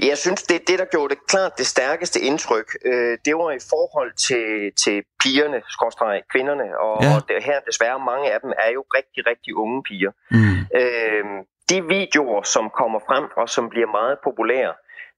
Jeg 0.00 0.18
synes, 0.18 0.42
det, 0.42 0.68
det 0.68 0.78
der 0.78 0.84
gjorde 0.84 1.14
det 1.14 1.26
klart 1.28 1.52
det 1.58 1.66
stærkeste 1.66 2.20
indtryk, 2.20 2.68
øh, 2.84 3.18
det 3.24 3.34
var 3.34 3.50
i 3.50 3.62
forhold 3.70 4.12
til, 4.26 4.72
til 4.82 5.02
pigerne, 5.22 5.58
skorstræk, 5.68 6.22
kvinderne, 6.32 6.78
og, 6.86 7.02
ja. 7.02 7.14
og 7.14 7.28
det 7.28 7.44
her 7.44 7.58
desværre 7.68 7.98
mange 8.10 8.32
af 8.32 8.38
dem 8.42 8.52
er 8.64 8.70
jo 8.76 8.82
rigtig, 8.98 9.20
rigtig 9.30 9.54
unge 9.54 9.82
piger. 9.82 10.12
Mm. 10.30 10.58
Øh, 10.80 11.24
de 11.70 11.78
videoer, 11.94 12.42
som 12.42 12.64
kommer 12.80 13.00
frem 13.08 13.24
og 13.36 13.48
som 13.48 13.64
bliver 13.68 13.90
meget 13.98 14.16
populære, 14.24 14.72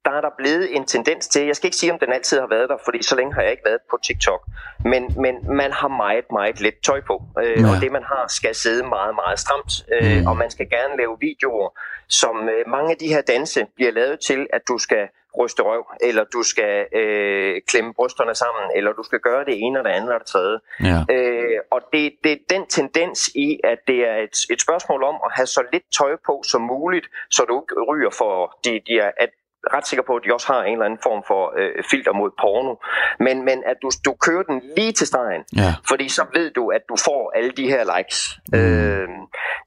der 0.08 0.16
er 0.16 0.20
der 0.20 0.30
blevet 0.38 0.76
en 0.76 0.84
tendens 0.86 1.28
til, 1.28 1.46
jeg 1.46 1.56
skal 1.56 1.66
ikke 1.66 1.76
sige, 1.76 1.92
om 1.92 1.98
den 1.98 2.12
altid 2.12 2.40
har 2.40 2.46
været 2.46 2.68
der, 2.68 2.76
fordi 2.84 3.02
så 3.02 3.16
længe 3.16 3.34
har 3.34 3.42
jeg 3.42 3.50
ikke 3.50 3.62
været 3.66 3.80
på 3.90 3.98
TikTok, 4.02 4.42
men, 4.84 5.02
men 5.24 5.34
man 5.56 5.72
har 5.72 5.88
meget, 5.88 6.24
meget 6.32 6.60
let 6.60 6.78
tøj 6.86 7.00
på, 7.00 7.22
øh, 7.42 7.60
ja. 7.60 7.70
og 7.70 7.74
det 7.82 7.92
man 7.92 8.02
har 8.02 8.24
skal 8.28 8.54
sidde 8.54 8.82
meget, 8.96 9.14
meget 9.14 9.38
stramt, 9.38 9.72
øh, 9.94 10.20
mm. 10.20 10.26
og 10.26 10.36
man 10.36 10.50
skal 10.50 10.68
gerne 10.70 10.96
lave 10.96 11.16
videoer, 11.20 11.68
som 12.08 12.48
øh, 12.48 12.62
mange 12.66 12.90
af 12.90 12.96
de 12.96 13.08
her 13.08 13.20
danse 13.20 13.66
bliver 13.76 13.90
lavet 13.90 14.20
til, 14.20 14.46
at 14.52 14.62
du 14.68 14.78
skal 14.78 15.08
ryste 15.38 15.62
røv, 15.62 15.84
eller 16.00 16.24
du 16.24 16.42
skal 16.42 16.86
øh, 17.00 17.60
klemme 17.68 17.94
brysterne 17.94 18.34
sammen, 18.34 18.64
eller 18.76 18.92
du 18.92 19.02
skal 19.02 19.20
gøre 19.20 19.44
det 19.44 19.54
ene 19.64 19.78
og 19.78 19.84
det 19.84 19.90
andet 19.90 20.12
og 20.14 20.20
det 20.20 20.26
tredje. 20.26 20.58
Ja. 20.84 20.98
Øh, 21.14 21.58
og 21.70 21.80
det, 21.92 22.12
det 22.24 22.32
er 22.32 22.36
den 22.50 22.66
tendens 22.66 23.28
i, 23.34 23.60
at 23.64 23.78
det 23.86 23.98
er 24.10 24.16
et, 24.16 24.36
et 24.50 24.60
spørgsmål 24.60 25.02
om 25.02 25.16
at 25.26 25.30
have 25.32 25.46
så 25.46 25.62
lidt 25.72 25.86
tøj 25.98 26.16
på 26.26 26.42
som 26.44 26.62
muligt, 26.62 27.06
så 27.30 27.42
du 27.48 27.54
ikke 27.62 27.82
ryger 27.90 28.10
for 28.10 28.58
de, 28.64 28.80
de 28.86 28.98
er, 28.98 29.10
at 29.16 29.30
ret 29.74 29.86
sikker 29.86 30.04
på, 30.06 30.14
at 30.16 30.22
de 30.24 30.34
også 30.34 30.52
har 30.52 30.62
en 30.62 30.72
eller 30.72 30.84
anden 30.84 31.00
form 31.02 31.22
for 31.26 31.42
øh, 31.58 31.84
filter 31.90 32.12
mod 32.12 32.30
porno. 32.40 32.74
Men, 33.18 33.44
men 33.44 33.62
at 33.66 33.76
du, 33.82 33.90
du 34.04 34.12
kører 34.26 34.42
den 34.42 34.62
lige 34.76 34.92
til 34.92 35.06
stregen, 35.06 35.42
ja. 35.56 35.74
fordi 35.88 36.08
så 36.08 36.22
ved 36.34 36.50
du, 36.50 36.68
at 36.68 36.82
du 36.88 36.96
får 37.04 37.32
alle 37.36 37.50
de 37.50 37.66
her 37.68 37.82
likes. 37.96 38.38
Mm. 38.52 38.58
Øh, 38.58 39.08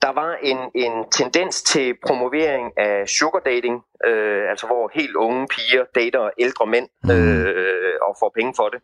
der 0.01 0.11
var 0.21 0.31
en, 0.41 0.57
en 0.75 0.93
tendens 1.11 1.61
til 1.63 1.95
promovering 2.07 2.65
af 2.77 3.07
sugar 3.07 3.39
dating, 3.39 3.83
øh, 4.05 4.49
altså 4.49 4.65
hvor 4.67 4.91
helt 4.93 5.15
unge 5.15 5.47
piger 5.47 5.83
dater 5.95 6.29
ældre 6.39 6.65
mænd 6.65 6.87
mm. 7.03 7.09
øh, 7.11 7.95
og 8.07 8.15
får 8.19 8.31
penge 8.35 8.53
for 8.55 8.69
det. 8.73 8.79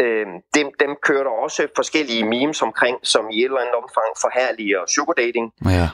Øh, 0.00 0.26
dem, 0.54 0.66
dem 0.80 0.96
kører 1.02 1.24
der 1.24 1.30
også 1.30 1.68
forskellige 1.76 2.24
memes 2.24 2.62
omkring, 2.62 2.96
som 3.02 3.30
i 3.30 3.38
et 3.38 3.44
eller 3.44 3.60
andet 3.60 3.74
omfang 3.74 4.10
forhærliger 4.20 4.80
sugar 4.86 5.12
dating. 5.12 5.52
Ja. 5.64 5.88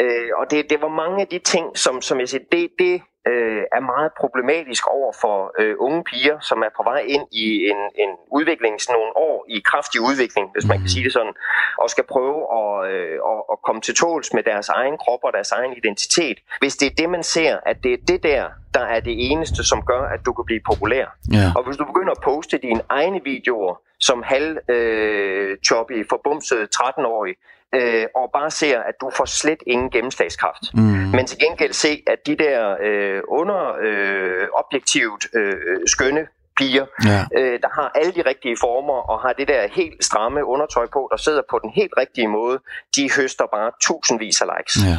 Øh, 0.00 0.30
og 0.40 0.50
det, 0.50 0.70
det 0.70 0.82
var 0.82 0.88
mange 0.88 1.20
af 1.20 1.28
de 1.28 1.38
ting, 1.38 1.78
som, 1.78 2.02
som 2.02 2.20
jeg 2.20 2.28
siger, 2.28 2.44
det, 2.52 2.68
det 2.78 3.02
øh, 3.30 3.62
er 3.76 3.80
meget 3.80 4.10
problematisk 4.20 4.86
over 4.86 5.12
for 5.22 5.36
øh, 5.60 5.74
unge 5.78 6.04
piger, 6.04 6.36
som 6.40 6.58
er 6.66 6.70
på 6.76 6.82
vej 6.90 7.00
ind 7.14 7.26
i 7.32 7.46
en, 7.70 7.80
en 8.04 8.10
udvikling, 8.38 8.80
sådan 8.80 8.94
nogle 8.98 9.12
år 9.16 9.46
i 9.48 9.62
kraftig 9.70 10.00
udvikling, 10.00 10.46
hvis 10.54 10.66
man 10.70 10.78
kan 10.78 10.88
sige 10.88 11.04
det 11.04 11.12
sådan, 11.12 11.34
og 11.82 11.90
skal 11.90 12.04
prøve 12.04 12.38
at, 12.60 12.90
øh, 12.92 13.18
at, 13.32 13.40
at 13.52 13.56
komme 13.66 13.80
til 13.80 13.94
tåls 13.94 14.28
med 14.32 14.42
deres 14.42 14.68
egen 14.68 14.96
krop 15.02 15.22
og 15.22 15.32
deres 15.32 15.52
egen 15.52 15.72
identitet. 15.80 16.38
Hvis 16.60 16.76
det 16.76 16.86
er 16.90 16.94
det, 17.00 17.08
man 17.10 17.22
ser, 17.22 17.56
at 17.66 17.76
det 17.84 17.92
er 17.92 18.00
det 18.08 18.22
der, 18.22 18.44
der 18.74 18.84
er 18.94 19.00
det 19.00 19.30
eneste, 19.30 19.64
som 19.64 19.82
gør, 19.82 20.02
at 20.14 20.20
du 20.26 20.32
kan 20.32 20.44
blive 20.44 20.60
populær. 20.70 21.06
Yeah. 21.34 21.56
Og 21.56 21.62
hvis 21.64 21.76
du 21.76 21.84
begynder 21.84 22.12
at 22.12 22.20
poste 22.24 22.58
dine 22.58 22.80
egne 22.88 23.20
videoer, 23.24 23.74
som 24.00 24.22
halv 24.22 24.58
øh, 24.68 25.56
choppy, 25.66 26.08
forbumset 26.08 26.68
13-årig, 26.76 27.34
øh, 27.74 28.06
og 28.16 28.30
bare 28.32 28.50
ser, 28.50 28.78
at 28.78 28.94
du 29.00 29.10
får 29.16 29.24
slet 29.24 29.62
ingen 29.66 29.90
gennemslagskraft. 29.90 30.62
Mm. 30.74 30.80
Men 31.16 31.26
til 31.26 31.38
gengæld 31.38 31.72
se, 31.72 32.02
at 32.06 32.18
de 32.26 32.36
der 32.36 32.76
øh, 32.82 33.20
under 33.28 33.76
øh, 33.80 34.46
objektivt 34.54 35.26
øh, 35.34 35.56
skønne 35.86 36.26
piger, 36.58 36.86
ja. 37.04 37.40
øh, 37.40 37.60
der 37.62 37.68
har 37.80 37.92
alle 37.94 38.12
de 38.12 38.22
rigtige 38.22 38.56
former 38.60 39.10
og 39.10 39.20
har 39.20 39.32
det 39.32 39.48
der 39.48 39.68
helt 39.72 40.04
stramme 40.04 40.44
undertøj 40.44 40.86
på, 40.92 41.08
der 41.10 41.16
sidder 41.16 41.42
på 41.50 41.58
den 41.62 41.70
helt 41.70 41.92
rigtige 41.98 42.28
måde, 42.28 42.58
de 42.96 43.10
høster 43.16 43.46
bare 43.54 43.70
tusindvis 43.80 44.40
af 44.40 44.46
likes. 44.56 44.76
Ja 44.86 44.98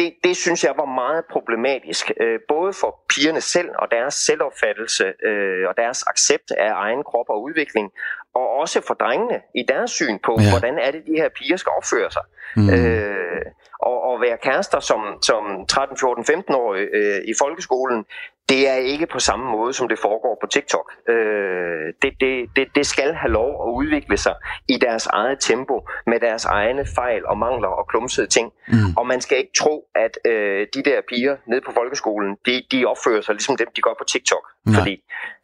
det, 0.00 0.14
det 0.24 0.36
synes 0.36 0.64
jeg 0.64 0.74
var 0.76 0.84
meget 1.02 1.24
problematisk, 1.34 2.04
øh, 2.20 2.38
både 2.48 2.72
for 2.80 2.90
pigerne 3.12 3.40
selv 3.40 3.70
og 3.78 3.86
deres 3.90 4.14
selvopfattelse 4.14 5.06
øh, 5.28 5.68
og 5.68 5.74
deres 5.76 6.04
accept 6.12 6.50
af 6.50 6.70
egen 6.86 7.02
krop 7.04 7.28
og 7.28 7.42
udvikling, 7.42 7.86
og 8.34 8.48
også 8.50 8.80
for 8.86 8.94
drengene 8.94 9.40
i 9.54 9.62
deres 9.68 9.90
syn 9.90 10.18
på, 10.18 10.36
ja. 10.40 10.50
hvordan 10.50 10.78
er 10.78 10.90
det, 10.90 11.02
de 11.06 11.12
her 11.12 11.28
piger 11.28 11.56
skal 11.56 11.72
opføre 11.76 12.10
sig. 12.10 12.22
Mm. 12.56 12.70
Øh, 12.70 13.42
og, 13.80 14.02
og 14.02 14.20
være 14.20 14.38
kærester 14.42 14.80
som, 14.80 15.00
som 15.22 15.66
13, 15.66 15.96
14, 15.96 16.24
15-årige 16.24 16.88
øh, 16.92 17.20
i 17.24 17.34
folkeskolen, 17.38 18.04
det 18.50 18.68
er 18.68 18.74
ikke 18.74 19.06
på 19.06 19.18
samme 19.18 19.46
måde, 19.56 19.72
som 19.72 19.88
det 19.88 19.98
foregår 19.98 20.38
på 20.42 20.46
TikTok. 20.46 20.86
Øh, 21.08 21.86
det, 22.02 22.12
det, 22.20 22.32
det, 22.56 22.66
det 22.74 22.86
skal 22.86 23.14
have 23.14 23.32
lov 23.32 23.50
at 23.64 23.70
udvikle 23.80 24.16
sig 24.16 24.34
i 24.68 24.76
deres 24.86 25.06
eget 25.06 25.38
tempo, 25.40 25.76
med 26.06 26.20
deres 26.20 26.44
egne 26.44 26.84
fejl 26.94 27.26
og 27.26 27.38
mangler 27.38 27.68
og 27.68 27.88
klumsede 27.88 28.26
ting. 28.26 28.52
Mm. 28.68 28.96
Og 28.96 29.06
man 29.06 29.20
skal 29.20 29.38
ikke 29.38 29.54
tro, 29.58 29.84
at 29.94 30.30
øh, 30.30 30.66
de 30.74 30.82
der 30.88 30.98
piger 31.08 31.36
nede 31.50 31.60
på 31.66 31.72
folkeskolen, 31.74 32.36
de, 32.46 32.62
de 32.72 32.84
opfører 32.84 33.22
sig 33.22 33.34
ligesom 33.34 33.56
dem, 33.56 33.68
de 33.76 33.80
gør 33.80 33.94
på 33.98 34.04
TikTok. 34.04 34.44
Nej. 34.66 34.74
Fordi 34.78 34.94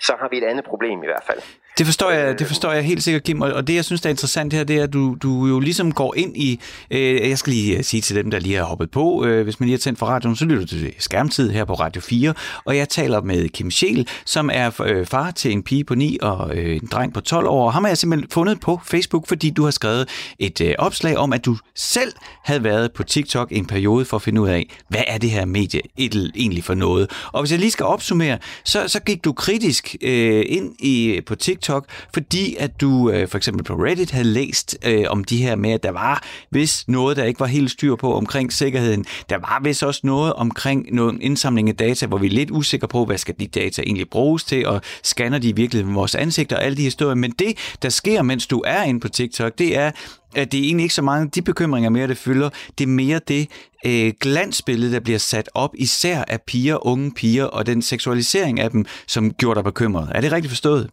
så 0.01 0.12
har 0.21 0.29
vi 0.31 0.38
et 0.38 0.45
andet 0.45 0.64
problem 0.64 1.03
i 1.03 1.07
hvert 1.07 1.25
fald. 1.27 1.42
Det 1.79 1.87
forstår 1.87 2.11
jeg, 2.11 2.38
det 2.38 2.47
forstår 2.47 2.73
jeg 2.73 2.83
helt 2.83 3.03
sikkert, 3.03 3.23
Kim. 3.23 3.40
Og 3.40 3.66
det, 3.66 3.75
jeg 3.75 3.85
synes, 3.85 4.01
der 4.01 4.09
er 4.09 4.11
interessant 4.11 4.53
her, 4.53 4.64
det 4.64 4.77
er, 4.77 4.83
at 4.83 4.92
du, 4.92 5.16
du 5.23 5.47
jo 5.47 5.61
ligesom 5.61 5.92
går 5.92 6.14
ind 6.14 6.37
i... 6.37 6.61
Øh, 6.90 7.29
jeg 7.29 7.38
skal 7.38 7.53
lige 7.53 7.83
sige 7.83 8.01
til 8.01 8.16
dem, 8.16 8.31
der 8.31 8.38
lige 8.38 8.57
har 8.57 8.64
hoppet 8.64 8.90
på, 8.90 9.25
øh, 9.25 9.45
hvis 9.45 9.61
man 9.61 9.66
lige 9.66 9.77
har 9.77 9.79
tændt 9.79 9.99
for 9.99 10.07
radioen, 10.07 10.37
så 10.37 10.45
lytter 10.45 10.61
du 10.61 10.66
til 10.66 10.95
skærmtid 10.99 11.51
her 11.51 11.64
på 11.64 11.75
Radio 11.75 12.03
4. 12.03 12.35
Og 12.64 12.77
jeg 12.77 12.88
taler 12.96 13.20
med 13.20 13.48
Kim 13.48 13.70
Schiel, 13.70 14.09
som 14.24 14.50
er 14.52 14.80
øh, 14.85 15.06
far 15.06 15.30
til 15.30 15.52
en 15.52 15.62
pige 15.62 15.85
på 15.85 15.94
9 15.94 16.18
og 16.22 16.56
øh, 16.56 16.76
en 16.76 16.88
dreng 16.92 17.14
på 17.14 17.20
12 17.20 17.46
år. 17.46 17.70
Ham 17.70 17.85
har 17.85 17.88
jeg 17.88 17.98
simpelthen 17.98 18.30
fundet 18.30 18.61
på 18.61 18.80
Facebook, 18.85 19.28
fordi 19.28 19.50
du 19.50 19.64
har 19.64 19.70
skrevet 19.70 20.09
et 20.38 20.61
øh, 20.61 20.74
opslag 20.78 21.16
om, 21.16 21.32
at 21.32 21.44
du 21.44 21.56
selv 21.74 22.12
havde 22.44 22.64
været 22.64 22.92
på 22.92 23.02
TikTok 23.02 23.48
en 23.52 23.66
periode 23.66 24.04
for 24.04 24.16
at 24.16 24.22
finde 24.22 24.40
ud 24.40 24.48
af, 24.48 24.78
hvad 24.88 25.02
er 25.06 25.18
det 25.18 25.30
her 25.30 25.44
medie 25.44 25.80
egentlig 25.98 26.64
for 26.64 26.74
noget. 26.74 27.11
Og 27.32 27.40
hvis 27.42 27.50
jeg 27.52 27.59
lige 27.59 27.70
skal 27.70 27.87
opsummere, 27.87 28.38
så, 28.64 28.88
så 28.88 29.00
gik 29.00 29.24
du 29.24 29.32
kritisk 29.32 29.96
øh, 30.02 30.44
ind 30.48 30.74
i 30.78 31.06
øh, 31.06 31.24
på 31.24 31.35
TikTok, 31.35 31.87
fordi 32.14 32.56
at 32.59 32.80
du 32.80 33.11
øh, 33.11 33.28
for 33.28 33.37
eksempel 33.37 33.64
på 33.64 33.74
Reddit 33.74 34.11
havde 34.11 34.28
læst 34.28 34.78
øh, 34.87 35.04
om 35.09 35.24
de 35.24 35.37
her 35.37 35.56
med, 35.56 35.70
at 35.70 35.82
der 35.82 35.90
var 35.90 36.22
hvis 36.50 36.88
noget, 36.88 37.16
der 37.16 37.24
ikke 37.24 37.40
var 37.40 37.46
helt 37.46 37.70
styr 37.70 37.94
på 37.96 38.14
omkring 38.14 38.52
sikkerheden. 38.52 39.04
Der 39.28 39.38
var 39.38 39.61
vist 39.62 39.82
også 39.82 40.00
noget 40.04 40.32
omkring 40.32 40.94
noget 40.94 41.18
indsamling 41.20 41.68
af 41.68 41.76
data, 41.76 42.06
hvor 42.06 42.18
vi 42.18 42.26
er 42.26 42.30
lidt 42.30 42.50
usikre 42.50 42.86
på, 42.87 43.05
hvad 43.05 43.18
skal 43.18 43.35
de 43.40 43.46
data 43.46 43.83
egentlig 43.83 44.11
bruges 44.11 44.44
til, 44.44 44.66
og 44.66 44.81
scanner 45.03 45.38
de 45.38 45.57
virkelig 45.57 45.94
vores 45.94 46.14
ansigter 46.14 46.57
og 46.57 46.64
alle 46.64 46.77
de 46.77 46.83
historier. 46.83 47.14
Men 47.14 47.31
det, 47.31 47.59
der 47.83 47.88
sker, 47.88 48.22
mens 48.22 48.46
du 48.46 48.62
er 48.66 48.83
inde 48.83 49.01
på 49.01 49.09
TikTok, 49.09 49.59
det 49.59 49.77
er, 49.77 49.90
at 50.37 50.53
det 50.53 50.61
er 50.61 50.64
egentlig 50.64 50.83
ikke 50.83 50.94
så 50.94 51.03
mange 51.03 51.31
de 51.35 51.42
bekymringer 51.42 51.90
mere, 51.90 52.09
det 52.09 52.18
fylder. 52.18 52.51
Det 52.79 52.85
er 52.85 52.88
mere 52.88 53.20
det 53.29 53.49
øh, 53.87 54.12
glansbillede, 54.20 54.92
der 54.92 55.01
bliver 55.01 55.18
sat 55.18 55.49
op, 55.55 55.70
især 55.75 56.25
af 56.29 56.40
piger, 56.46 56.87
unge 56.87 57.12
piger, 57.16 57.44
og 57.44 57.66
den 57.66 57.83
seksualisering 57.83 58.61
af 58.61 58.70
dem, 58.70 58.85
som 59.07 59.33
gjorde 59.35 59.59
dig 59.59 59.64
bekymret. 59.64 60.12
Er 60.14 60.20
det 60.20 60.33
rigtigt 60.33 60.51
forstået? 60.51 60.90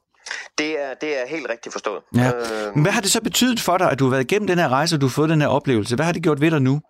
Det 0.57 0.69
er, 0.69 0.93
det 1.01 1.09
er 1.09 1.27
helt 1.29 1.47
rigtigt 1.49 1.73
forstået. 1.73 2.01
Ja. 2.15 2.27
Øh, 2.27 2.81
hvad 2.81 2.91
har 2.91 3.01
det 3.01 3.11
så 3.11 3.21
betydet 3.21 3.59
for 3.59 3.77
dig, 3.77 3.91
at 3.91 3.99
du 3.99 4.03
har 4.05 4.11
været 4.11 4.23
igennem 4.23 4.47
den 4.47 4.57
her 4.57 4.69
rejse, 4.69 4.95
og 4.95 5.01
du 5.01 5.05
har 5.05 5.11
fået 5.11 5.29
den 5.29 5.41
her 5.41 5.47
oplevelse? 5.47 5.95
Hvad 5.95 6.05
har 6.05 6.11
det 6.11 6.23
gjort 6.23 6.41
ved 6.41 6.51
dig 6.51 6.61
nu? 6.61 6.81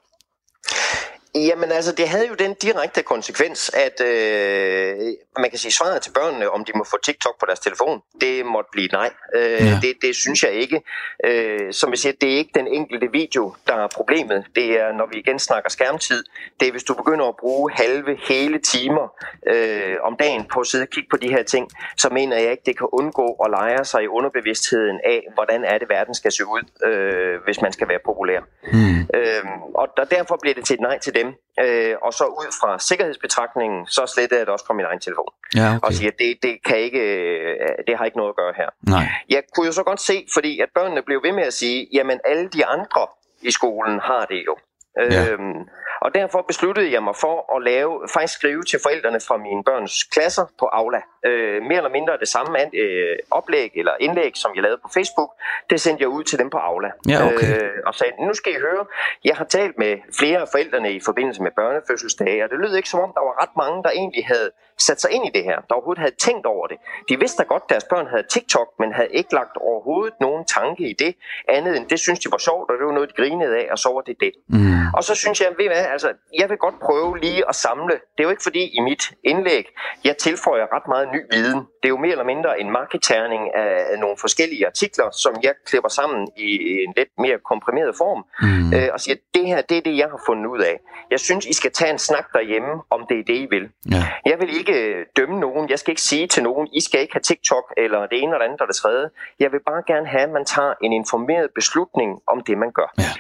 Jamen 1.36 1.72
altså, 1.72 1.92
det 1.92 2.10
havde 2.10 2.28
jo 2.28 2.34
den 2.34 2.54
direkte 2.54 3.04
konsekvens, 3.04 3.72
at 3.74 4.02
øh, 4.02 4.96
man 5.40 5.50
kan 5.50 5.60
sige 5.60 5.72
svaret 5.72 6.02
til 6.02 6.12
børnene, 6.12 6.50
om 6.50 6.66
de 6.66 6.72
må 6.76 6.84
få 6.84 6.98
TikTok 7.04 7.40
på 7.40 7.46
deres 7.46 7.60
telefon, 7.60 8.02
det 8.22 8.46
måtte 8.46 8.70
blive 8.72 8.88
nej. 8.88 9.10
Øh, 9.36 9.42
ja. 9.52 9.80
det, 9.82 9.94
det 10.02 10.16
synes 10.16 10.44
jeg 10.44 10.52
ikke. 10.52 10.82
Øh, 11.26 11.74
som 11.74 11.90
jeg 11.90 12.00
siger, 12.00 12.14
det 12.22 12.34
er 12.34 12.38
ikke 12.38 12.52
den 12.56 12.68
enkelte 12.68 13.12
video, 13.12 13.54
der 13.68 13.76
er 13.76 13.88
problemet. 13.88 14.46
Det 14.56 14.80
er, 14.80 14.92
når 14.92 15.08
vi 15.14 15.20
igen 15.20 15.40
snakker 15.40 15.70
skærmtid, 15.70 16.24
det 16.60 16.68
er, 16.68 16.72
hvis 16.72 16.84
du 16.84 16.94
begynder 16.94 17.26
at 17.26 17.36
bruge 17.40 17.72
halve, 17.72 18.18
hele 18.28 18.60
timer 18.60 19.06
øh, 19.48 19.96
om 20.04 20.16
dagen 20.20 20.46
på 20.54 20.60
at 20.60 20.68
sidde 20.68 20.82
og 20.82 20.90
kigge 20.90 21.10
på 21.12 21.18
de 21.18 21.30
her 21.30 21.44
ting, 21.44 21.70
så 21.98 22.10
mener 22.10 22.38
jeg 22.38 22.52
ikke, 22.52 22.64
det 22.66 22.78
kan 22.78 22.88
undgå 22.92 23.28
at 23.46 23.52
lege 23.52 23.86
sig 23.86 24.04
i 24.04 24.08
underbevidstheden 24.08 25.00
af, 25.06 25.28
hvordan 25.34 25.64
er 25.64 25.78
det, 25.78 25.90
verden 25.90 26.14
skal 26.14 26.32
se 26.32 26.46
ud, 26.46 26.88
øh, 26.90 27.44
hvis 27.46 27.62
man 27.62 27.74
skal 27.74 27.88
være 27.88 28.00
populær. 28.06 28.40
Mm. 28.74 29.00
Øh, 29.14 29.44
og 29.76 29.88
der, 29.98 30.04
derfor 30.04 30.38
bliver 30.42 30.56
det 30.56 30.66
til 30.66 30.74
et 30.74 30.82
nej 30.82 31.00
til 31.00 31.14
dem. 31.14 31.23
Øh, 31.60 31.96
og 32.02 32.14
så 32.14 32.26
ud 32.26 32.50
fra 32.60 32.80
sikkerhedsbetragtningen, 32.80 33.88
så 33.88 34.02
slettede 34.14 34.40
jeg 34.40 34.46
det 34.46 34.54
også 34.54 34.66
på 34.66 34.74
min 34.74 34.86
egen 34.86 35.00
telefon. 35.00 35.32
Ja, 35.56 35.68
okay. 35.76 35.80
Og 35.84 35.94
siger, 35.94 36.12
at 36.12 36.20
det, 36.20 36.38
det, 36.44 36.54
kan 36.66 36.78
ikke, 36.78 37.00
øh, 37.00 37.70
det 37.88 37.98
har 37.98 38.06
ikke 38.06 38.18
noget 38.18 38.30
at 38.30 38.36
gøre 38.36 38.54
her. 38.58 38.70
Nej. 38.96 39.08
Jeg 39.30 39.42
kunne 39.56 39.66
jo 39.66 39.72
så 39.72 39.84
godt 39.84 40.02
se, 40.02 40.26
fordi 40.34 40.60
at 40.60 40.70
børnene 40.76 41.02
blev 41.02 41.24
ved 41.24 41.32
med 41.32 41.44
at 41.44 41.54
sige, 41.54 41.88
jamen 41.94 42.20
alle 42.26 42.48
de 42.50 42.66
andre 42.66 43.08
i 43.42 43.52
skolen 43.52 44.00
har 44.00 44.26
det 44.26 44.44
jo. 44.48 44.56
Ja. 44.98 45.32
Øhm, 45.32 45.60
Og 46.06 46.10
derfor 46.14 46.42
besluttede 46.42 46.92
jeg 46.92 47.04
mig 47.04 47.16
for 47.16 47.56
at 47.56 47.64
lave, 47.64 47.92
faktisk 48.14 48.34
skrive 48.40 48.64
til 48.64 48.80
forældrene 48.84 49.20
fra 49.28 49.38
mine 49.38 49.64
børns 49.64 50.04
klasser 50.04 50.46
på 50.60 50.66
Aula. 50.66 51.02
Øh, 51.26 51.62
mere 51.70 51.78
eller 51.78 51.90
mindre 51.90 52.18
det 52.24 52.28
samme 52.28 52.52
øh, 52.74 53.18
oplæg 53.32 53.72
eller 53.76 53.92
indlæg, 54.00 54.32
som 54.36 54.52
jeg 54.56 54.64
lavede 54.64 54.80
på 54.86 54.90
Facebook, 54.94 55.30
det 55.70 55.82
sendte 55.82 56.02
jeg 56.02 56.10
ud 56.10 56.24
til 56.24 56.40
dem 56.40 56.50
på 56.50 56.58
Aula. 56.58 56.92
Ja, 57.10 57.28
okay. 57.28 57.64
øh, 57.64 57.72
og 57.86 57.96
sagde, 57.96 58.14
nu 58.28 58.34
skal 58.34 58.52
I 58.52 58.60
høre, 58.60 58.86
jeg 59.24 59.36
har 59.36 59.46
talt 59.46 59.78
med 59.78 59.98
flere 60.20 60.40
af 60.40 60.48
forældrene 60.52 60.92
i 60.92 61.00
forbindelse 61.00 61.44
med 61.44 61.52
børnefødselsdage, 61.52 62.44
og 62.44 62.50
det 62.50 62.60
lød 62.60 62.76
ikke 62.76 62.90
som 62.90 63.00
om, 63.00 63.12
der 63.14 63.22
var 63.22 63.42
ret 63.44 63.56
mange, 63.58 63.84
der 63.84 63.90
egentlig 63.90 64.26
havde 64.28 64.50
sat 64.78 65.02
sig 65.02 65.12
ind 65.12 65.26
i 65.26 65.32
det 65.34 65.44
her, 65.44 65.58
der 65.68 65.74
overhovedet 65.76 66.00
havde 66.00 66.16
tænkt 66.16 66.46
over 66.46 66.68
det. 66.68 66.78
De 67.10 67.20
vidste 67.20 67.38
da 67.44 67.48
godt, 67.48 67.64
at 67.64 67.70
deres 67.70 67.84
børn 67.84 68.08
havde 68.08 68.24
TikTok, 68.30 68.68
men 68.80 68.94
havde 68.94 69.10
ikke 69.10 69.34
lagt 69.34 69.58
overhovedet 69.58 70.14
nogen 70.22 70.46
tanke 70.46 70.90
i 70.90 70.94
det, 70.94 71.16
andet 71.48 71.78
end 71.78 71.86
det 71.90 72.00
synes 72.00 72.20
de 72.20 72.32
var 72.32 72.38
sjovt, 72.38 72.72
og 72.72 72.78
det 72.78 72.86
var 72.86 72.94
noget, 72.94 73.10
de 73.10 73.16
grinede 73.22 73.58
af, 73.58 73.68
og 73.72 73.80
så 73.80 73.90
var 73.94 74.02
det 74.02 74.16
det. 74.20 74.32
Mm. 74.48 74.88
Og 74.98 75.04
så 75.04 75.16
synes 75.16 75.42
jeg, 75.42 75.50
ved 75.58 75.68
hvad, 75.68 75.86
altså, 75.96 76.14
jeg 76.40 76.50
vil 76.50 76.58
godt 76.58 76.80
prøve 76.80 77.20
lige 77.20 77.50
at 77.50 77.56
samle. 77.56 77.94
Det 77.94 78.20
er 78.20 78.24
jo 78.24 78.30
ikke 78.30 78.44
fordi 78.44 78.64
i 78.78 78.80
mit 78.80 79.04
indlæg, 79.24 79.66
jeg 80.04 80.18
tilføjer 80.18 80.66
ret 80.76 80.88
meget 80.88 81.08
ny 81.16 81.22
viden. 81.36 81.68
Det 81.84 81.90
er 81.90 81.96
jo 81.98 81.98
mere 81.98 82.12
eller 82.12 82.24
mindre 82.24 82.60
en 82.62 82.72
markedterning 82.72 83.56
af 83.56 84.00
nogle 84.00 84.18
forskellige 84.20 84.66
artikler, 84.66 85.10
som 85.12 85.34
jeg 85.44 85.54
klipper 85.66 85.90
sammen 85.90 86.28
i 86.38 86.50
en 86.84 86.94
lidt 86.98 87.10
mere 87.18 87.38
komprimeret 87.52 87.96
form, 87.98 88.26
mm. 88.42 88.74
øh, 88.76 88.90
og 88.94 89.00
siger, 89.00 89.16
det 89.34 89.48
her, 89.48 89.62
det 89.62 89.78
er 89.78 89.82
det, 89.82 89.98
jeg 89.98 90.10
har 90.10 90.22
fundet 90.26 90.46
ud 90.46 90.60
af. 90.60 90.80
Jeg 91.12 91.20
synes, 91.20 91.46
I 91.46 91.54
skal 91.54 91.72
tage 91.72 91.92
en 91.92 91.98
snak 91.98 92.34
derhjemme, 92.34 92.74
om 92.90 93.06
det 93.10 93.20
er 93.20 93.24
det, 93.24 93.36
I 93.36 93.48
vil. 93.50 93.70
Ja. 93.92 94.04
Jeg 94.26 94.40
vil 94.40 94.58
ikke 94.60 94.76
øh, 94.84 95.06
dømme 95.18 95.40
nogen. 95.40 95.70
Jeg 95.70 95.80
skal 95.80 95.92
ikke 95.92 96.02
sige 96.02 96.28
til 96.28 96.44
nogen, 96.44 96.68
I 96.74 96.82
skal 96.82 97.02
ikke 97.02 97.14
have 97.14 97.22
TikTok, 97.22 97.74
eller 97.78 98.00
det 98.06 98.18
ene 98.22 98.32
eller 98.34 98.46
andet 98.46 98.58
eller 98.58 98.68
det 98.68 98.76
tredje. 98.76 99.10
Jeg 99.40 99.52
vil 99.52 99.60
bare 99.68 99.84
gerne 99.88 100.08
have, 100.08 100.24
at 100.24 100.30
man 100.30 100.46
tager 100.46 100.74
en 100.82 100.94
informeret 100.94 101.50
beslutning 101.56 102.20
om 102.28 102.42
det, 102.48 102.58
man 102.58 102.72
gør. 102.72 102.94
Ja. 102.98 103.12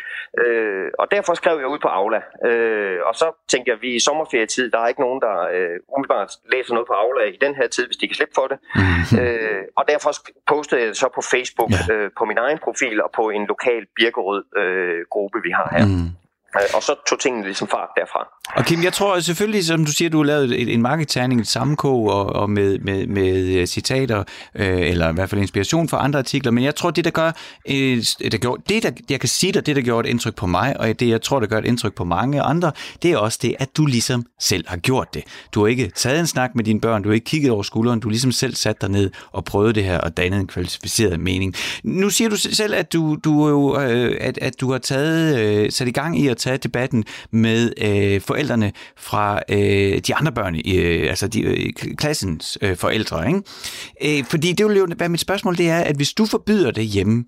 Øh, 0.44 0.92
og 1.00 1.12
derfor 1.12 1.34
skrev 1.34 1.58
jeg 1.60 1.68
ud 1.68 1.80
på 1.80 1.88
Aula. 1.88 2.22
Øh, 2.46 3.00
og 3.06 3.16
så 3.16 3.28
tænkte 3.52 3.70
jeg, 3.70 3.76
at 3.76 3.82
vi 3.82 3.96
i 3.96 4.00
sommerferietid. 4.00 4.72
Der 4.72 4.80
er 4.80 4.88
ikke 4.88 5.02
nogen, 5.02 5.22
der 5.22 5.36
øh, 5.56 5.76
umiddelbart 5.96 6.32
læser 6.52 6.74
noget 6.74 6.88
på 6.88 6.94
Aula 6.94 7.24
i 7.24 7.38
den 7.42 7.56
her 7.56 7.68
tid, 7.68 7.86
hvis 7.86 7.98
de 7.98 8.08
kan 8.08 8.16
slippe 8.16 8.36
for 8.36 8.48
det. 8.48 8.53
Mm-hmm. 8.76 9.20
Øh, 9.20 9.64
og 9.78 9.84
derfor 9.88 10.12
postede 10.48 10.82
jeg 10.82 10.88
det 10.88 10.98
så 10.98 11.08
på 11.16 11.22
Facebook, 11.34 11.72
ja. 11.72 11.94
øh, 11.94 12.12
på 12.18 12.26
min 12.26 12.38
egen 12.38 12.60
profil 12.64 13.02
og 13.06 13.10
på 13.16 13.30
en 13.30 13.46
lokal 13.46 13.84
Birkerød 13.96 14.44
øh, 14.62 15.06
gruppe, 15.14 15.40
vi 15.44 15.52
har 15.58 15.68
her. 15.76 15.86
Mm. 15.86 16.10
Øh, 16.56 16.62
og 16.74 16.84
så 16.84 16.96
tog 17.10 17.20
tingene 17.20 17.46
ligesom 17.46 17.68
fart 17.68 17.90
derfra. 17.96 18.28
Og 18.56 18.66
Kim, 18.66 18.84
jeg 18.84 18.94
tror 18.94 19.20
selvfølgelig, 19.20 19.66
som 19.66 19.86
du 19.86 19.92
siger, 19.92 20.10
du 20.10 20.18
har 20.18 20.24
lavet 20.24 20.74
en 20.74 20.82
markedterning, 20.82 21.42
et 21.42 21.48
sammenkog 21.48 22.10
og, 22.10 22.26
og 22.26 22.50
med, 22.50 22.80
med, 22.80 23.08
med 23.08 23.38
øh, 23.38 23.68
citater, 23.68 24.24
øh, 24.56 24.82
eller 24.82 25.10
i 25.10 25.14
hvert 25.14 25.30
fald 25.30 25.42
inspiration 25.42 25.90
fra 25.90 26.04
andre 26.04 26.20
artikler, 26.20 26.52
men 26.52 26.64
jeg 26.64 26.76
tror, 26.76 26.92
det 26.92 27.06
der 27.06 27.12
gør, 27.12 27.32
øh, 27.70 27.98
der 28.32 28.38
gjorde, 28.38 28.62
det 28.70 28.84
der, 28.84 28.92
jeg 29.10 29.20
kan 29.20 29.30
sige 29.30 29.52
dig, 29.52 29.66
det 29.66 29.76
der 29.76 29.82
gjorde 29.82 30.08
et 30.08 30.12
indtryk 30.12 30.36
på 30.36 30.48
mig, 30.48 30.80
og 30.80 31.00
det 31.00 31.10
jeg 31.10 31.22
tror, 31.22 31.40
der 31.40 31.48
gør 31.48 31.58
et 31.58 31.66
indtryk 31.66 31.96
på 31.96 32.04
mange 32.04 32.42
andre, 32.42 32.72
det 33.04 33.12
er 33.12 33.18
også 33.18 33.40
det, 33.42 33.56
at 33.60 33.78
du 33.78 33.86
ligesom 33.86 34.26
selv 34.40 34.66
har 34.68 34.78
gjort 34.78 35.14
det. 35.14 35.24
Du 35.54 35.62
har 35.62 35.68
ikke 35.68 35.92
taget 35.96 36.20
en 36.20 36.28
snak 36.28 36.56
med 36.56 36.64
dine 36.64 36.82
børn, 36.82 37.04
du 37.04 37.10
har 37.10 37.14
ikke 37.14 37.26
kigget 37.26 37.52
over 37.52 37.64
skulderen, 37.64 38.00
du 38.00 38.08
har 38.08 38.12
ligesom 38.12 38.32
selv 38.32 38.56
sat 38.56 38.82
dig 38.82 38.90
ned 38.90 39.12
og 39.32 39.46
prøvet 39.46 39.76
det 39.76 39.84
her 39.84 39.98
og 39.98 40.18
dannet 40.18 40.40
en 40.40 40.48
kvalificeret 40.48 41.20
mening. 41.20 41.56
Nu 41.84 42.10
siger 42.10 42.30
du 42.30 42.36
selv, 42.36 42.76
at 42.76 42.94
du, 42.94 43.18
du, 43.24 43.78
øh, 43.80 44.18
at, 44.22 44.38
at 44.42 44.62
du 44.62 44.72
har 44.72 44.80
taget, 44.80 45.40
øh, 45.40 45.72
sat 45.72 45.88
i 45.88 45.92
gang 45.92 46.20
i 46.20 46.28
at 46.28 46.38
tage 46.44 46.58
debatten 46.58 47.04
med 47.32 47.74
øh, 47.78 48.22
forældrene 48.22 48.72
fra 48.98 49.42
øh, 49.50 49.98
de 50.08 50.16
andre 50.16 50.32
børn, 50.32 50.56
øh, 50.56 51.10
altså 51.10 51.28
de, 51.28 51.42
øh, 51.42 51.74
klassens 51.98 52.58
øh, 52.62 52.78
forældre. 52.78 53.28
Ikke? 53.28 54.20
Øh, 54.20 54.26
fordi 54.26 54.54
det 54.54 54.66
vil 54.66 54.78
jo 54.78 54.88
være 54.98 55.10
mit 55.10 55.20
spørgsmål, 55.20 55.58
det 55.58 55.70
er, 55.70 55.80
at 55.80 55.96
hvis 55.96 56.14
du 56.14 56.26
forbyder 56.26 56.72
det 56.72 56.86
hjemme, 56.86 57.26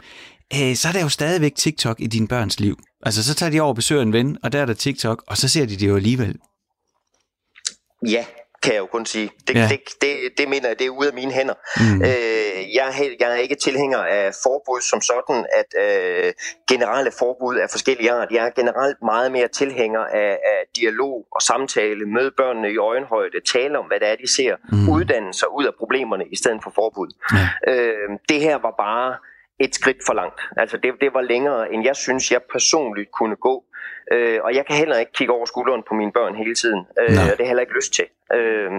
øh, 0.54 0.76
så 0.76 0.88
er 0.88 0.92
der 0.92 1.02
jo 1.02 1.10
stadigvæk 1.10 1.56
TikTok 1.56 2.02
i 2.02 2.08
dine 2.08 2.28
børns 2.28 2.60
liv. 2.60 2.78
Altså, 3.04 3.24
så 3.24 3.34
tager 3.36 3.50
de 3.50 3.62
over 3.62 3.70
og 3.70 3.76
besøger 3.76 4.02
en 4.02 4.14
ven, 4.14 4.38
og 4.44 4.52
der 4.52 4.62
er 4.62 4.66
der 4.66 4.74
TikTok, 4.74 5.24
og 5.28 5.38
så 5.38 5.48
ser 5.48 5.66
de 5.66 5.76
det 5.76 5.88
jo 5.88 5.96
alligevel. 5.96 6.36
Ja, 8.08 8.26
kan 8.66 8.74
jeg 8.74 8.80
jo 8.80 8.86
kun 8.86 9.06
sige. 9.06 9.30
Det, 9.48 9.56
ja. 9.56 9.68
det, 9.72 9.80
det, 10.02 10.12
det 10.38 10.50
mener 10.50 10.68
jeg, 10.68 10.80
det 10.80 10.86
er 10.88 10.90
ude 10.90 11.08
af 11.08 11.14
mine 11.14 11.32
hænder. 11.32 11.54
Mm. 11.78 12.02
Øh, 12.02 12.76
jeg, 12.78 12.86
er, 12.90 13.16
jeg 13.20 13.32
er 13.32 13.36
ikke 13.36 13.56
tilhænger 13.56 13.98
af 13.98 14.34
forbud 14.44 14.82
som 14.82 15.02
sådan, 15.02 15.46
at 15.60 15.70
øh, 15.86 16.34
generelle 16.72 17.12
forbud 17.20 17.56
af 17.56 17.68
forskellige 17.70 18.12
art. 18.12 18.32
Jeg 18.32 18.46
er 18.46 18.50
generelt 18.62 18.98
meget 19.02 19.32
mere 19.32 19.48
tilhænger 19.48 20.00
af, 20.24 20.32
af 20.54 20.60
dialog 20.76 21.28
og 21.32 21.42
samtale, 21.42 22.06
møde 22.06 22.32
børnene 22.38 22.72
i 22.72 22.78
øjenhøjde, 22.78 23.40
tale 23.54 23.80
om, 23.80 23.86
hvad 23.86 24.00
det 24.00 24.08
er, 24.12 24.16
de 24.16 24.36
ser, 24.36 24.56
mm. 24.72 24.90
uddanne 24.90 25.34
sig 25.34 25.50
ud 25.58 25.66
af 25.66 25.74
problemerne 25.78 26.26
i 26.32 26.36
stedet 26.36 26.60
for 26.64 26.72
forbud. 26.76 27.10
Ja. 27.34 27.74
Øh, 27.74 28.10
det 28.30 28.40
her 28.40 28.58
var 28.58 28.74
bare 28.78 29.16
et 29.60 29.76
skridt 29.76 29.98
for 30.06 30.14
langt. 30.14 30.42
Altså 30.58 30.78
det, 30.78 30.94
det 31.02 31.14
var 31.14 31.22
længere, 31.22 31.74
end 31.74 31.84
jeg 31.84 31.96
synes, 31.96 32.32
jeg 32.32 32.42
personligt 32.52 33.12
kunne 33.12 33.36
gå. 33.36 33.64
Øh, 34.12 34.40
og 34.44 34.56
jeg 34.56 34.66
kan 34.66 34.76
heller 34.76 34.98
ikke 34.98 35.12
kigge 35.12 35.34
over 35.34 35.46
skulderen 35.46 35.84
på 35.88 35.94
mine 35.94 36.12
børn 36.12 36.36
hele 36.36 36.56
tiden. 36.56 36.88
Øh, 37.00 37.06
og 37.06 37.10
det 37.10 37.28
har 37.28 37.36
jeg 37.40 37.48
heller 37.48 37.62
ikke 37.62 37.76
lyst 37.76 37.94
til. 37.94 38.06
Øh, 38.34 38.72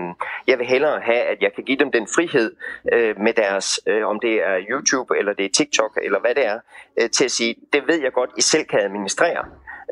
jeg 0.47 0.59
vil 0.59 0.67
hellere 0.67 1.01
have, 1.01 1.23
at 1.23 1.39
jeg 1.41 1.53
kan 1.55 1.65
give 1.65 1.79
dem 1.79 1.93
den 1.93 2.07
frihed 2.15 2.57
øh, 2.93 3.21
med 3.21 3.33
deres, 3.33 3.81
øh, 3.87 4.07
om 4.07 4.21
det 4.21 4.35
er 4.35 4.65
YouTube, 4.71 5.19
eller 5.19 5.33
det 5.33 5.45
er 5.45 5.51
TikTok, 5.57 5.99
eller 6.03 6.21
hvad 6.21 6.35
det 6.35 6.47
er, 6.47 6.59
øh, 7.01 7.11
til 7.11 7.25
at 7.25 7.31
sige, 7.31 7.55
det 7.73 7.83
ved 7.89 8.03
jeg 8.03 8.13
godt, 8.13 8.31
I 8.37 8.41
selv 8.41 8.65
kan 8.65 8.81
administrere. 8.81 9.45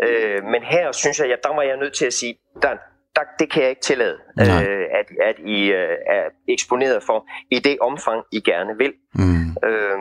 Øh, 0.02 0.44
men 0.44 0.62
her 0.62 0.92
synes 0.92 1.18
jeg, 1.18 1.32
at 1.32 1.44
der 1.44 1.54
var 1.54 1.62
jeg 1.62 1.76
nødt 1.76 1.94
til 1.94 2.06
at 2.06 2.12
sige, 2.12 2.38
der, 2.62 2.76
der, 3.16 3.22
det 3.38 3.52
kan 3.52 3.62
jeg 3.62 3.70
ikke 3.70 3.82
tillade, 3.82 4.16
øh, 4.40 4.84
at, 5.00 5.06
at 5.22 5.36
I 5.38 5.72
øh, 5.72 5.96
er 6.06 6.24
eksponeret 6.48 7.02
for 7.02 7.26
i 7.50 7.58
det 7.58 7.76
omfang, 7.80 8.22
I 8.32 8.40
gerne 8.40 8.78
vil. 8.78 8.92
Mm. 9.14 9.44
Øh, 9.68 9.98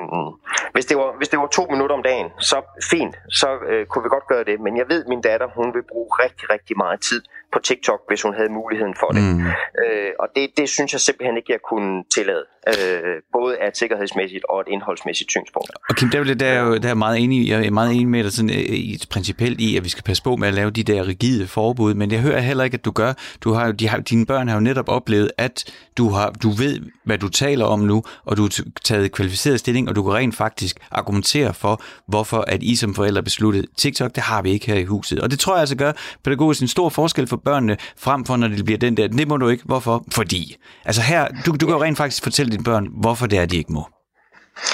hvis, 0.73 0.85
det 0.85 0.97
var, 0.97 1.17
hvis 1.17 1.29
det 1.29 1.39
var 1.39 1.47
to 1.47 1.67
minutter 1.69 1.95
om 1.95 2.03
dagen, 2.03 2.29
så 2.39 2.61
fint, 2.91 3.15
så 3.29 3.57
øh, 3.69 3.85
kunne 3.85 4.03
vi 4.03 4.09
godt 4.09 4.27
gøre 4.27 4.43
det. 4.43 4.59
Men 4.59 4.77
jeg 4.77 4.85
ved, 4.89 5.05
min 5.05 5.21
datter 5.21 5.47
hun 5.55 5.73
vil 5.73 5.83
bruge 5.91 6.09
rigtig, 6.23 6.49
rigtig 6.49 6.77
meget 6.77 7.01
tid 7.01 7.21
på 7.53 7.59
TikTok, 7.59 8.01
hvis 8.07 8.21
hun 8.21 8.33
havde 8.33 8.49
muligheden 8.49 8.95
for 8.95 9.07
det. 9.07 9.23
Mm. 9.23 9.45
Øh, 9.83 10.11
og 10.19 10.27
det, 10.35 10.49
det 10.57 10.69
synes 10.69 10.93
jeg 10.93 11.01
simpelthen 11.01 11.37
ikke, 11.37 11.51
jeg 11.51 11.61
kunne 11.61 12.03
tillade. 12.15 12.45
Øh, 12.67 13.15
både 13.33 13.57
af 13.57 13.67
et 13.67 13.77
sikkerhedsmæssigt 13.77 14.45
og 14.49 14.61
et 14.61 14.67
indholdsmæssigt 14.67 15.31
synspunkt. 15.31 15.71
Og 15.89 15.95
Kim, 15.95 16.09
der, 16.09 16.33
der 16.33 16.45
er 16.45 16.61
jo 16.63 16.77
der 16.77 16.89
er 16.89 16.93
meget 16.93 17.19
enig, 17.19 17.49
jeg 17.49 17.65
er 17.65 17.71
meget 17.71 17.91
enig 17.91 18.07
med 18.07 18.23
dig 18.23 18.31
sådan, 18.31 18.49
øh, 18.49 18.55
i, 18.55 18.99
principielt 19.09 19.61
i, 19.61 19.77
at 19.77 19.83
vi 19.83 19.89
skal 19.89 20.03
passe 20.03 20.23
på 20.23 20.35
med 20.35 20.47
at 20.47 20.53
lave 20.53 20.71
de 20.71 20.83
der 20.83 21.07
rigide 21.07 21.47
forbud, 21.47 21.93
men 21.93 22.11
jeg 22.11 22.19
hører 22.19 22.39
heller 22.39 22.63
ikke, 22.63 22.75
at 22.75 22.85
du 22.85 22.91
gør. 22.91 23.13
Du 23.41 23.53
har, 23.53 23.71
de 23.71 23.87
har, 23.87 23.97
dine 23.97 24.25
børn 24.25 24.47
har 24.47 24.55
jo 24.55 24.61
netop 24.61 24.89
oplevet, 24.89 25.31
at 25.37 25.63
du, 25.97 26.09
har, 26.09 26.29
du 26.29 26.49
ved, 26.49 26.79
hvad 27.03 27.17
du 27.17 27.29
taler 27.29 27.65
om 27.65 27.79
nu, 27.79 28.03
og 28.25 28.37
du 28.37 28.41
har 28.41 28.63
taget 28.83 29.11
kvalificeret 29.11 29.59
stilling, 29.59 29.89
og 29.89 29.95
du 29.95 30.03
kan 30.03 30.13
rent 30.13 30.35
faktisk 30.35 30.79
argumentere 30.91 31.53
for, 31.53 31.81
hvorfor 32.07 32.41
at 32.47 32.63
I 32.63 32.75
som 32.75 32.95
forældre 32.95 33.23
besluttede, 33.23 33.67
TikTok, 33.77 34.15
det 34.15 34.23
har 34.23 34.41
vi 34.41 34.51
ikke 34.51 34.65
her 34.65 34.75
i 34.75 34.83
huset. 34.83 35.19
Og 35.19 35.31
det 35.31 35.39
tror 35.39 35.53
jeg 35.53 35.59
altså 35.59 35.75
gør 35.75 35.91
pædagogisk 36.23 36.61
en 36.61 36.67
stor 36.67 36.89
forskel 36.89 37.27
for 37.27 37.37
børnene, 37.37 37.77
frem 37.97 38.25
for 38.25 38.37
når 38.37 38.47
det 38.47 38.65
bliver 38.65 38.77
den 38.77 38.97
der, 38.97 39.07
det 39.07 39.27
må 39.27 39.37
du 39.37 39.47
ikke, 39.47 39.63
hvorfor? 39.65 40.05
Fordi. 40.11 40.55
Altså 40.85 41.01
her, 41.01 41.27
du, 41.45 41.51
du 41.51 41.65
kan 41.65 41.75
jo 41.75 41.83
rent 41.83 41.97
faktisk 41.97 42.23
fortælle 42.23 42.52
dine 42.53 42.63
børn, 42.63 42.87
hvorfor 43.03 43.29
det 43.33 43.39
er, 43.39 43.45
de 43.49 43.57
ikke 43.63 43.73
må. 43.73 43.87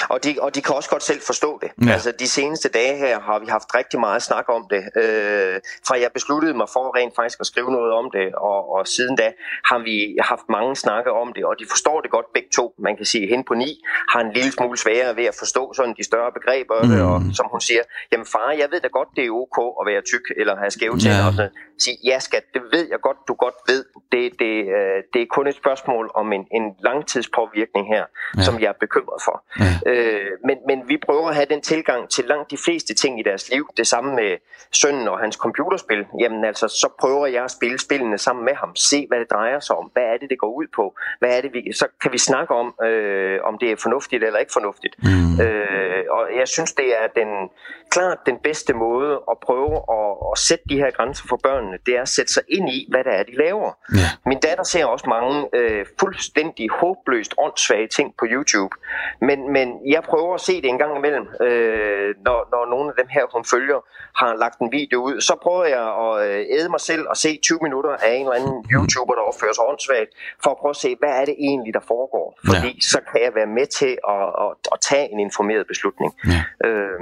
Og 0.08 0.24
de, 0.24 0.36
og 0.40 0.54
de 0.54 0.62
kan 0.62 0.74
også 0.74 0.90
godt 0.90 1.02
selv 1.02 1.20
forstå 1.26 1.58
det. 1.62 1.70
Ja. 1.86 1.92
Altså 1.92 2.12
de 2.18 2.28
seneste 2.28 2.68
dage 2.68 2.96
her 2.96 3.20
har 3.20 3.38
vi 3.38 3.46
haft 3.46 3.74
rigtig 3.74 4.00
meget 4.00 4.22
snak 4.22 4.44
om 4.48 4.66
det. 4.70 4.82
Øh, 5.02 5.60
fra 5.86 6.00
jeg 6.00 6.10
besluttede 6.14 6.54
mig 6.54 6.68
for 6.72 6.96
rent 6.98 7.14
faktisk 7.16 7.40
at 7.40 7.46
skrive 7.46 7.70
noget 7.72 7.92
om 7.92 8.10
det, 8.12 8.34
og, 8.34 8.72
og 8.74 8.86
siden 8.86 9.16
da 9.16 9.32
har 9.64 9.78
vi 9.78 10.16
haft 10.20 10.46
mange 10.48 10.76
snakke 10.76 11.10
om 11.12 11.32
det, 11.32 11.44
og 11.44 11.54
de 11.58 11.66
forstår 11.70 12.00
det 12.00 12.10
godt 12.10 12.26
begge 12.34 12.48
to. 12.56 12.74
Man 12.78 12.96
kan 12.96 13.06
sige, 13.06 13.24
at 13.24 13.30
hen 13.30 13.44
på 13.44 13.54
ni 13.54 13.70
har 14.12 14.20
en 14.20 14.32
lille 14.32 14.52
smule 14.52 14.78
sværere 14.78 15.16
ved 15.16 15.24
at 15.24 15.36
forstå 15.38 15.72
sådan 15.76 15.94
de 15.98 16.04
større 16.04 16.32
begreber, 16.32 16.76
mm. 16.82 17.06
og 17.08 17.22
som 17.34 17.46
hun 17.50 17.60
siger, 17.60 17.82
jamen 18.12 18.26
far, 18.26 18.50
jeg 18.58 18.68
ved 18.72 18.80
da 18.80 18.88
godt, 18.88 19.08
det 19.16 19.24
er 19.26 19.30
ok 19.30 19.58
at 19.80 19.84
være 19.90 20.02
tyk 20.12 20.26
eller 20.36 20.56
have 20.56 20.70
skæve 20.70 20.98
tænder. 20.98 21.18
Ja. 21.18 21.26
Og 21.26 21.32
sådan. 21.32 21.50
Sige, 21.84 21.96
ja 22.04 22.18
skat, 22.18 22.44
det 22.54 22.62
ved 22.72 22.88
jeg 22.90 23.00
godt, 23.00 23.16
du 23.28 23.34
godt 23.34 23.54
ved. 23.68 23.84
Det, 24.12 24.24
det, 24.42 24.54
øh, 24.78 24.98
det 25.12 25.22
er 25.22 25.26
kun 25.36 25.46
et 25.46 25.56
spørgsmål 25.62 26.10
om 26.14 26.32
en, 26.32 26.44
en 26.58 26.64
langtidspåvirkning 26.88 27.84
her, 27.94 28.04
ja. 28.36 28.42
som 28.42 28.54
jeg 28.60 28.68
er 28.74 28.78
bekymret 28.80 29.20
for. 29.26 29.36
Ja. 29.60 29.69
Øh, 29.86 30.30
men, 30.44 30.56
men 30.68 30.88
vi 30.88 30.96
prøver 31.06 31.28
at 31.28 31.34
have 31.34 31.46
den 31.50 31.60
tilgang 31.60 32.08
til 32.08 32.24
langt 32.24 32.50
de 32.50 32.56
fleste 32.64 32.94
ting 32.94 33.20
i 33.20 33.22
deres 33.22 33.50
liv. 33.50 33.68
Det 33.76 33.86
samme 33.86 34.14
med 34.14 34.36
sønnen 34.72 35.08
og 35.08 35.18
hans 35.18 35.36
computerspil. 35.36 36.06
Jamen 36.20 36.44
altså, 36.44 36.68
så 36.68 36.88
prøver 37.00 37.26
jeg 37.26 37.44
at 37.44 37.50
spille 37.50 37.78
spillene 37.78 38.18
sammen 38.18 38.44
med 38.44 38.54
ham. 38.54 38.76
Se, 38.76 39.06
hvad 39.08 39.18
det 39.20 39.30
drejer 39.30 39.60
sig 39.60 39.76
om. 39.76 39.90
Hvad 39.92 40.02
er 40.02 40.16
det, 40.20 40.30
det 40.30 40.38
går 40.38 40.52
ud 40.60 40.66
på? 40.74 40.94
Hvad 41.18 41.36
er 41.36 41.40
det, 41.40 41.50
vi, 41.52 41.72
så 41.72 41.86
kan 42.02 42.12
vi 42.12 42.18
snakke 42.18 42.54
om, 42.54 42.74
øh, 42.84 43.38
om 43.44 43.58
det 43.58 43.70
er 43.70 43.76
fornuftigt 43.76 44.24
eller 44.24 44.38
ikke 44.38 44.52
fornuftigt. 44.52 44.94
Mm. 45.02 45.40
Øh, 45.44 46.04
og 46.10 46.22
jeg 46.38 46.48
synes, 46.48 46.72
det 46.72 46.88
er 47.02 47.06
den, 47.20 47.28
klart 47.90 48.18
den 48.26 48.38
bedste 48.44 48.72
måde 48.74 49.12
at 49.30 49.36
prøve 49.46 49.74
at, 49.98 50.08
at 50.32 50.38
sætte 50.38 50.64
de 50.70 50.76
her 50.76 50.90
grænser 50.90 51.24
for 51.28 51.38
børnene. 51.42 51.78
Det 51.86 51.96
er 51.96 52.02
at 52.02 52.08
sætte 52.08 52.32
sig 52.32 52.42
ind 52.48 52.68
i, 52.68 52.86
hvad 52.90 53.04
det 53.04 53.12
er, 53.18 53.22
de 53.22 53.36
laver. 53.36 53.70
Ja. 54.00 54.08
Min 54.26 54.40
datter 54.40 54.64
ser 54.64 54.84
også 54.84 55.06
mange 55.08 55.48
øh, 55.54 55.86
fuldstændig 56.00 56.66
håbløst 56.70 57.34
åndssvage 57.38 57.88
ting 57.88 58.08
på 58.18 58.24
YouTube. 58.32 58.74
Men, 59.20 59.52
men 59.52 59.59
jeg 59.94 60.02
prøver 60.02 60.34
at 60.34 60.40
se 60.40 60.54
det 60.62 60.68
en 60.68 60.78
gang 60.78 60.96
imellem, 60.96 61.26
øh, 61.46 62.14
når, 62.26 62.38
når 62.52 62.62
nogle 62.74 62.86
af 62.92 62.96
dem 63.00 63.08
her, 63.14 63.24
hun 63.34 63.44
følger, 63.44 63.80
har 64.20 64.34
lagt 64.34 64.58
en 64.58 64.72
video 64.72 64.98
ud. 65.08 65.20
Så 65.20 65.34
prøver 65.42 65.64
jeg 65.76 65.84
at 66.04 66.12
øh, 66.26 66.40
æde 66.56 66.68
mig 66.74 66.80
selv 66.80 67.04
og 67.12 67.16
se 67.16 67.38
20 67.42 67.58
minutter 67.62 67.90
af 67.90 68.12
en 68.14 68.22
eller 68.26 68.38
anden 68.40 68.56
YouTuber, 68.72 69.14
der 69.14 69.22
opfører 69.30 69.54
sig 69.54 69.64
åndssvagt, 69.70 70.10
for 70.42 70.50
at 70.50 70.56
prøve 70.60 70.74
at 70.76 70.82
se, 70.84 70.96
hvad 71.00 71.12
er 71.20 71.24
det 71.24 71.36
egentlig, 71.38 71.74
der 71.74 71.84
foregår. 71.94 72.38
Fordi 72.50 72.70
ja. 72.74 72.88
så 72.92 72.98
kan 73.10 73.20
jeg 73.26 73.32
være 73.34 73.50
med 73.58 73.66
til 73.66 73.92
at, 74.14 74.26
at, 74.44 74.50
at 74.74 74.78
tage 74.90 75.06
en 75.12 75.20
informeret 75.20 75.64
beslutning. 75.72 76.10
Ja. 76.32 76.40
Øh, 76.68 77.00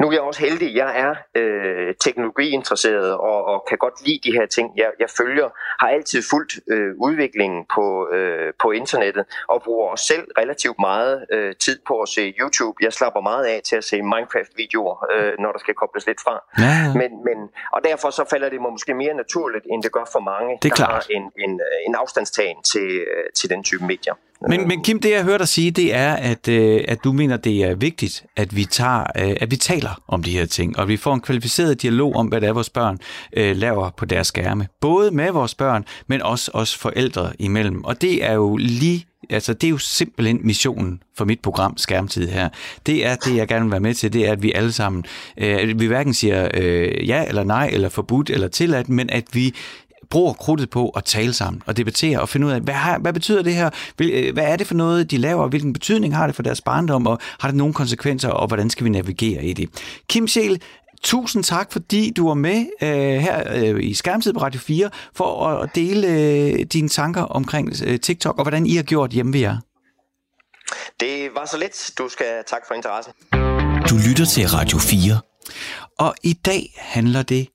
nu 0.00 0.08
er 0.08 0.12
jeg 0.12 0.20
også 0.20 0.40
heldig. 0.40 0.74
Jeg 0.74 1.00
er 1.00 1.14
øh, 1.34 1.50
øh, 1.90 1.94
teknologiinteresseret 2.00 3.12
og, 3.14 3.44
og 3.44 3.64
kan 3.68 3.78
godt 3.78 4.06
lide 4.06 4.20
de 4.24 4.32
her 4.32 4.46
ting, 4.46 4.72
jeg, 4.76 4.90
jeg 4.98 5.10
følger, 5.18 5.48
har 5.80 5.88
altid 5.88 6.22
fulgt 6.30 6.52
øh, 6.70 6.92
udviklingen 6.98 7.66
på, 7.74 8.08
øh, 8.12 8.52
på 8.62 8.70
internettet 8.70 9.24
og 9.48 9.62
bruger 9.62 9.88
også 9.88 10.04
selv 10.04 10.24
relativt 10.38 10.78
meget 10.78 11.26
øh, 11.32 11.54
tid 11.56 11.78
på 11.86 12.00
at 12.00 12.08
se 12.08 12.34
YouTube. 12.40 12.76
Jeg 12.80 12.92
slapper 12.92 13.20
meget 13.20 13.44
af 13.44 13.60
til 13.64 13.76
at 13.76 13.84
se 13.84 14.02
Minecraft-videoer, 14.02 15.06
øh, 15.14 15.32
når 15.38 15.52
der 15.52 15.58
skal 15.58 15.74
kobles 15.74 16.06
lidt 16.06 16.20
fra. 16.20 16.34
Ja, 16.58 16.64
ja. 16.64 16.92
Men, 17.00 17.10
men, 17.24 17.38
og 17.72 17.80
derfor 17.84 18.10
så 18.10 18.24
falder 18.30 18.48
det 18.48 18.60
måske 18.60 18.94
mere 18.94 19.14
naturligt, 19.14 19.64
end 19.72 19.82
det 19.82 19.92
gør 19.92 20.06
for 20.12 20.20
mange, 20.20 20.58
det 20.62 20.64
er 20.64 20.74
der 20.74 20.76
klart. 20.76 20.90
har 20.90 21.04
en, 21.10 21.24
en, 21.44 21.60
en 21.86 21.94
afstandstagen 21.94 22.62
til, 22.62 22.88
øh, 23.00 23.24
til 23.34 23.50
den 23.50 23.64
type 23.64 23.84
medier. 23.84 24.14
Men, 24.48 24.68
men 24.68 24.82
Kim, 24.82 25.00
det 25.00 25.10
jeg 25.10 25.24
hørte 25.24 25.38
dig 25.38 25.48
sige, 25.48 25.70
det 25.70 25.94
er, 25.94 26.12
at, 26.12 26.48
øh, 26.48 26.84
at 26.88 26.98
du 27.04 27.12
mener, 27.12 27.36
det 27.36 27.64
er 27.64 27.74
vigtigt, 27.74 28.24
at 28.36 28.56
vi, 28.56 28.64
tager, 28.64 29.00
øh, 29.00 29.36
at 29.40 29.50
vi 29.50 29.56
taler 29.56 30.02
om 30.08 30.22
de 30.22 30.30
her 30.30 30.46
ting, 30.46 30.78
og 30.78 30.88
vi 30.88 30.96
får 30.96 31.14
en 31.14 31.20
kvalificeret 31.20 31.82
dialog 31.82 32.16
om, 32.16 32.26
hvad 32.26 32.40
det 32.40 32.48
er, 32.48 32.52
vores 32.52 32.70
børn 32.70 32.98
øh, 33.36 33.56
laver 33.56 33.90
på 33.90 34.04
deres 34.04 34.26
skærme. 34.26 34.68
Både 34.80 35.10
med 35.10 35.30
vores 35.30 35.54
børn, 35.54 35.84
men 36.06 36.22
også 36.22 36.50
os 36.54 36.76
forældre 36.76 37.32
imellem. 37.38 37.84
Og 37.84 38.00
det 38.00 38.24
er 38.24 38.32
jo 38.32 38.56
lige 38.56 39.06
altså 39.30 39.54
det 39.54 39.66
er 39.66 39.70
jo 39.70 39.78
simpelthen 39.78 40.40
missionen 40.42 41.02
for 41.16 41.24
mit 41.24 41.40
program 41.40 41.76
Skærmtid 41.76 42.28
her. 42.28 42.48
Det 42.86 43.06
er 43.06 43.16
det, 43.16 43.36
jeg 43.36 43.48
gerne 43.48 43.64
vil 43.64 43.70
være 43.70 43.80
med 43.80 43.94
til, 43.94 44.12
det 44.12 44.28
er, 44.28 44.32
at 44.32 44.42
vi 44.42 44.52
alle 44.52 44.72
sammen, 44.72 45.04
øh, 45.36 45.80
vi 45.80 45.86
hverken 45.86 46.14
siger 46.14 46.48
øh, 46.54 47.08
ja 47.08 47.24
eller 47.28 47.44
nej, 47.44 47.70
eller 47.72 47.88
forbudt 47.88 48.30
eller 48.30 48.48
tilladt, 48.48 48.88
men 48.88 49.10
at 49.10 49.24
vi 49.32 49.54
bruger 50.10 50.32
krudtet 50.32 50.70
på 50.70 50.88
at 50.88 51.04
tale 51.04 51.32
sammen 51.32 51.62
og 51.66 51.76
debattere 51.76 52.20
og 52.20 52.28
finde 52.28 52.46
ud 52.46 52.52
af, 52.52 52.60
hvad, 52.60 52.74
har, 52.74 52.98
hvad 52.98 53.12
betyder 53.12 53.42
det 53.42 53.54
her? 53.54 53.70
Hvad 54.32 54.44
er 54.44 54.56
det 54.56 54.66
for 54.66 54.74
noget, 54.74 55.10
de 55.10 55.16
laver? 55.16 55.48
Hvilken 55.48 55.72
betydning 55.72 56.16
har 56.16 56.26
det 56.26 56.36
for 56.36 56.42
deres 56.42 56.60
barndom? 56.60 57.06
Og 57.06 57.18
har 57.40 57.48
det 57.48 57.56
nogle 57.56 57.74
konsekvenser? 57.74 58.28
Og 58.28 58.46
hvordan 58.46 58.70
skal 58.70 58.84
vi 58.84 58.90
navigere 58.90 59.44
i 59.44 59.52
det? 59.52 59.68
Kim 60.08 60.28
Sjæl, 60.28 60.62
tusind 61.02 61.44
tak, 61.44 61.72
fordi 61.72 62.12
du 62.16 62.28
var 62.28 62.34
med 62.34 62.66
øh, 62.82 62.88
her 63.20 63.42
øh, 63.54 63.84
i 63.84 63.94
Skærmtid 63.94 64.32
på 64.32 64.40
Radio 64.40 64.60
4 64.60 64.90
for 65.14 65.46
at 65.46 65.70
dele 65.74 66.06
øh, 66.08 66.66
dine 66.72 66.88
tanker 66.88 67.22
omkring 67.22 67.72
øh, 67.86 68.00
TikTok 68.00 68.38
og 68.38 68.44
hvordan 68.44 68.66
I 68.66 68.76
har 68.76 68.82
gjort 68.82 69.10
hjemme 69.10 69.32
ved 69.32 69.40
jer. 69.40 69.56
Det 71.00 71.28
var 71.34 71.46
så 71.46 71.58
lidt. 71.58 71.90
Du 71.98 72.08
skal 72.08 72.26
tak 72.46 72.60
for 72.68 72.74
interessen. 72.74 73.12
Du 73.90 73.96
lytter 74.08 74.24
til 74.24 74.48
Radio 74.48 74.78
4. 74.78 75.20
Og 75.98 76.14
i 76.22 76.32
dag 76.32 76.74
handler 76.76 77.22
det 77.22 77.48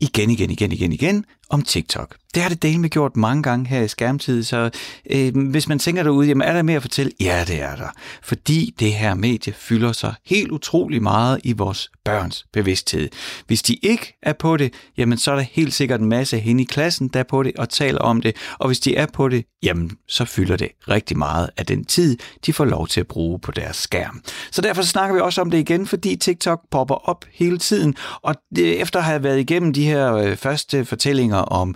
igen, 0.00 0.30
igen, 0.30 0.50
igen, 0.50 0.72
igen, 0.72 0.92
igen 0.92 1.24
om 1.48 1.62
TikTok. 1.62 2.18
Det 2.34 2.42
har 2.42 2.48
det 2.48 2.62
delt 2.62 2.80
med 2.80 2.90
gjort 2.90 3.16
mange 3.16 3.42
gange 3.42 3.66
her 3.66 3.82
i 3.82 3.88
skærmtid, 3.88 4.42
så 4.42 4.70
øh, 5.10 5.50
hvis 5.50 5.68
man 5.68 5.78
tænker 5.78 6.02
derude, 6.02 6.28
jamen 6.28 6.48
er 6.48 6.52
der 6.52 6.62
mere 6.62 6.76
at 6.76 6.82
fortælle? 6.82 7.12
Ja, 7.20 7.44
det 7.46 7.62
er 7.62 7.76
der. 7.76 7.88
Fordi 8.22 8.74
det 8.78 8.92
her 8.92 9.14
medie 9.14 9.52
fylder 9.52 9.92
sig 9.92 10.14
helt 10.26 10.50
utrolig 10.50 11.02
meget 11.02 11.40
i 11.44 11.52
vores 11.52 11.90
børns 12.04 12.46
bevidsthed. 12.52 13.08
Hvis 13.46 13.62
de 13.62 13.74
ikke 13.74 14.18
er 14.22 14.32
på 14.32 14.56
det, 14.56 14.72
jamen 14.98 15.18
så 15.18 15.30
er 15.30 15.34
der 15.34 15.42
helt 15.42 15.74
sikkert 15.74 16.00
en 16.00 16.08
masse 16.08 16.38
hen 16.38 16.60
i 16.60 16.64
klassen, 16.64 17.08
der 17.08 17.20
er 17.20 17.24
på 17.24 17.42
det 17.42 17.52
og 17.58 17.68
taler 17.68 17.98
om 17.98 18.20
det. 18.20 18.36
Og 18.58 18.66
hvis 18.66 18.80
de 18.80 18.96
er 18.96 19.06
på 19.06 19.28
det, 19.28 19.44
jamen 19.62 19.90
så 20.08 20.24
fylder 20.24 20.56
det 20.56 20.68
rigtig 20.88 21.18
meget 21.18 21.50
af 21.56 21.66
den 21.66 21.84
tid, 21.84 22.16
de 22.46 22.52
får 22.52 22.64
lov 22.64 22.88
til 22.88 23.00
at 23.00 23.06
bruge 23.06 23.38
på 23.38 23.52
deres 23.52 23.76
skærm. 23.76 24.22
Så 24.50 24.62
derfor 24.62 24.82
snakker 24.82 25.14
vi 25.14 25.20
også 25.20 25.40
om 25.40 25.50
det 25.50 25.58
igen, 25.58 25.86
fordi 25.86 26.16
TikTok 26.16 26.60
popper 26.70 27.08
op 27.08 27.24
hele 27.32 27.58
tiden. 27.58 27.94
Og 28.22 28.34
det, 28.56 28.80
efter 28.80 28.98
at 28.98 29.04
have 29.04 29.22
været 29.22 29.40
igennem 29.40 29.72
de 29.72 29.84
her 29.84 30.14
øh, 30.14 30.36
første 30.36 30.84
fortællinger 30.84 31.36
om 31.36 31.74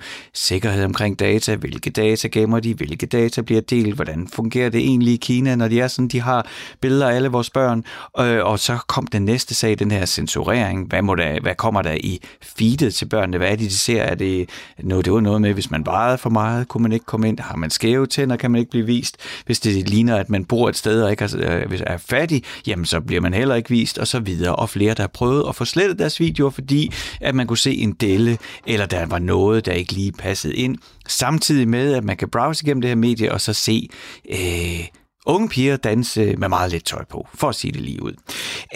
sikkerhed 0.53 0.85
omkring 0.85 1.19
data, 1.19 1.57
hvilke 1.57 1.91
data 1.91 2.29
gemmer 2.29 2.61
de, 2.61 2.75
hvilke 2.75 3.07
data 3.07 3.41
bliver 3.41 3.61
delt, 3.61 3.95
hvordan 3.95 4.29
fungerer 4.33 4.71
det 4.71 4.81
egentlig 4.81 5.15
i 5.15 5.17
Kina, 5.17 5.55
når 5.55 5.69
de 5.69 5.81
er 5.81 5.88
sådan, 5.88 6.09
de 6.09 6.21
har 6.21 6.47
billeder 6.81 7.09
af 7.09 7.15
alle 7.15 7.29
vores 7.29 7.51
børn, 7.51 7.85
øh, 8.19 8.45
og 8.45 8.59
så 8.59 8.79
kom 8.87 9.07
den 9.07 9.25
næste 9.25 9.55
sag, 9.55 9.79
den 9.79 9.91
her 9.91 10.07
censurering, 10.07 10.87
hvad, 10.88 11.03
må 11.03 11.15
der, 11.15 11.41
hvad 11.41 11.55
kommer 11.55 11.83
der 11.83 11.93
i 11.93 12.21
feedet 12.43 12.95
til 12.95 13.07
børnene, 13.07 13.38
hvad 13.38 13.49
er 13.49 13.57
det, 13.57 13.71
de 13.71 13.77
ser, 13.77 14.03
er 14.03 14.15
det 14.15 14.51
noget, 14.79 15.05
det 15.05 15.12
var 15.12 15.21
noget 15.21 15.41
med, 15.41 15.53
hvis 15.53 15.71
man 15.71 15.87
vejede 15.87 16.19
for 16.19 16.31
meget, 16.31 16.69
kunne 16.69 16.83
man 16.83 16.93
ikke 16.93 17.07
komme 17.07 17.29
ind, 17.29 17.38
har 17.38 17.57
man 17.57 17.71
skæve 17.71 18.07
tænder, 18.07 18.37
kan 18.37 18.51
man 18.51 18.59
ikke 18.59 18.71
blive 18.71 18.87
vist, 18.87 19.17
hvis 19.47 19.61
det 19.61 19.88
ligner, 19.88 20.17
at 20.17 20.31
man 20.31 20.45
bor 20.45 20.69
et 20.69 20.77
sted 20.77 21.03
og 21.03 21.11
ikke 21.11 21.25
er, 21.25 21.65
øh, 21.71 21.81
er 21.87 21.97
fattig, 21.97 22.43
jamen 22.67 22.85
så 22.85 23.01
bliver 23.01 23.21
man 23.21 23.35
heller 23.35 23.55
ikke 23.55 23.71
vist, 23.71 23.99
og 23.99 24.07
så 24.07 24.21
videre, 24.21 24.57
og 24.57 24.71
flere, 24.71 24.95
der 24.95 25.03
har 25.03 25.09
prøvet 25.15 25.45
at 25.49 25.55
få 25.55 25.65
slettet 25.65 25.99
deres 25.99 26.21
videoer, 26.21 26.51
fordi 26.51 26.93
at 27.21 27.35
man 27.35 27.47
kunne 27.47 27.59
se 27.59 27.75
en 27.75 27.93
delle, 27.93 28.38
eller 28.67 28.87
der 28.87 29.07
var 29.07 29.19
noget, 29.19 29.67
der 29.67 29.73
ikke 29.73 29.93
lige 29.93 30.12
passede 30.12 30.32
ind, 30.55 30.77
samtidig 31.09 31.68
med, 31.68 31.95
at 31.95 32.05
man 32.05 32.16
kan 32.16 32.29
browse 32.31 32.64
igennem 32.64 32.81
det 32.81 32.90
her 32.90 32.95
medie 32.95 33.33
og 33.33 33.40
så 33.40 33.53
se 33.53 33.88
øh, 34.31 34.87
unge 35.27 35.49
piger 35.49 35.77
danse 35.77 36.37
med 36.37 36.49
meget 36.49 36.71
lidt 36.71 36.85
tøj 36.85 37.05
på, 37.05 37.29
for 37.35 37.49
at 37.49 37.55
sige 37.55 37.73
det 37.73 37.81
lige 37.81 38.03
ud. 38.03 38.12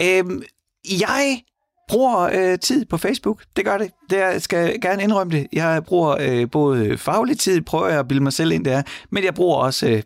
Øh, 0.01 0.23
jeg 1.01 1.41
bruger 1.87 2.29
øh, 2.33 2.59
tid 2.59 2.85
på 2.85 2.97
Facebook. 2.97 3.43
Det 3.55 3.65
gør 3.65 3.77
det. 3.77 3.91
Det 4.09 4.17
jeg 4.17 4.41
skal 4.41 4.81
gerne 4.81 5.03
indrømme 5.03 5.33
det. 5.33 5.47
Jeg 5.53 5.83
bruger 5.83 6.17
øh, 6.19 6.51
både 6.51 6.97
faglig 6.97 7.39
tid, 7.39 7.61
prøver 7.61 7.87
jeg 7.87 7.99
at 7.99 8.07
bilde 8.07 8.23
mig 8.23 8.33
selv 8.33 8.51
ind 8.51 8.65
der, 8.65 8.81
men 9.11 9.23
jeg 9.23 9.33
bruger 9.33 9.57
også 9.57 9.87
øh, 9.87 10.01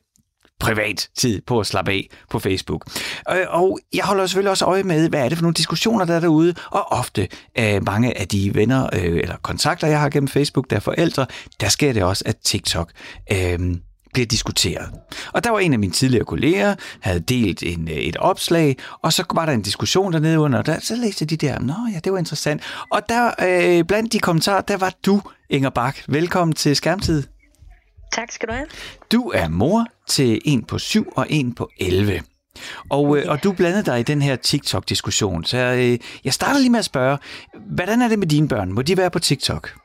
privat 0.61 1.09
tid 1.17 1.41
på 1.41 1.59
at 1.59 1.67
slappe 1.67 1.91
af 1.91 2.09
på 2.29 2.39
Facebook. 2.39 2.85
Øh, 3.31 3.45
og 3.49 3.79
jeg 3.93 4.03
holder 4.03 4.25
selvfølgelig 4.25 4.51
også 4.51 4.65
øje 4.65 4.83
med, 4.83 5.09
hvad 5.09 5.25
er 5.25 5.29
det 5.29 5.37
for 5.37 5.43
nogle 5.43 5.53
diskussioner, 5.53 6.05
der 6.05 6.15
er 6.15 6.19
derude, 6.19 6.53
og 6.71 6.91
ofte 6.91 7.27
øh, 7.59 7.85
mange 7.85 8.19
af 8.19 8.27
de 8.27 8.55
venner 8.55 8.89
øh, 8.93 9.01
eller 9.03 9.35
kontakter, 9.41 9.87
jeg 9.87 9.99
har 9.99 10.09
gennem 10.09 10.27
Facebook, 10.27 10.69
der 10.69 10.75
er 10.75 10.79
forældre, 10.79 11.25
der 11.61 11.69
sker 11.69 11.93
det 11.93 12.03
også, 12.03 12.23
at 12.25 12.37
TikTok 12.37 12.91
øh, 13.31 13.59
bliver 14.13 14.25
diskuteret. 14.25 14.89
Og 15.33 15.43
der 15.43 15.49
var 15.49 15.59
en 15.59 15.73
af 15.73 15.79
mine 15.79 15.93
tidligere 15.93 16.25
kolleger, 16.25 16.75
havde 16.99 17.19
delt 17.19 17.63
en, 17.63 17.87
øh, 17.87 17.95
et 17.95 18.17
opslag, 18.17 18.77
og 19.01 19.13
så 19.13 19.23
var 19.33 19.45
der 19.45 19.53
en 19.53 19.61
diskussion 19.61 20.13
dernede 20.13 20.39
under, 20.39 20.59
og 20.59 20.65
der, 20.65 20.79
så 20.79 20.95
læste 20.95 21.25
de 21.25 21.37
der, 21.37 21.59
nå 21.59 21.75
ja, 21.93 21.99
det 21.99 22.11
var 22.11 22.17
interessant. 22.19 22.61
Og 22.89 23.01
der, 23.09 23.31
øh, 23.41 23.85
blandt 23.85 24.13
de 24.13 24.19
kommentarer, 24.19 24.61
der 24.61 24.77
var 24.77 24.93
du, 25.05 25.21
Inger 25.49 25.69
Bak. 25.69 25.97
Velkommen 26.07 26.55
til 26.55 26.75
Skærmtid. 26.75 27.30
Tak 28.11 28.31
skal 28.31 28.49
du 28.49 28.53
have. 28.53 28.67
Du 29.11 29.29
er 29.29 29.47
mor 29.47 29.85
til 30.07 30.41
en 30.45 30.63
på 30.63 30.79
7 30.79 31.13
og 31.15 31.25
en 31.29 31.55
på 31.55 31.69
11. 31.79 32.21
Og, 32.89 33.17
øh, 33.17 33.25
og 33.27 33.43
du 33.43 33.51
blandede 33.51 33.83
dig 33.85 33.99
i 33.99 34.03
den 34.03 34.21
her 34.21 34.35
TikTok-diskussion, 34.35 35.45
så 35.45 35.57
øh, 35.57 35.99
jeg 36.23 36.33
starter 36.33 36.59
lige 36.59 36.69
med 36.69 36.79
at 36.79 36.85
spørge, 36.85 37.17
hvordan 37.75 38.01
er 38.01 38.07
det 38.07 38.19
med 38.19 38.27
dine 38.27 38.47
børn? 38.47 38.71
Må 38.71 38.81
de 38.81 38.97
være 38.97 39.09
på 39.09 39.19
TikTok? 39.19 39.75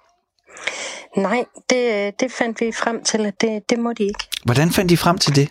Nej, 1.16 1.44
det, 1.70 2.14
det 2.20 2.32
fandt 2.32 2.60
vi 2.60 2.72
frem 2.72 3.04
til, 3.04 3.26
at 3.26 3.40
det, 3.40 3.70
det 3.70 3.78
må 3.78 3.92
de 3.92 4.02
ikke. 4.02 4.28
Hvordan 4.44 4.70
fandt 4.70 4.90
de 4.90 4.96
frem 4.96 5.18
til 5.18 5.36
det? 5.36 5.48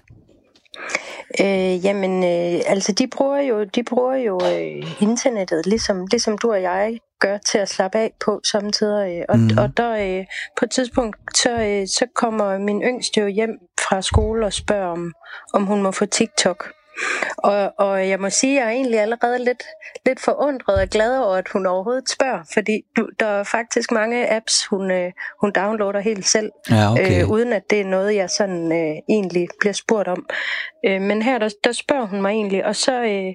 Øh, 1.42 1.86
jamen, 1.86 2.24
øh, 2.24 2.62
altså 2.66 2.92
de 2.92 3.08
bruger 3.08 3.40
jo, 3.40 3.64
de 3.64 3.84
bruger 3.84 4.16
jo 4.16 4.40
øh, 4.46 5.02
internettet, 5.02 5.66
ligesom, 5.66 6.06
ligesom 6.12 6.38
du 6.38 6.52
og 6.52 6.62
jeg 6.62 7.00
gør 7.20 7.38
til 7.38 7.58
at 7.58 7.70
slappe 7.70 7.98
af 7.98 8.12
på 8.26 8.42
samtidig. 8.52 9.18
Øh, 9.20 9.26
og, 9.30 9.40
mm. 9.40 9.50
og 9.58 9.78
der 9.78 10.20
øh, 10.20 10.26
på 10.58 10.66
et 10.66 10.72
tidspunkt, 10.72 11.18
så, 11.38 11.52
øh, 11.52 11.88
så 11.88 12.06
kommer 12.16 12.58
min 12.58 12.82
yngste 12.82 13.22
jo 13.22 13.28
hjem 13.28 13.50
fra 13.80 14.02
skole 14.02 14.46
og 14.46 14.54
spørger, 14.54 14.88
om, 14.88 15.14
om 15.54 15.66
hun 15.66 15.82
må 15.82 15.92
få 15.92 16.06
TikTok. 16.06 16.72
Og, 17.38 17.74
og 17.78 18.10
jeg 18.10 18.20
må 18.20 18.30
sige, 18.30 18.60
at 18.60 18.66
jeg 18.66 18.72
er 18.72 18.76
egentlig 18.76 19.00
allerede 19.00 19.44
lidt, 19.44 19.64
lidt 20.06 20.20
forundret 20.20 20.82
og 20.82 20.90
glad 20.90 21.18
over, 21.20 21.36
at 21.36 21.48
hun 21.54 21.66
overhovedet 21.66 22.10
spørger, 22.10 22.44
fordi 22.54 22.82
der 23.20 23.26
er 23.26 23.44
faktisk 23.44 23.92
mange 23.92 24.36
apps, 24.36 24.66
hun, 24.66 24.92
øh, 24.92 25.12
hun 25.42 25.52
downloader 25.56 26.00
helt 26.00 26.26
selv, 26.26 26.52
ja, 26.70 26.92
okay. 26.92 27.24
øh, 27.24 27.30
uden 27.30 27.54
at 27.54 27.64
det 27.70 27.82
er 27.82 27.86
noget, 27.86 28.16
jeg 28.16 28.30
sådan 28.30 28.72
øh, 28.72 28.96
egentlig 29.10 29.48
bliver 29.60 29.74
spurgt 29.74 30.08
om. 30.08 30.26
Øh, 30.86 31.02
men 31.02 31.22
her, 31.22 31.38
der, 31.38 31.50
der 31.64 31.72
spørger 31.72 32.06
hun 32.06 32.22
mig 32.22 32.32
egentlig, 32.32 32.66
og 32.66 32.76
så... 32.76 33.04
Øh, 33.04 33.34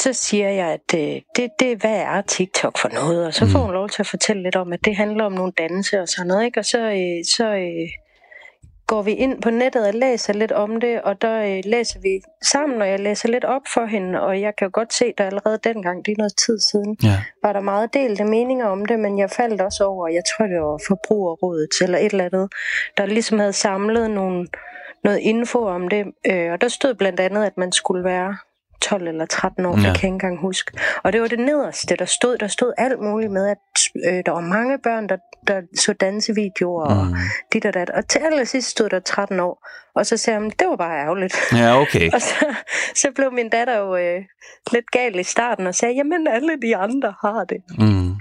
så 0.00 0.12
siger 0.12 0.48
jeg, 0.48 0.66
at 0.66 0.94
øh, 0.94 1.20
det, 1.36 1.50
det, 1.58 1.80
hvad 1.80 1.96
er 1.96 2.20
TikTok 2.20 2.78
for 2.78 2.88
noget? 2.88 3.26
Og 3.26 3.34
så 3.34 3.46
får 3.46 3.58
hun 3.58 3.72
lov 3.72 3.88
til 3.88 4.02
at 4.02 4.06
fortælle 4.06 4.42
lidt 4.42 4.56
om, 4.56 4.72
at 4.72 4.84
det 4.84 4.96
handler 4.96 5.24
om 5.24 5.32
nogle 5.32 5.52
danse 5.58 6.00
og 6.00 6.08
sådan 6.08 6.26
noget. 6.26 6.44
Ikke? 6.44 6.60
Og 6.60 6.64
så, 6.64 6.78
øh, 6.78 7.24
så 7.36 7.46
øh, 7.54 7.88
går 8.88 9.02
vi 9.02 9.12
ind 9.12 9.42
på 9.42 9.50
nettet 9.50 9.86
og 9.86 9.94
læser 9.94 10.32
lidt 10.32 10.52
om 10.52 10.80
det, 10.80 11.02
og 11.02 11.22
der 11.22 11.42
øh, 11.42 11.62
læser 11.64 12.00
vi 12.00 12.20
sammen, 12.52 12.82
og 12.82 12.88
jeg 12.88 13.00
læser 13.00 13.28
lidt 13.28 13.44
op 13.44 13.62
for 13.74 13.86
hende, 13.86 14.20
og 14.20 14.40
jeg 14.40 14.56
kan 14.56 14.64
jo 14.64 14.70
godt 14.72 14.92
se, 14.92 15.04
at 15.04 15.26
allerede 15.26 15.58
dengang, 15.64 16.06
det 16.06 16.12
er 16.12 16.18
noget 16.18 16.36
tid 16.36 16.58
siden, 16.70 16.96
ja. 17.02 17.22
var 17.42 17.52
der 17.52 17.60
meget 17.60 17.94
delte 17.94 18.24
meninger 18.24 18.66
om 18.66 18.86
det, 18.86 18.98
men 18.98 19.18
jeg 19.18 19.30
faldt 19.30 19.60
også 19.60 19.84
over, 19.84 20.08
jeg 20.08 20.22
tror 20.30 20.46
det 20.46 20.60
var 20.60 20.80
Forbrugerrådet 20.88 21.70
eller 21.80 21.98
et 21.98 22.12
eller 22.12 22.24
andet, 22.24 22.48
der 22.96 23.06
ligesom 23.06 23.38
havde 23.38 23.52
samlet 23.52 24.10
nogle, 24.10 24.46
noget 25.04 25.18
info 25.18 25.58
om 25.58 25.88
det, 25.88 26.04
øh, 26.30 26.52
og 26.52 26.60
der 26.60 26.68
stod 26.68 26.94
blandt 26.94 27.20
andet, 27.20 27.44
at 27.44 27.56
man 27.56 27.72
skulle 27.72 28.04
være 28.04 28.36
12 28.80 29.08
eller 29.08 29.26
13 29.26 29.66
år, 29.66 29.70
ja. 29.78 29.86
jeg 29.86 29.96
kan 29.96 30.06
ikke 30.06 30.06
engang 30.06 30.40
huske. 30.40 30.72
Og 31.02 31.12
det 31.12 31.20
var 31.20 31.28
det 31.28 31.38
nederste, 31.38 31.96
der 31.96 32.04
stod. 32.04 32.38
Der 32.38 32.46
stod 32.46 32.72
alt 32.78 33.00
muligt 33.00 33.32
med, 33.32 33.48
at 33.48 33.58
øh, 34.06 34.22
der 34.26 34.32
var 34.32 34.40
mange 34.40 34.78
børn, 34.78 35.08
der, 35.08 35.16
der 35.46 35.60
så 35.76 35.92
dansevideoer 35.92 36.94
mm. 37.04 37.12
og 37.12 37.16
dit 37.52 37.66
og 37.66 37.74
dat. 37.74 37.90
Og 37.90 38.08
til 38.08 38.18
allersidst 38.18 38.68
stod 38.68 38.88
der 38.88 39.00
13 39.00 39.40
år. 39.40 39.68
Og 39.94 40.06
så 40.06 40.16
sagde 40.16 40.40
han, 40.40 40.50
det 40.50 40.68
var 40.68 40.76
bare 40.76 40.98
ærgerligt. 41.00 41.36
Ja, 41.52 41.80
okay. 41.80 42.10
og 42.14 42.20
så, 42.20 42.54
så 42.94 43.10
blev 43.14 43.32
min 43.32 43.48
datter 43.48 43.78
jo 43.78 43.96
øh, 43.96 44.22
lidt 44.72 44.90
gal 44.90 45.18
i 45.18 45.22
starten 45.22 45.66
og 45.66 45.74
sagde, 45.74 45.94
jamen 45.94 46.26
alle 46.26 46.56
de 46.62 46.76
andre 46.76 47.14
har 47.20 47.44
det. 47.44 47.62
Mm. 47.78 48.14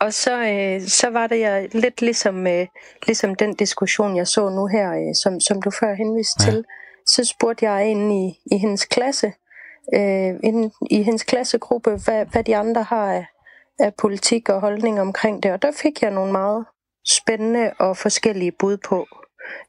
Og 0.00 0.12
så, 0.12 0.34
øh, 0.42 0.88
så 0.88 1.10
var 1.10 1.26
det 1.26 1.40
jeg 1.40 1.68
lidt 1.72 2.02
ligesom, 2.02 2.46
øh, 2.46 2.66
ligesom 3.06 3.34
den 3.34 3.54
diskussion, 3.54 4.16
jeg 4.16 4.26
så 4.26 4.48
nu 4.48 4.66
her, 4.66 4.92
øh, 4.92 5.14
som, 5.14 5.40
som 5.40 5.62
du 5.62 5.70
før 5.70 5.94
henviste 5.94 6.44
ja. 6.44 6.50
til. 6.50 6.64
Så 7.06 7.24
spurgte 7.24 7.70
jeg 7.70 7.90
ind 7.90 8.12
i, 8.12 8.38
i 8.54 8.58
hendes 8.58 8.84
klasse, 8.84 9.32
øh, 9.94 10.34
inden, 10.44 10.72
i 10.90 11.02
hendes 11.02 11.22
klassegruppe, 11.22 11.90
hvad, 12.04 12.26
hvad 12.26 12.44
de 12.44 12.56
andre 12.56 12.82
har 12.82 13.12
af, 13.12 13.26
af 13.78 13.94
politik 13.94 14.48
og 14.48 14.60
holdning 14.60 15.00
omkring 15.00 15.42
det, 15.42 15.52
og 15.52 15.62
der 15.62 15.72
fik 15.82 16.02
jeg 16.02 16.10
nogle 16.10 16.32
meget 16.32 16.64
spændende 17.08 17.72
og 17.78 17.96
forskellige 17.96 18.52
bud 18.58 18.76
på, 18.76 19.06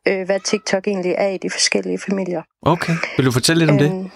øh, 0.08 0.26
hvad 0.26 0.40
TikTok 0.40 0.88
egentlig 0.88 1.16
er 1.18 1.28
i 1.28 1.38
de 1.38 1.50
forskellige 1.50 2.00
familier. 2.00 2.42
Okay, 2.62 2.94
vil 3.18 3.26
du 3.26 3.32
fortælle 3.32 3.60
lidt 3.60 3.72
om 3.72 3.78
det? 3.78 3.92
Øhm, 3.92 4.10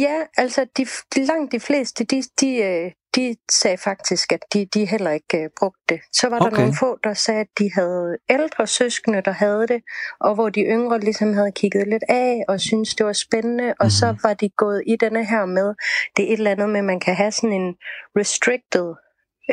ja, 0.00 0.16
altså 0.36 0.66
de, 0.76 0.86
de 1.14 1.24
langt 1.24 1.52
de 1.52 1.60
fleste, 1.60 2.04
de, 2.04 2.22
de, 2.40 2.56
øh, 2.56 2.92
de 3.16 3.36
sagde 3.50 3.76
faktisk, 3.76 4.32
at 4.32 4.40
de, 4.52 4.66
de 4.74 4.86
heller 4.86 5.10
ikke 5.10 5.38
uh, 5.44 5.50
brugte 5.58 5.82
det. 5.88 6.00
Så 6.12 6.28
var 6.28 6.40
okay. 6.40 6.50
der 6.50 6.56
nogle 6.56 6.74
få, 6.78 6.98
der 7.04 7.14
sagde, 7.14 7.40
at 7.40 7.46
de 7.58 7.70
havde 7.74 8.16
ældre 8.30 8.66
søskende, 8.66 9.22
der 9.22 9.30
havde 9.30 9.66
det, 9.66 9.82
og 10.20 10.34
hvor 10.34 10.48
de 10.48 10.60
yngre 10.60 11.00
ligesom 11.00 11.32
havde 11.34 11.52
kigget 11.52 11.88
lidt 11.88 12.02
af 12.08 12.44
og 12.48 12.60
syntes, 12.60 12.94
det 12.94 13.06
var 13.06 13.12
spændende, 13.12 13.74
og 13.80 13.90
så 13.90 14.12
mhm. 14.12 14.20
var 14.22 14.34
de 14.34 14.48
gået 14.48 14.82
i 14.86 14.96
denne 14.96 15.24
her 15.24 15.46
med, 15.46 15.74
det 16.16 16.28
er 16.28 16.32
et 16.32 16.38
eller 16.38 16.50
andet 16.50 16.68
med, 16.68 16.78
at 16.78 16.84
man 16.84 17.00
kan 17.00 17.14
have 17.14 17.32
sådan 17.32 17.52
en 17.52 17.74
restricted 18.18 18.94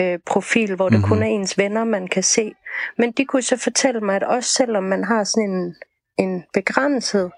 uh, 0.02 0.20
profil, 0.26 0.76
hvor 0.76 0.90
det 0.90 0.98
mm-hmm. 0.98 1.10
kun 1.10 1.24
er 1.24 1.28
ens 1.28 1.58
venner, 1.58 1.84
man 1.84 2.08
kan 2.08 2.24
se. 2.24 2.54
Men 2.98 3.12
de 3.12 3.26
kunne 3.26 3.42
så 3.42 3.58
fortælle 3.58 4.02
mig, 4.02 4.16
at 4.16 4.24
også 4.24 4.50
selvom 4.50 4.84
man 4.84 5.04
har 5.04 5.24
sådan 5.24 5.50
en, 5.50 5.76
en 6.18 6.44
begrænset 6.54 7.32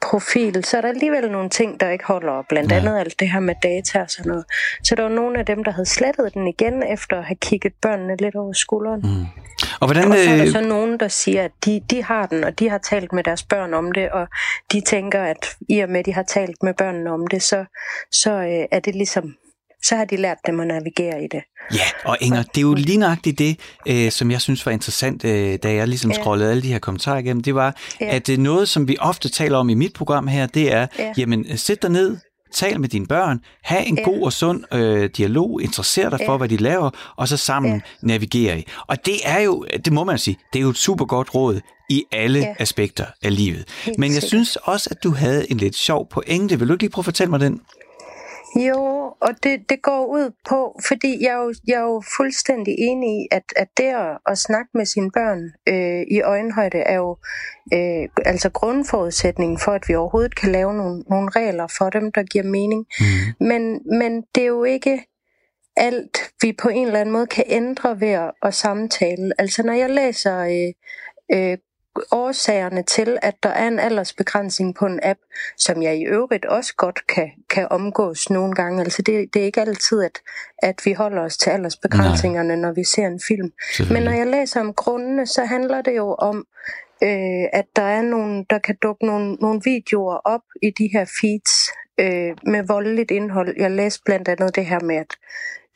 profil, 0.00 0.64
så 0.64 0.76
er 0.76 0.80
der 0.80 0.88
alligevel 0.88 1.30
nogle 1.30 1.48
ting, 1.48 1.80
der 1.80 1.90
ikke 1.90 2.04
holder. 2.04 2.42
Blandt 2.48 2.72
andet 2.72 2.92
ja. 2.92 3.00
alt 3.00 3.20
det 3.20 3.30
her 3.30 3.40
med 3.40 3.54
data 3.62 4.00
og 4.00 4.10
sådan 4.10 4.30
noget. 4.30 4.44
Så 4.82 4.94
der 4.94 5.02
var 5.02 5.10
nogle 5.10 5.38
af 5.38 5.46
dem, 5.46 5.64
der 5.64 5.70
havde 5.70 5.86
slettet 5.86 6.34
den 6.34 6.48
igen, 6.48 6.82
efter 6.82 7.18
at 7.18 7.24
have 7.24 7.36
kigget 7.36 7.72
børnene 7.82 8.16
lidt 8.16 8.34
over 8.34 8.52
skulderen. 8.52 9.00
Mm. 9.00 9.26
Og, 9.80 9.86
hvordan, 9.86 10.12
og 10.12 10.18
så 10.18 10.30
er 10.30 10.36
der 10.36 10.44
øh, 10.44 10.52
så 10.52 10.60
nogen, 10.60 11.00
der 11.00 11.08
siger, 11.08 11.44
at 11.44 11.50
de, 11.64 11.80
de 11.90 12.04
har 12.04 12.26
den, 12.26 12.44
og 12.44 12.58
de 12.58 12.70
har 12.70 12.78
talt 12.78 13.12
med 13.12 13.24
deres 13.24 13.42
børn 13.42 13.74
om 13.74 13.92
det, 13.92 14.10
og 14.10 14.28
de 14.72 14.80
tænker, 14.80 15.22
at 15.22 15.56
i 15.68 15.80
og 15.80 15.88
med, 15.88 16.00
at 16.00 16.06
de 16.06 16.14
har 16.14 16.22
talt 16.22 16.62
med 16.62 16.74
børnene 16.74 17.10
om 17.10 17.26
det, 17.26 17.42
så, 17.42 17.64
så 18.12 18.30
øh, 18.30 18.66
er 18.70 18.80
det 18.80 18.94
ligesom 18.94 19.34
så 19.82 19.96
har 19.96 20.04
de 20.04 20.16
lært 20.16 20.36
dem 20.46 20.60
at 20.60 20.66
navigere 20.66 21.24
i 21.24 21.26
det. 21.32 21.42
Ja, 21.74 21.84
og 22.04 22.16
Inger, 22.20 22.42
det 22.42 22.56
er 22.56 22.62
jo 22.62 22.74
lige 22.74 22.98
nøjagtigt 22.98 23.38
det, 23.38 23.60
øh, 23.88 24.10
som 24.10 24.30
jeg 24.30 24.40
synes 24.40 24.66
var 24.66 24.72
interessant, 24.72 25.24
øh, 25.24 25.58
da 25.62 25.74
jeg 25.74 25.88
ligesom 25.88 26.12
scrollede 26.12 26.48
ja. 26.48 26.50
alle 26.50 26.62
de 26.62 26.72
her 26.72 26.78
kommentarer 26.78 27.18
igennem, 27.18 27.42
det 27.42 27.54
var, 27.54 27.76
ja. 28.00 28.16
at 28.16 28.28
øh, 28.28 28.38
noget, 28.38 28.68
som 28.68 28.88
vi 28.88 28.96
ofte 29.00 29.28
taler 29.28 29.58
om 29.58 29.68
i 29.68 29.74
mit 29.74 29.92
program 29.92 30.26
her, 30.26 30.46
det 30.46 30.72
er, 30.72 30.86
ja. 30.98 31.12
jamen, 31.16 31.58
sæt 31.58 31.82
dig 31.82 31.90
ned, 31.90 32.16
tal 32.52 32.80
med 32.80 32.88
dine 32.88 33.06
børn, 33.06 33.40
have 33.64 33.84
en 33.86 33.98
ja. 33.98 34.02
god 34.02 34.22
og 34.22 34.32
sund 34.32 34.74
øh, 34.74 35.10
dialog, 35.16 35.62
interesser 35.62 36.10
dig 36.10 36.20
ja. 36.20 36.28
for, 36.28 36.36
hvad 36.36 36.48
de 36.48 36.56
laver, 36.56 36.90
og 37.16 37.28
så 37.28 37.36
sammen 37.36 37.72
ja. 37.72 37.80
navigere 38.02 38.58
i. 38.58 38.66
Og 38.86 39.06
det 39.06 39.16
er 39.24 39.40
jo, 39.40 39.66
det 39.84 39.92
må 39.92 40.04
man 40.04 40.18
sige, 40.18 40.36
det 40.52 40.58
er 40.58 40.62
jo 40.62 40.70
et 40.70 40.76
super 40.76 41.04
godt 41.04 41.34
råd 41.34 41.60
i 41.90 42.04
alle 42.12 42.38
ja. 42.38 42.54
aspekter 42.58 43.04
af 43.22 43.36
livet. 43.36 43.64
Helt 43.84 43.98
Men 43.98 44.12
jeg 44.12 44.22
sikkert. 44.22 44.28
synes 44.28 44.56
også, 44.56 44.88
at 44.90 45.02
du 45.02 45.10
havde 45.10 45.50
en 45.50 45.56
lidt 45.56 45.76
sjov 45.76 46.08
pointe. 46.08 46.58
Vil 46.58 46.68
du 46.68 46.72
ikke 46.72 46.82
lige 46.82 46.90
prøve 46.90 47.02
at 47.02 47.04
fortælle 47.04 47.30
mig 47.30 47.40
den? 47.40 47.60
Jo, 48.56 49.14
og 49.20 49.42
det, 49.42 49.70
det 49.70 49.82
går 49.82 50.06
ud 50.06 50.30
på, 50.48 50.80
fordi 50.88 51.24
jeg 51.24 51.30
er 51.30 51.42
jo, 51.44 51.54
jeg 51.66 51.74
er 51.74 51.80
jo 51.80 52.02
fuldstændig 52.16 52.74
enig 52.78 53.22
i, 53.22 53.28
at, 53.30 53.42
at 53.56 53.68
det 53.76 53.84
at, 53.84 54.18
at 54.26 54.38
snakke 54.38 54.70
med 54.74 54.86
sine 54.86 55.10
børn 55.10 55.40
øh, 55.68 56.02
i 56.10 56.20
øjenhøjde 56.20 56.78
er 56.78 56.96
jo 56.96 57.16
øh, 57.74 58.08
altså 58.24 58.50
grundforudsætningen 58.50 59.58
for, 59.58 59.72
at 59.72 59.88
vi 59.88 59.94
overhovedet 59.94 60.36
kan 60.36 60.52
lave 60.52 60.74
nogle, 60.74 61.04
nogle 61.10 61.30
regler 61.30 61.66
for 61.78 61.90
dem, 61.90 62.12
der 62.12 62.22
giver 62.22 62.44
mening. 62.44 62.86
Mm. 63.00 63.46
Men, 63.46 63.80
men 63.98 64.22
det 64.34 64.42
er 64.42 64.46
jo 64.46 64.64
ikke 64.64 65.04
alt, 65.76 66.32
vi 66.42 66.52
på 66.52 66.68
en 66.68 66.86
eller 66.86 67.00
anden 67.00 67.12
måde 67.12 67.26
kan 67.26 67.44
ændre 67.46 68.00
ved 68.00 68.08
at, 68.08 68.30
at 68.42 68.54
samtale. 68.54 69.32
Altså 69.38 69.62
når 69.62 69.72
jeg 69.72 69.90
læser 69.90 70.38
øh, 70.38 70.72
øh, 71.38 71.58
årsagerne 72.10 72.82
til, 72.82 73.18
at 73.22 73.34
der 73.42 73.48
er 73.48 73.68
en 73.68 73.78
aldersbegrænsning 73.78 74.74
på 74.74 74.86
en 74.86 75.00
app, 75.02 75.20
som 75.58 75.82
jeg 75.82 75.96
i 75.96 76.04
øvrigt 76.04 76.44
også 76.44 76.74
godt 76.76 77.06
kan, 77.06 77.30
kan 77.50 77.68
omgås 77.70 78.30
nogle 78.30 78.54
gange. 78.54 78.80
Altså 78.80 79.02
det, 79.02 79.34
det 79.34 79.42
er 79.42 79.46
ikke 79.46 79.60
altid, 79.60 80.02
at, 80.02 80.20
at 80.58 80.80
vi 80.84 80.92
holder 80.92 81.22
os 81.22 81.36
til 81.36 81.50
aldersbegrænsningerne, 81.50 82.48
Nej. 82.48 82.56
når 82.56 82.72
vi 82.72 82.84
ser 82.84 83.06
en 83.06 83.20
film. 83.28 83.52
Men 83.90 84.02
når 84.02 84.12
jeg 84.12 84.26
læser 84.26 84.60
om 84.60 84.74
grundene, 84.74 85.26
så 85.26 85.44
handler 85.44 85.82
det 85.82 85.96
jo 85.96 86.14
om, 86.14 86.46
øh, 87.02 87.44
at 87.52 87.64
der 87.76 87.82
er 87.82 88.02
nogle, 88.02 88.44
der 88.50 88.58
kan 88.58 88.76
dukke 88.82 89.06
nogle, 89.06 89.34
nogle 89.34 89.60
videoer 89.64 90.16
op 90.16 90.42
i 90.62 90.70
de 90.70 90.88
her 90.92 91.04
feeds 91.20 91.52
øh, 92.00 92.36
med 92.52 92.62
voldeligt 92.66 93.10
indhold. 93.10 93.54
Jeg 93.56 93.70
læste 93.70 94.02
blandt 94.04 94.28
andet 94.28 94.56
det 94.56 94.66
her 94.66 94.80
med, 94.80 94.96
at 94.96 95.16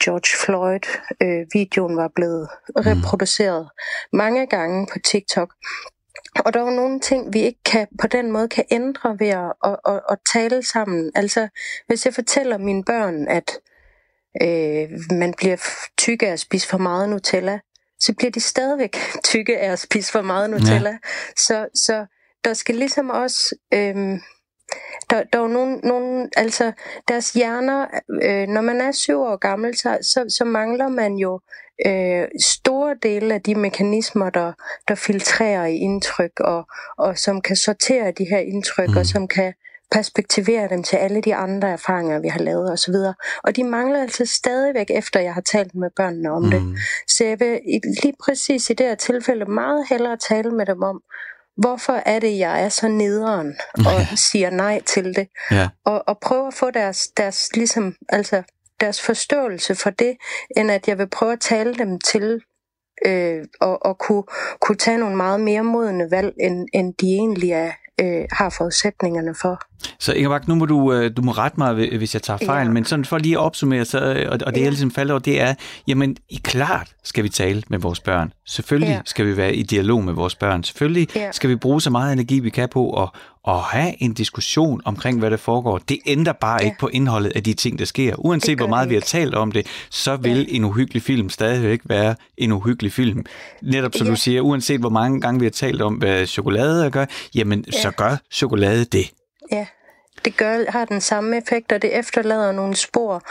George 0.04 0.30
Floyd-videoen 0.44 1.92
øh, 1.92 1.96
var 1.96 2.10
blevet 2.14 2.48
mm. 2.68 2.74
reproduceret 2.76 3.68
mange 4.12 4.46
gange 4.46 4.86
på 4.92 4.98
TikTok. 4.98 5.54
Og 6.38 6.54
der 6.54 6.60
er 6.60 6.64
jo 6.64 6.70
nogle 6.70 7.00
ting, 7.00 7.32
vi 7.32 7.40
ikke 7.40 7.62
kan 7.64 7.86
på 8.00 8.06
den 8.06 8.32
måde 8.32 8.48
kan 8.48 8.64
ændre 8.70 9.16
ved 9.18 9.28
at, 9.28 9.52
at, 9.64 9.76
at, 9.86 10.00
at 10.10 10.18
tale 10.32 10.62
sammen. 10.62 11.12
Altså, 11.14 11.48
hvis 11.86 12.06
jeg 12.06 12.14
fortæller 12.14 12.58
mine 12.58 12.84
børn, 12.84 13.28
at 13.28 13.58
øh, 14.42 15.16
man 15.18 15.34
bliver 15.36 15.56
tykke 15.98 16.26
af 16.28 16.32
at 16.32 16.40
spise 16.40 16.68
for 16.68 16.78
meget 16.78 17.08
Nutella, 17.08 17.58
så 18.00 18.14
bliver 18.18 18.30
de 18.30 18.40
stadigvæk 18.40 18.96
tykke 19.24 19.58
af 19.58 19.72
at 19.72 19.78
spise 19.78 20.12
for 20.12 20.22
meget 20.22 20.50
Nutella. 20.50 20.90
Ja. 20.90 20.98
Så, 21.36 21.68
så 21.74 22.06
der 22.44 22.54
skal 22.54 22.74
ligesom 22.74 23.10
også... 23.10 23.56
Øh, 23.74 24.18
der, 25.10 25.22
der 25.32 25.38
er 25.38 25.42
jo 25.42 25.48
nogle, 25.48 25.76
nogle, 25.76 26.30
altså 26.36 26.72
deres 27.08 27.32
hjerner, 27.32 27.86
øh, 28.22 28.48
når 28.48 28.60
man 28.60 28.80
er 28.80 28.92
syv 28.92 29.20
år 29.20 29.36
gammel, 29.36 29.76
så, 29.76 29.98
så, 30.02 30.24
så 30.38 30.44
mangler 30.44 30.88
man 30.88 31.14
jo 31.14 31.40
øh, 31.86 32.28
store 32.40 32.96
dele 33.02 33.34
af 33.34 33.42
de 33.42 33.54
mekanismer, 33.54 34.30
der, 34.30 34.52
der 34.88 34.94
filtrerer 34.94 35.66
i 35.66 35.76
indtryk, 35.76 36.40
og, 36.40 36.66
og 36.98 37.18
som 37.18 37.40
kan 37.40 37.56
sortere 37.56 38.12
de 38.18 38.24
her 38.24 38.38
indtryk, 38.38 38.88
mm. 38.88 38.96
og 38.96 39.06
som 39.06 39.28
kan 39.28 39.52
perspektivere 39.90 40.68
dem 40.68 40.82
til 40.82 40.96
alle 40.96 41.20
de 41.20 41.34
andre 41.34 41.68
erfaringer, 41.68 42.20
vi 42.20 42.28
har 42.28 42.40
lavet 42.40 42.72
osv. 42.72 42.94
Og 43.44 43.56
de 43.56 43.64
mangler 43.64 44.00
altså 44.02 44.26
stadigvæk, 44.26 44.90
efter 44.90 45.20
jeg 45.20 45.34
har 45.34 45.40
talt 45.40 45.74
med 45.74 45.90
børnene 45.96 46.30
om 46.30 46.42
mm. 46.42 46.50
det. 46.50 46.62
Så 47.08 47.24
jeg 47.24 47.40
vil 47.40 47.60
lige 48.02 48.14
præcis 48.24 48.70
i 48.70 48.74
det 48.74 48.86
her 48.86 48.94
tilfælde 48.94 49.44
meget 49.44 49.86
hellere 49.88 50.16
tale 50.16 50.50
med 50.50 50.66
dem 50.66 50.82
om, 50.82 51.02
hvorfor 51.56 51.92
er 51.92 52.18
det, 52.18 52.38
jeg 52.38 52.64
er 52.64 52.68
så 52.68 52.88
nederen 52.88 53.54
og 53.74 54.18
siger 54.30 54.50
nej 54.50 54.82
til 54.86 55.04
det. 55.04 55.28
Ja. 55.50 55.68
Og, 55.84 56.08
og 56.08 56.18
prøve 56.20 56.46
at 56.46 56.54
få 56.54 56.70
deres, 56.70 57.08
deres, 57.16 57.56
ligesom, 57.56 57.94
altså, 58.08 58.42
deres 58.80 59.00
forståelse 59.00 59.74
for 59.74 59.90
det, 59.90 60.16
end 60.56 60.70
at 60.70 60.88
jeg 60.88 60.98
vil 60.98 61.08
prøve 61.08 61.32
at 61.32 61.40
tale 61.40 61.74
dem 61.74 62.00
til 62.00 62.40
øh, 63.06 63.44
og, 63.60 63.86
og 63.86 63.98
kunne, 63.98 64.24
kunne 64.60 64.78
tage 64.78 64.98
nogle 64.98 65.16
meget 65.16 65.40
mere 65.40 65.64
modne 65.64 66.10
valg, 66.10 66.34
end, 66.40 66.68
end 66.72 66.94
de 66.94 67.06
egentlig 67.06 67.50
er, 67.50 67.72
øh, 68.00 68.24
har 68.32 68.50
forudsætningerne 68.50 69.34
for. 69.34 69.60
Så 70.00 70.12
Ingeborg, 70.12 70.40
nu 70.48 70.54
må 70.54 70.66
du, 70.66 70.92
øh, 70.92 71.10
du 71.16 71.22
må 71.22 71.32
rette 71.32 71.58
mig, 71.58 71.74
hvis 71.74 72.14
jeg 72.14 72.22
tager 72.22 72.38
fejl, 72.46 72.66
ja. 72.66 72.72
men 72.72 72.84
sådan 72.84 73.04
for 73.04 73.18
lige 73.18 73.34
at 73.34 73.40
opsummere, 73.40 73.84
så, 73.84 73.98
øh, 73.98 74.26
og, 74.32 74.38
og 74.46 74.54
det 74.54 74.60
ja. 74.60 74.62
jeg 74.62 74.70
ligesom 74.70 74.90
falder 74.90 75.14
over, 75.14 75.20
det 75.20 75.40
er, 75.40 75.54
jamen 75.88 76.16
i 76.30 76.40
klart 76.44 76.88
skal 77.04 77.24
vi 77.24 77.28
tale 77.28 77.62
med 77.68 77.78
vores 77.78 78.00
børn. 78.00 78.32
Selvfølgelig 78.46 78.88
ja. 78.88 79.00
skal 79.04 79.26
vi 79.26 79.36
være 79.36 79.54
i 79.54 79.62
dialog 79.62 80.04
med 80.04 80.12
vores 80.12 80.34
børn. 80.34 80.64
Selvfølgelig 80.64 81.08
ja. 81.16 81.32
skal 81.32 81.50
vi 81.50 81.56
bruge 81.56 81.80
så 81.80 81.90
meget 81.90 82.12
energi, 82.12 82.38
vi 82.38 82.50
kan 82.50 82.68
på 82.68 83.02
at, 83.02 83.08
at 83.48 83.60
have 83.60 84.02
en 84.02 84.14
diskussion 84.14 84.80
omkring, 84.84 85.18
hvad 85.18 85.30
der 85.30 85.36
foregår. 85.36 85.78
Det 85.78 85.98
ændrer 86.06 86.32
bare 86.32 86.58
ja. 86.60 86.64
ikke 86.64 86.76
på 86.80 86.88
indholdet 86.88 87.32
af 87.34 87.42
de 87.42 87.52
ting, 87.52 87.78
der 87.78 87.84
sker. 87.84 88.14
Uanset 88.18 88.58
hvor 88.58 88.66
meget 88.66 88.88
vi 88.88 88.94
har 88.94 89.00
talt 89.00 89.34
om 89.34 89.52
det, 89.52 89.66
så 89.90 90.16
vil 90.16 90.36
ja. 90.36 90.44
en 90.48 90.64
uhyggelig 90.64 91.02
film 91.02 91.28
stadigvæk 91.28 91.80
være 91.84 92.14
en 92.38 92.52
uhyggelig 92.52 92.92
film. 92.92 93.24
Netop 93.62 93.92
som 93.94 94.06
ja. 94.06 94.10
du 94.10 94.16
siger, 94.16 94.40
uanset 94.40 94.80
hvor 94.80 94.90
mange 94.90 95.20
gange 95.20 95.40
vi 95.40 95.46
har 95.46 95.50
talt 95.50 95.82
om, 95.82 95.94
hvad 95.94 96.26
chokolade 96.26 96.90
gør, 96.90 97.06
jamen 97.34 97.64
ja. 97.72 97.80
så 97.80 97.90
gør 97.90 98.16
chokolade 98.30 98.84
det. 98.84 99.10
Ja, 99.54 99.66
det 100.24 100.36
gør, 100.36 100.70
har 100.70 100.84
den 100.84 101.00
samme 101.00 101.36
effekt, 101.36 101.72
og 101.72 101.82
det 101.82 101.98
efterlader 101.98 102.52
nogle 102.52 102.76
spor. 102.76 103.22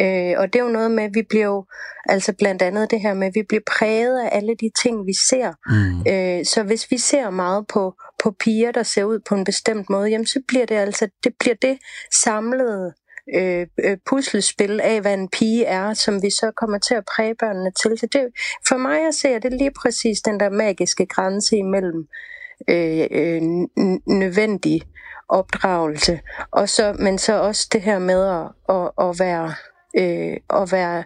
Øh, 0.00 0.34
og 0.38 0.52
det 0.52 0.58
er 0.58 0.64
jo 0.64 0.70
noget 0.70 0.90
med, 0.90 1.04
at 1.04 1.10
vi 1.14 1.22
bliver 1.22 1.44
jo, 1.44 1.64
altså 2.08 2.32
blandt 2.32 2.62
andet 2.62 2.90
det 2.90 3.00
her 3.00 3.14
med, 3.14 3.26
at 3.26 3.34
vi 3.34 3.42
bliver 3.48 3.62
præget 3.66 4.20
af 4.20 4.28
alle 4.32 4.54
de 4.60 4.70
ting, 4.82 5.06
vi 5.06 5.14
ser. 5.14 5.52
Mm. 5.66 6.12
Øh, 6.12 6.44
så 6.44 6.62
hvis 6.62 6.90
vi 6.90 6.98
ser 6.98 7.30
meget 7.30 7.66
på, 7.66 7.94
på 8.22 8.34
piger, 8.40 8.72
der 8.72 8.82
ser 8.82 9.04
ud 9.04 9.18
på 9.28 9.34
en 9.34 9.44
bestemt 9.44 9.90
måde, 9.90 10.08
jamen 10.08 10.26
så 10.26 10.40
bliver 10.48 10.66
det 10.66 10.74
altså, 10.74 11.08
det 11.24 11.32
bliver 11.40 11.56
det 11.62 11.78
samlede 12.12 12.94
øh, 13.34 13.66
øh 13.84 13.96
puslespil 14.06 14.80
af, 14.80 15.00
hvad 15.00 15.14
en 15.14 15.28
pige 15.28 15.64
er, 15.64 15.94
som 15.94 16.22
vi 16.22 16.30
så 16.30 16.52
kommer 16.56 16.78
til 16.78 16.94
at 16.94 17.04
præge 17.16 17.34
børnene 17.34 17.70
til. 17.70 17.98
Så 17.98 18.06
det, 18.12 18.28
for 18.68 18.76
mig 18.76 19.06
at 19.08 19.14
se, 19.14 19.28
er 19.28 19.38
det 19.38 19.52
lige 19.52 19.72
præcis 19.82 20.20
den 20.20 20.40
der 20.40 20.50
magiske 20.50 21.06
grænse 21.06 21.56
imellem 21.56 22.06
øh, 22.68 23.06
øh, 23.10 23.42
nødvendig 24.06 24.82
opdragelse. 25.32 26.20
Og 26.50 26.68
så, 26.68 26.96
men 26.98 27.18
så 27.18 27.40
også 27.40 27.68
det 27.72 27.82
her 27.82 27.98
med 27.98 28.28
at, 28.28 28.76
at, 28.76 29.08
at 29.08 29.18
være, 29.18 29.54
øh, 29.98 30.36
at 30.62 30.72
være 30.72 31.04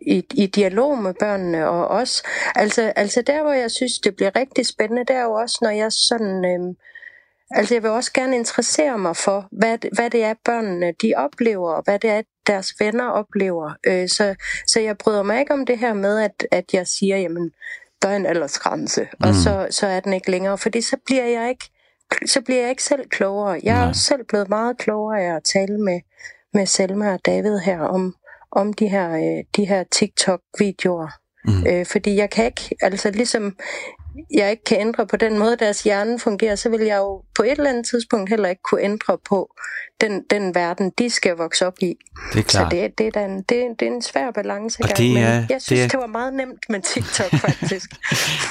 i, 0.00 0.26
i 0.34 0.46
dialog 0.46 0.98
med 0.98 1.14
børnene 1.20 1.68
og 1.68 1.88
os. 1.88 2.22
Altså, 2.54 2.92
altså 2.96 3.22
der, 3.22 3.42
hvor 3.42 3.52
jeg 3.52 3.70
synes, 3.70 3.98
det 3.98 4.16
bliver 4.16 4.36
rigtig 4.36 4.66
spændende, 4.66 5.04
det 5.04 5.16
er 5.16 5.22
jo 5.22 5.32
også, 5.32 5.58
når 5.62 5.70
jeg 5.70 5.92
sådan... 5.92 6.44
Øh, 6.44 6.74
altså 7.50 7.74
jeg 7.74 7.82
vil 7.82 7.90
også 7.90 8.12
gerne 8.12 8.36
interessere 8.36 8.98
mig 8.98 9.16
for, 9.16 9.48
hvad, 9.52 9.78
hvad 9.94 10.10
det 10.10 10.24
er, 10.24 10.34
børnene 10.44 10.92
de 11.02 11.12
oplever, 11.16 11.72
og 11.72 11.82
hvad 11.82 11.98
det 11.98 12.10
er, 12.10 12.22
deres 12.46 12.74
venner 12.78 13.08
oplever. 13.08 13.72
Øh, 13.86 14.08
så, 14.08 14.34
så 14.66 14.80
jeg 14.80 14.98
bryder 14.98 15.22
mig 15.22 15.40
ikke 15.40 15.52
om 15.52 15.66
det 15.66 15.78
her 15.78 15.94
med, 15.94 16.20
at, 16.20 16.46
at 16.50 16.64
jeg 16.72 16.86
siger, 16.86 17.16
jamen, 17.16 17.50
der 18.02 18.08
er 18.08 18.16
en 18.16 18.26
aldersgrænse, 18.26 19.02
mm. 19.02 19.28
og 19.28 19.34
så, 19.34 19.66
så 19.70 19.86
er 19.86 20.00
den 20.00 20.12
ikke 20.12 20.30
længere, 20.30 20.58
fordi 20.58 20.80
så 20.80 20.96
bliver 21.06 21.24
jeg 21.24 21.48
ikke 21.48 21.70
så 22.26 22.40
bliver 22.40 22.60
jeg 22.60 22.70
ikke 22.70 22.82
selv 22.82 23.08
klogere. 23.08 23.60
Jeg 23.62 23.76
er 23.76 23.80
Nej. 23.80 23.88
også 23.88 24.02
selv 24.02 24.24
blevet 24.24 24.48
meget 24.48 24.78
klogere 24.78 25.20
af 25.20 25.36
at 25.36 25.44
tale 25.44 25.78
med, 25.78 26.00
med 26.54 26.66
Selma 26.66 27.12
og 27.12 27.20
David 27.26 27.58
her 27.58 27.80
om, 27.80 28.14
om 28.52 28.72
de 28.72 28.88
her, 28.88 29.10
øh, 29.10 29.44
de 29.56 29.64
her 29.64 29.84
TikTok-videoer. 29.90 31.08
Mm. 31.44 31.66
Øh, 31.66 31.86
fordi 31.86 32.16
jeg 32.16 32.30
kan 32.30 32.44
ikke, 32.44 32.76
altså 32.80 33.10
ligesom 33.10 33.56
jeg 34.34 34.50
ikke 34.50 34.64
kan 34.64 34.80
ændre 34.80 35.06
på 35.06 35.16
den 35.16 35.38
måde, 35.38 35.56
deres 35.56 35.82
hjerne 35.82 36.18
fungerer, 36.18 36.54
så 36.54 36.68
vil 36.68 36.80
jeg 36.80 36.96
jo 36.96 37.22
på 37.34 37.42
et 37.42 37.50
eller 37.50 37.70
andet 37.70 37.86
tidspunkt 37.86 38.30
heller 38.30 38.48
ikke 38.48 38.62
kunne 38.62 38.82
ændre 38.82 39.18
på 39.28 39.54
den, 40.00 40.22
den 40.30 40.54
verden, 40.54 40.92
de 40.98 41.10
skal 41.10 41.36
vokse 41.36 41.66
op 41.66 41.78
i. 41.80 41.94
Det 42.32 42.38
er 42.38 42.42
klart. 42.42 42.72
Så 42.72 42.76
det, 42.76 42.98
det, 42.98 43.06
er, 43.06 43.10
da 43.10 43.24
en, 43.24 43.36
det, 43.36 43.80
det 43.80 43.88
er 43.88 43.92
en 43.92 44.02
svær 44.02 44.30
balance. 44.30 44.82
Og 44.82 44.88
det 44.98 45.10
er, 45.10 45.14
men 45.14 45.22
jeg 45.22 45.46
synes, 45.48 45.64
det, 45.64 45.82
er... 45.82 45.88
det 45.88 46.00
var 46.00 46.06
meget 46.06 46.34
nemt 46.34 46.64
med 46.68 46.80
TikTok, 46.80 47.30
faktisk. 47.46 47.90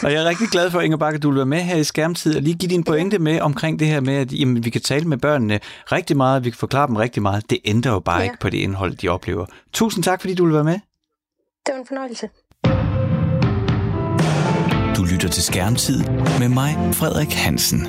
og 0.04 0.12
jeg 0.12 0.24
er 0.24 0.30
rigtig 0.30 0.48
glad 0.48 0.72
for, 0.72 0.82
Inger 0.82 0.98
Bakke, 0.98 1.20
du 1.20 1.30
vil 1.30 1.38
være 1.38 1.46
med 1.46 1.62
her 1.62 1.76
i 1.76 1.84
skærmtid, 1.84 2.36
og 2.36 2.42
lige 2.42 2.56
give 2.56 2.70
din 2.70 2.84
pointe 2.84 3.20
med 3.20 3.42
omkring 3.42 3.80
det 3.80 3.88
her 3.88 4.00
med, 4.00 4.16
at 4.16 4.34
jamen, 4.34 4.66
vi 4.66 4.70
kan 4.70 4.82
tale 4.82 5.06
med 5.06 5.18
børnene 5.18 5.60
rigtig 5.92 6.18
meget, 6.18 6.46
vi 6.46 6.50
kan 6.50 6.58
forklare 6.58 6.88
dem 6.88 6.96
rigtig 6.96 7.22
meget. 7.22 7.50
Det 7.50 7.60
ændrer 7.66 7.92
jo 7.92 8.00
bare 8.00 8.18
ja. 8.18 8.24
ikke 8.24 8.38
på 8.40 8.50
det 8.50 8.58
indhold, 8.58 8.96
de 8.96 9.10
oplever. 9.10 9.46
Tusind 9.74 10.04
tak, 10.04 10.22
fordi 10.22 10.34
du 10.34 10.46
vil 10.46 10.54
være 10.54 10.64
med. 10.64 10.80
Det 11.66 11.74
var 11.74 11.80
en 11.80 11.88
fornøjelse. 11.88 12.30
Du 14.98 15.04
lytter 15.04 15.30
til 15.30 15.44
Skærmtid 15.44 16.04
med 16.40 16.50
mig, 16.50 16.76
Frederik 16.94 17.34
Hansen. 17.34 17.88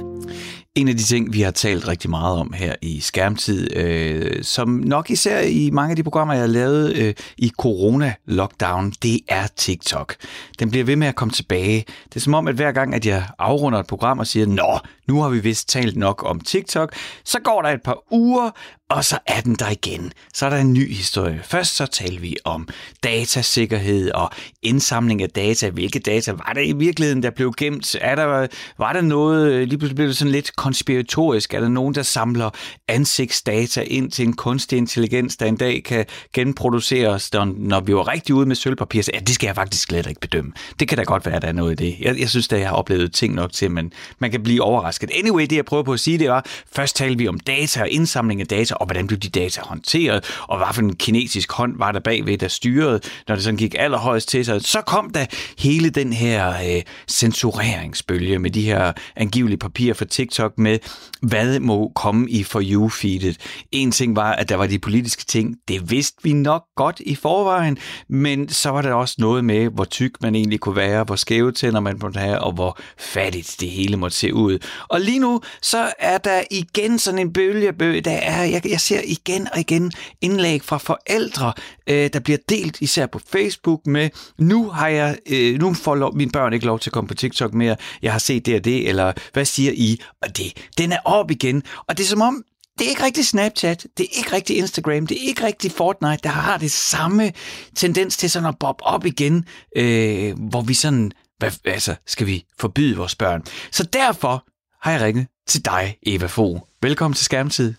En 0.74 0.88
af 0.88 0.96
de 0.96 1.02
ting, 1.02 1.32
vi 1.32 1.40
har 1.40 1.50
talt 1.50 1.88
rigtig 1.88 2.10
meget 2.10 2.38
om 2.38 2.52
her 2.52 2.74
i 2.82 3.00
Skærmtid, 3.00 3.76
øh, 3.76 4.42
som 4.42 4.68
nok 4.68 5.10
især 5.10 5.40
i 5.40 5.70
mange 5.72 5.90
af 5.90 5.96
de 5.96 6.02
programmer, 6.02 6.34
jeg 6.34 6.42
har 6.42 6.48
lavet 6.48 6.96
øh, 6.96 7.14
i 7.38 7.52
corona-lockdown, 7.62 8.92
det 9.02 9.20
er 9.28 9.46
TikTok. 9.56 10.16
Den 10.58 10.70
bliver 10.70 10.84
ved 10.84 10.96
med 10.96 11.06
at 11.06 11.14
komme 11.14 11.32
tilbage. 11.32 11.84
Det 12.08 12.16
er 12.16 12.20
som 12.20 12.34
om, 12.34 12.48
at 12.48 12.54
hver 12.54 12.72
gang, 12.72 12.94
at 12.94 13.06
jeg 13.06 13.24
afrunder 13.38 13.78
et 13.78 13.86
program 13.86 14.18
og 14.18 14.26
siger, 14.26 14.46
Nå, 14.46 14.78
nu 15.08 15.22
har 15.22 15.28
vi 15.28 15.38
vist 15.38 15.68
talt 15.68 15.96
nok 15.96 16.22
om 16.26 16.40
TikTok, 16.40 16.94
så 17.24 17.38
går 17.40 17.62
der 17.62 17.68
et 17.68 17.82
par 17.82 17.98
uger, 18.10 18.50
og 18.90 19.04
så 19.04 19.18
er 19.26 19.40
den 19.40 19.54
der 19.54 19.70
igen. 19.70 20.12
Så 20.34 20.46
er 20.46 20.50
der 20.50 20.56
en 20.56 20.72
ny 20.72 20.92
historie. 20.92 21.40
Først 21.44 21.76
så 21.76 21.86
taler 21.86 22.20
vi 22.20 22.36
om 22.44 22.68
datasikkerhed 23.02 24.10
og 24.10 24.30
indsamling 24.62 25.22
af 25.22 25.30
data. 25.30 25.70
Hvilke 25.70 25.98
data 25.98 26.32
var 26.32 26.52
der 26.54 26.60
i 26.60 26.72
virkeligheden, 26.72 27.22
der 27.22 27.30
blev 27.30 27.52
gemt? 27.56 27.96
Er 28.00 28.14
der, 28.14 28.46
var 28.78 28.92
der 28.92 29.00
noget, 29.00 29.52
øh, 29.52 29.68
lige 29.68 29.78
pludselig 29.78 29.96
blev 29.96 30.08
det 30.08 30.16
sådan 30.16 30.32
lidt 30.32 30.56
konspiratorisk? 30.56 31.54
Er 31.54 31.60
der 31.60 31.68
nogen, 31.68 31.94
der 31.94 32.02
samler 32.02 32.50
ansigtsdata 32.88 33.80
ind 33.80 34.10
til 34.10 34.26
en 34.26 34.32
kunstig 34.32 34.78
intelligens, 34.78 35.36
der 35.36 35.46
en 35.46 35.56
dag 35.56 35.82
kan 35.84 36.06
genproduceres, 36.32 37.32
når 37.56 37.80
vi 37.80 37.94
var 37.94 38.08
rigtig 38.08 38.34
ude 38.34 38.46
med 38.46 38.56
sølvpapir? 38.56 39.02
Så 39.02 39.10
ja, 39.14 39.18
det 39.18 39.34
skal 39.34 39.46
jeg 39.46 39.54
faktisk 39.54 39.82
slet 39.82 40.06
ikke 40.06 40.20
bedømme. 40.20 40.52
Det 40.80 40.88
kan 40.88 40.98
da 40.98 41.04
godt 41.04 41.26
være, 41.26 41.36
at 41.36 41.42
der 41.42 41.48
er 41.48 41.52
noget 41.52 41.80
i 41.80 41.84
det. 41.84 41.96
Jeg, 42.00 42.20
jeg 42.20 42.30
synes, 42.30 42.52
at 42.52 42.60
jeg 42.60 42.68
har 42.68 42.76
oplevet 42.76 43.12
ting 43.12 43.34
nok 43.34 43.52
til, 43.52 43.70
men 43.70 43.92
man 44.18 44.30
kan 44.30 44.42
blive 44.42 44.62
overrasket. 44.62 44.93
Anyway, 45.02 45.46
det 45.46 45.56
jeg 45.56 45.64
prøver 45.64 45.82
på 45.82 45.92
at 45.92 46.00
sige, 46.00 46.18
det 46.18 46.30
var, 46.30 46.46
først 46.72 46.96
talte 46.96 47.18
vi 47.18 47.28
om 47.28 47.40
data 47.40 47.80
og 47.80 47.88
indsamling 47.88 48.40
af 48.40 48.46
data, 48.46 48.74
og 48.74 48.86
hvordan 48.86 49.06
blev 49.06 49.18
de 49.18 49.28
data 49.28 49.60
håndteret, 49.64 50.24
og 50.48 50.56
hvad 50.56 50.66
for 50.72 50.82
en 50.82 50.96
kinesisk 50.96 51.52
hånd 51.52 51.78
var 51.78 51.92
der 51.92 52.00
bagved, 52.00 52.38
der 52.38 52.48
styrede, 52.48 53.00
når 53.28 53.34
det 53.34 53.44
sådan 53.44 53.56
gik 53.56 53.74
allerhøjst 53.78 54.28
til 54.28 54.44
sig. 54.44 54.62
Så 54.62 54.80
kom 54.80 55.10
der 55.10 55.26
hele 55.58 55.90
den 55.90 56.12
her 56.12 56.48
øh, 56.48 56.82
censureringsbølge 57.08 58.38
med 58.38 58.50
de 58.50 58.62
her 58.62 58.92
angivelige 59.16 59.58
papirer 59.58 59.94
fra 59.94 60.04
TikTok 60.04 60.58
med, 60.58 60.78
hvad 61.22 61.60
må 61.60 61.92
komme 61.94 62.30
i 62.30 62.42
For 62.42 62.60
You-feedet. 62.60 63.36
En 63.72 63.90
ting 63.90 64.16
var, 64.16 64.32
at 64.32 64.48
der 64.48 64.56
var 64.56 64.66
de 64.66 64.78
politiske 64.78 65.24
ting. 65.24 65.56
Det 65.68 65.90
vidste 65.90 66.18
vi 66.22 66.32
nok 66.32 66.64
godt 66.76 67.00
i 67.00 67.14
forvejen, 67.14 67.78
men 68.08 68.48
så 68.48 68.70
var 68.70 68.82
der 68.82 68.92
også 68.92 69.14
noget 69.18 69.44
med, 69.44 69.68
hvor 69.68 69.84
tyk 69.84 70.10
man 70.22 70.34
egentlig 70.34 70.60
kunne 70.60 70.76
være, 70.76 71.04
hvor 71.04 71.16
skæve 71.16 71.52
tænder 71.52 71.80
man 71.80 71.98
måtte 72.02 72.20
have, 72.20 72.40
og 72.40 72.52
hvor 72.52 72.78
fattigt 72.98 73.56
det 73.60 73.70
hele 73.70 73.96
måtte 73.96 74.16
se 74.16 74.34
ud. 74.34 74.58
Og 74.88 75.00
lige 75.00 75.18
nu, 75.18 75.40
så 75.62 75.92
er 75.98 76.18
der 76.18 76.42
igen 76.50 76.98
sådan 76.98 77.18
en 77.18 77.32
bølge, 77.32 78.00
der 78.00 78.10
er, 78.10 78.44
jeg, 78.44 78.66
jeg 78.68 78.80
ser 78.80 79.00
igen 79.04 79.48
og 79.52 79.60
igen 79.60 79.92
indlæg 80.20 80.62
fra 80.62 80.78
forældre, 80.78 81.52
øh, 81.86 82.10
der 82.12 82.20
bliver 82.20 82.38
delt 82.48 82.80
især 82.80 83.06
på 83.06 83.20
Facebook 83.32 83.86
med, 83.86 84.10
nu 84.38 84.68
har 84.68 84.88
jeg, 84.88 85.18
øh, 85.26 85.58
nu 85.58 85.74
får 85.74 85.94
lov, 85.94 86.14
mine 86.14 86.30
børn 86.30 86.52
ikke 86.52 86.66
lov 86.66 86.78
til 86.78 86.90
at 86.90 86.92
komme 86.92 87.08
på 87.08 87.14
TikTok 87.14 87.54
mere, 87.54 87.76
jeg 88.02 88.12
har 88.12 88.18
set 88.18 88.46
det 88.46 88.54
og 88.54 88.64
det, 88.64 88.88
eller 88.88 89.12
hvad 89.32 89.44
siger 89.44 89.72
I? 89.74 90.00
Og 90.22 90.36
det, 90.36 90.52
den 90.78 90.92
er 90.92 90.98
op 91.04 91.30
igen. 91.30 91.62
Og 91.88 91.98
det 91.98 92.04
er 92.04 92.08
som 92.08 92.20
om, 92.20 92.44
det 92.78 92.84
er 92.84 92.88
ikke 92.88 93.04
rigtig 93.04 93.26
Snapchat, 93.26 93.86
det 93.96 94.06
er 94.12 94.18
ikke 94.18 94.32
rigtig 94.32 94.56
Instagram, 94.56 95.06
det 95.06 95.24
er 95.24 95.28
ikke 95.28 95.44
rigtig 95.44 95.72
Fortnite, 95.72 96.18
der 96.22 96.28
har 96.28 96.58
det 96.58 96.70
samme 96.70 97.32
tendens 97.76 98.16
til 98.16 98.30
sådan 98.30 98.48
at 98.48 98.58
bob 98.60 98.76
op 98.82 99.06
igen, 99.06 99.44
øh, 99.76 100.34
hvor 100.38 100.60
vi 100.60 100.74
sådan, 100.74 101.12
hvad, 101.38 101.50
altså, 101.64 101.94
skal 102.06 102.26
vi 102.26 102.44
forbyde 102.58 102.96
vores 102.96 103.14
børn? 103.14 103.42
Så 103.70 103.84
derfor 103.84 104.44
har 104.84 104.92
jeg 104.92 105.00
ringet 105.00 105.26
til 105.46 105.64
dig, 105.64 105.98
Eva 106.02 106.26
Fogh. 106.26 106.60
Velkommen 106.82 107.14
til 107.14 107.24
Skærmtid. 107.24 107.74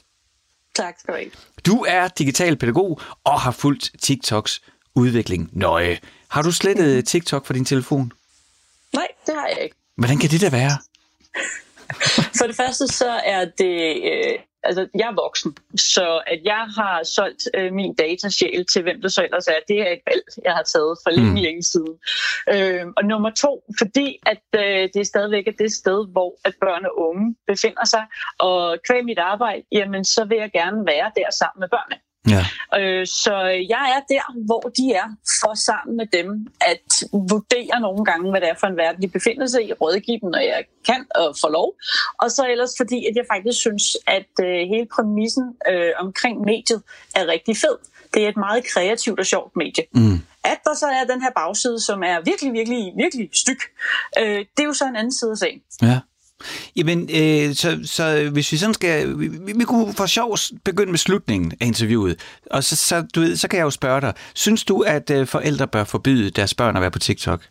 Tak 0.76 1.00
skal 1.00 1.14
du 1.14 1.18
have. 1.18 1.32
Du 1.66 1.86
er 1.88 2.08
digital 2.08 2.58
pædagog 2.58 3.02
og 3.24 3.42
har 3.42 3.52
fulgt 3.52 3.92
TikToks 4.02 4.62
udvikling 4.96 5.50
nøje. 5.52 6.00
Har 6.28 6.42
du 6.42 6.52
slettet. 6.52 7.08
TikTok 7.08 7.46
fra 7.46 7.54
din 7.54 7.66
telefon? 7.66 8.12
Nej, 8.94 9.08
det 9.26 9.36
har 9.36 9.48
jeg 9.48 9.64
ikke. 9.64 9.76
Hvordan 9.96 10.18
kan 10.18 10.30
det 10.30 10.42
da 10.42 10.50
være? 10.50 10.78
For 12.40 12.48
det 12.48 12.56
første 12.56 12.88
så 12.88 13.10
er 13.26 13.46
det 13.46 14.02
øh, 14.12 14.40
altså, 14.66 14.88
jeg 14.96 15.08
er 15.12 15.22
voksen, 15.24 15.58
så 15.78 16.22
at 16.28 16.40
jeg 16.44 16.64
har 16.78 17.04
solgt 17.04 17.44
øh, 17.54 17.74
min 17.74 17.96
datasjæl 17.96 18.66
til 18.66 18.82
hvem 18.84 19.02
det 19.02 19.14
så 19.14 19.24
ellers 19.24 19.48
er, 19.48 19.60
det 19.68 19.80
er 19.82 19.92
et 19.92 20.02
valg, 20.10 20.24
jeg 20.44 20.54
har 20.54 20.64
taget 20.64 20.98
for 21.04 21.10
længe, 21.10 21.32
mm. 21.32 21.46
længe 21.48 21.64
siden. 21.64 21.96
Øh, 22.54 22.86
og 22.98 23.06
nummer 23.06 23.30
to, 23.30 23.64
fordi 23.78 24.20
at 24.26 24.44
øh, 24.56 24.90
det 24.94 25.00
er 25.02 25.12
stadigvæk 25.14 25.46
det 25.60 25.74
sted, 25.74 26.08
hvor 26.12 26.32
at 26.46 26.54
børn 26.62 26.86
og 26.86 27.00
unge 27.08 27.36
befinder 27.48 27.86
sig, 27.86 28.06
og 28.40 28.78
kvæg 28.88 29.06
mit 29.06 29.20
arbejde, 29.20 29.64
jamen 29.72 30.04
så 30.06 30.26
vil 30.26 30.38
jeg 30.38 30.52
gerne 30.52 30.86
være 30.86 31.12
der 31.16 31.32
sammen 31.32 31.60
med 31.60 31.70
børnene. 31.70 31.98
Ja. 32.30 32.44
Øh, 32.80 33.08
så 33.08 33.36
jeg 33.70 33.84
er 33.96 34.02
der, 34.14 34.46
hvor 34.46 34.62
de 34.78 34.94
er, 34.94 35.08
for 35.42 35.54
sammen 35.54 35.98
med 35.98 36.08
dem 36.14 36.48
at 36.62 36.88
vurdere 37.12 37.80
nogle 37.82 38.06
gange, 38.06 38.32
hvad 38.32 38.42
det 38.42 38.50
er 38.50 38.56
for 38.60 38.68
en 38.68 38.78
verden, 38.78 39.02
de 39.02 39.08
befinder 39.08 39.48
sig 39.48 39.62
i, 39.70 39.74
rådgive 39.74 40.20
dem, 40.22 40.30
når 40.30 40.40
jeg 40.40 40.64
kan 40.86 41.06
og 41.16 41.36
får 41.42 41.50
lov. 41.50 41.74
Og 42.22 42.32
så 42.32 42.48
ellers 42.48 42.74
fordi, 42.78 43.06
at 43.06 43.16
jeg 43.16 43.26
faktisk 43.34 43.60
synes, 43.60 43.98
at 44.08 44.32
øh, 44.42 44.68
hele 44.74 44.88
præmissen 44.96 45.46
øh, 45.72 45.92
omkring 46.00 46.42
mediet 46.42 46.82
er 47.16 47.28
rigtig 47.28 47.58
fed. 47.58 47.78
Det 48.14 48.24
er 48.24 48.30
et 48.30 48.38
meget 48.38 48.66
kreativt 48.74 49.20
og 49.20 49.26
sjovt 49.26 49.56
medie. 49.56 49.84
Mm. 49.94 50.20
At 50.44 50.60
der 50.64 50.76
så 50.76 50.86
er 50.86 51.04
den 51.14 51.22
her 51.22 51.32
bagside, 51.36 51.80
som 51.80 52.04
er 52.04 52.22
virkelig, 52.26 52.54
virkelig, 52.54 52.94
virkelig 52.98 53.30
styk, 53.34 53.62
øh, 54.20 54.40
det 54.58 54.60
er 54.60 54.64
jo 54.64 54.74
så 54.74 54.86
en 54.86 54.96
anden 54.96 55.14
side 55.14 55.32
af 55.32 55.38
sagen. 55.38 55.62
Ja. 55.82 56.00
Jamen, 56.76 57.10
øh, 57.14 57.56
så, 57.56 57.80
så 57.84 58.30
hvis 58.34 58.52
vi 58.52 58.58
sådan 58.58 58.74
skal... 58.74 59.20
Vi, 59.20 59.54
vi 59.56 59.64
kunne 59.64 59.94
for 59.94 60.06
sjov 60.06 60.38
begynde 60.64 60.92
med 60.92 61.00
slutningen 61.00 61.54
af 61.62 61.66
interviewet. 61.66 62.20
Og 62.52 62.64
så, 62.64 62.76
så, 62.76 63.06
du 63.16 63.20
ved, 63.20 63.36
så 63.36 63.48
kan 63.48 63.58
jeg 63.58 63.64
jo 63.64 63.70
spørge 63.70 64.02
dig. 64.02 64.14
Synes 64.36 64.64
du, 64.64 64.82
at 64.82 65.10
øh, 65.10 65.28
forældre 65.28 65.68
bør 65.68 65.84
forbyde 65.84 66.30
deres 66.30 66.54
børn 66.54 66.76
at 66.76 66.82
være 66.82 66.92
på 66.92 67.00
TikTok? 67.00 67.42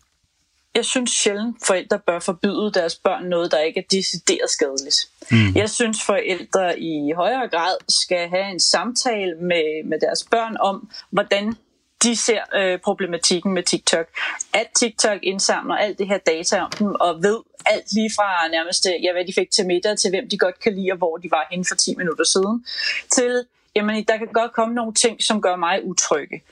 Jeg 0.75 0.85
synes 0.85 1.11
sjældent, 1.11 1.57
forældre 1.67 1.99
bør 2.07 2.21
forbyde 2.21 2.71
deres 2.75 2.95
børn 2.95 3.25
noget, 3.25 3.53
der 3.53 3.59
ikke 3.59 3.81
er 3.81 3.85
decideret 3.91 4.51
skadeligt. 4.51 4.97
Mm. 5.31 5.55
Jeg 5.55 5.71
synes, 5.71 6.03
forældre 6.03 6.81
i 6.81 7.13
højere 7.17 7.49
grad 7.49 7.77
skal 7.89 8.29
have 8.29 8.51
en 8.51 8.61
samtale 8.61 9.35
med, 9.41 9.89
med 9.89 9.99
deres 10.01 10.25
børn 10.31 10.57
om, 10.61 10.91
hvordan 11.11 11.57
de 12.05 12.17
ser 12.17 12.43
øh, 12.55 12.79
problematikken 12.79 13.53
med 13.53 13.63
TikTok. 13.63 14.07
At 14.53 14.67
TikTok 14.75 15.19
indsamler 15.23 15.75
alt 15.75 15.99
det 15.99 16.07
her 16.07 16.19
data 16.19 16.61
om 16.61 16.71
dem, 16.79 16.95
og 17.01 17.23
ved 17.23 17.39
alt 17.67 17.93
lige 17.93 18.11
fra 18.17 18.49
nærmest, 18.49 18.87
ja, 19.03 19.13
hvad 19.13 19.25
de 19.25 19.33
fik 19.33 19.51
til 19.51 19.67
middag, 19.67 19.99
til 19.99 20.11
hvem 20.11 20.29
de 20.29 20.39
godt 20.39 20.61
kan 20.61 20.75
lide, 20.75 20.93
og 20.93 20.99
hvor 20.99 21.17
de 21.17 21.31
var 21.31 21.47
henne 21.51 21.65
for 21.69 21.75
10 21.75 21.95
minutter 21.95 22.25
siden, 22.25 22.67
til, 23.13 23.45
jamen, 23.77 24.05
der 24.05 24.17
kan 24.17 24.27
godt 24.27 24.53
komme 24.53 24.75
nogle 24.75 24.95
ting, 24.95 25.23
som 25.23 25.43
gør 25.43 25.57
mig 25.57 25.85
utrygge. 25.85 26.43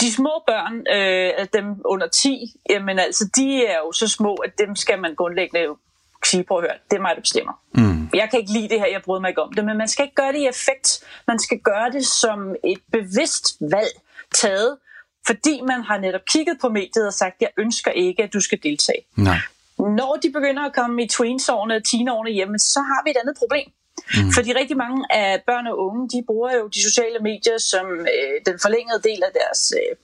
De 0.00 0.12
små 0.12 0.42
børn, 0.46 0.74
øh, 0.96 1.46
dem 1.52 1.66
under 1.84 2.06
10, 2.06 2.56
jamen 2.70 2.98
altså, 2.98 3.28
de 3.36 3.66
er 3.66 3.78
jo 3.78 3.92
så 3.92 4.08
små, 4.08 4.34
at 4.34 4.58
dem 4.58 4.76
skal 4.76 4.98
man 4.98 5.14
grundlæggende 5.14 5.66
sige, 6.26 6.44
prøv 6.44 6.58
at 6.58 6.64
høre, 6.64 6.78
det 6.90 6.96
er 6.96 7.00
mig, 7.00 7.14
der 7.14 7.20
bestemmer. 7.20 7.52
Mm. 7.74 8.08
Jeg 8.14 8.28
kan 8.30 8.40
ikke 8.40 8.52
lide 8.52 8.68
det 8.68 8.80
her, 8.80 8.86
jeg 8.86 9.02
bryder 9.02 9.20
mig 9.20 9.28
ikke 9.28 9.42
om 9.42 9.52
det, 9.52 9.64
men 9.64 9.78
man 9.78 9.88
skal 9.88 10.04
ikke 10.04 10.14
gøre 10.14 10.32
det 10.32 10.38
i 10.38 10.46
effekt. 10.46 11.04
Man 11.26 11.38
skal 11.38 11.58
gøre 11.58 11.90
det 11.90 12.06
som 12.06 12.54
et 12.64 12.78
bevidst 12.92 13.56
valg 13.60 13.94
taget, 14.34 14.78
fordi 15.26 15.60
man 15.60 15.82
har 15.82 15.98
netop 15.98 16.24
kigget 16.26 16.56
på 16.60 16.68
mediet 16.68 17.06
og 17.06 17.12
sagt, 17.12 17.36
jeg 17.40 17.50
ønsker 17.58 17.90
ikke, 17.90 18.22
at 18.22 18.32
du 18.32 18.40
skal 18.40 18.58
deltage. 18.62 19.02
Nej. 19.16 19.38
Når 19.78 20.18
de 20.22 20.30
begynder 20.30 20.62
at 20.62 20.74
komme 20.74 21.04
i 21.04 21.08
tweensårene 21.08 21.76
og 21.76 21.84
teenårene 21.84 22.30
hjemme, 22.30 22.58
så 22.58 22.80
har 22.80 23.04
vi 23.04 23.10
et 23.10 23.16
andet 23.16 23.36
problem. 23.38 23.68
Mm. 24.14 24.32
Fordi 24.32 24.52
rigtig 24.52 24.76
mange 24.76 25.06
af 25.10 25.42
børn 25.46 25.66
og 25.66 25.78
unge, 25.78 26.08
de 26.08 26.24
bruger 26.26 26.52
jo 26.52 26.66
de 26.66 26.82
sociale 26.82 27.18
medier 27.18 27.58
som 27.58 27.86
øh, 28.00 28.34
den 28.46 28.58
forlængede 28.62 29.00
del 29.02 29.22
af 29.22 29.32
deres, 29.40 29.72
øh, 29.80 29.96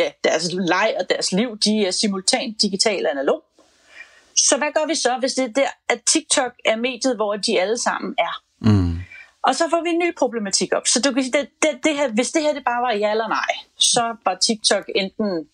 ja, 0.00 0.10
deres 0.24 0.52
leg 0.52 0.94
og 1.00 1.08
deres 1.10 1.32
liv. 1.32 1.58
De 1.58 1.86
er 1.86 1.90
simultant 1.90 2.62
digital 2.62 3.06
analog. 3.06 3.42
Så 4.36 4.56
hvad 4.56 4.68
gør 4.74 4.86
vi 4.86 4.94
så, 4.94 5.16
hvis 5.20 5.34
det 5.34 5.44
er 5.44 5.52
der, 5.52 5.68
at 5.88 6.00
TikTok 6.12 6.52
er 6.64 6.76
mediet, 6.76 7.16
hvor 7.16 7.36
de 7.36 7.60
alle 7.60 7.78
sammen 7.78 8.14
er? 8.18 8.42
Mm. 8.60 8.98
Og 9.42 9.54
så 9.54 9.64
får 9.70 9.82
vi 9.82 9.90
en 9.90 9.98
ny 9.98 10.14
problematik 10.18 10.72
op. 10.72 10.86
Så 10.86 11.00
du 11.00 11.12
kan 11.12 11.22
sige, 11.22 11.32
det, 11.32 11.48
det, 11.62 11.70
det 11.84 11.96
her, 11.96 12.08
hvis 12.08 12.30
det 12.30 12.42
her 12.42 12.54
det 12.54 12.64
bare 12.64 12.82
var 12.82 12.92
ja 12.92 13.10
eller 13.10 13.28
nej, 13.28 13.52
så 13.78 14.16
var 14.24 14.34
TikTok 14.34 14.84
enten 14.94 15.46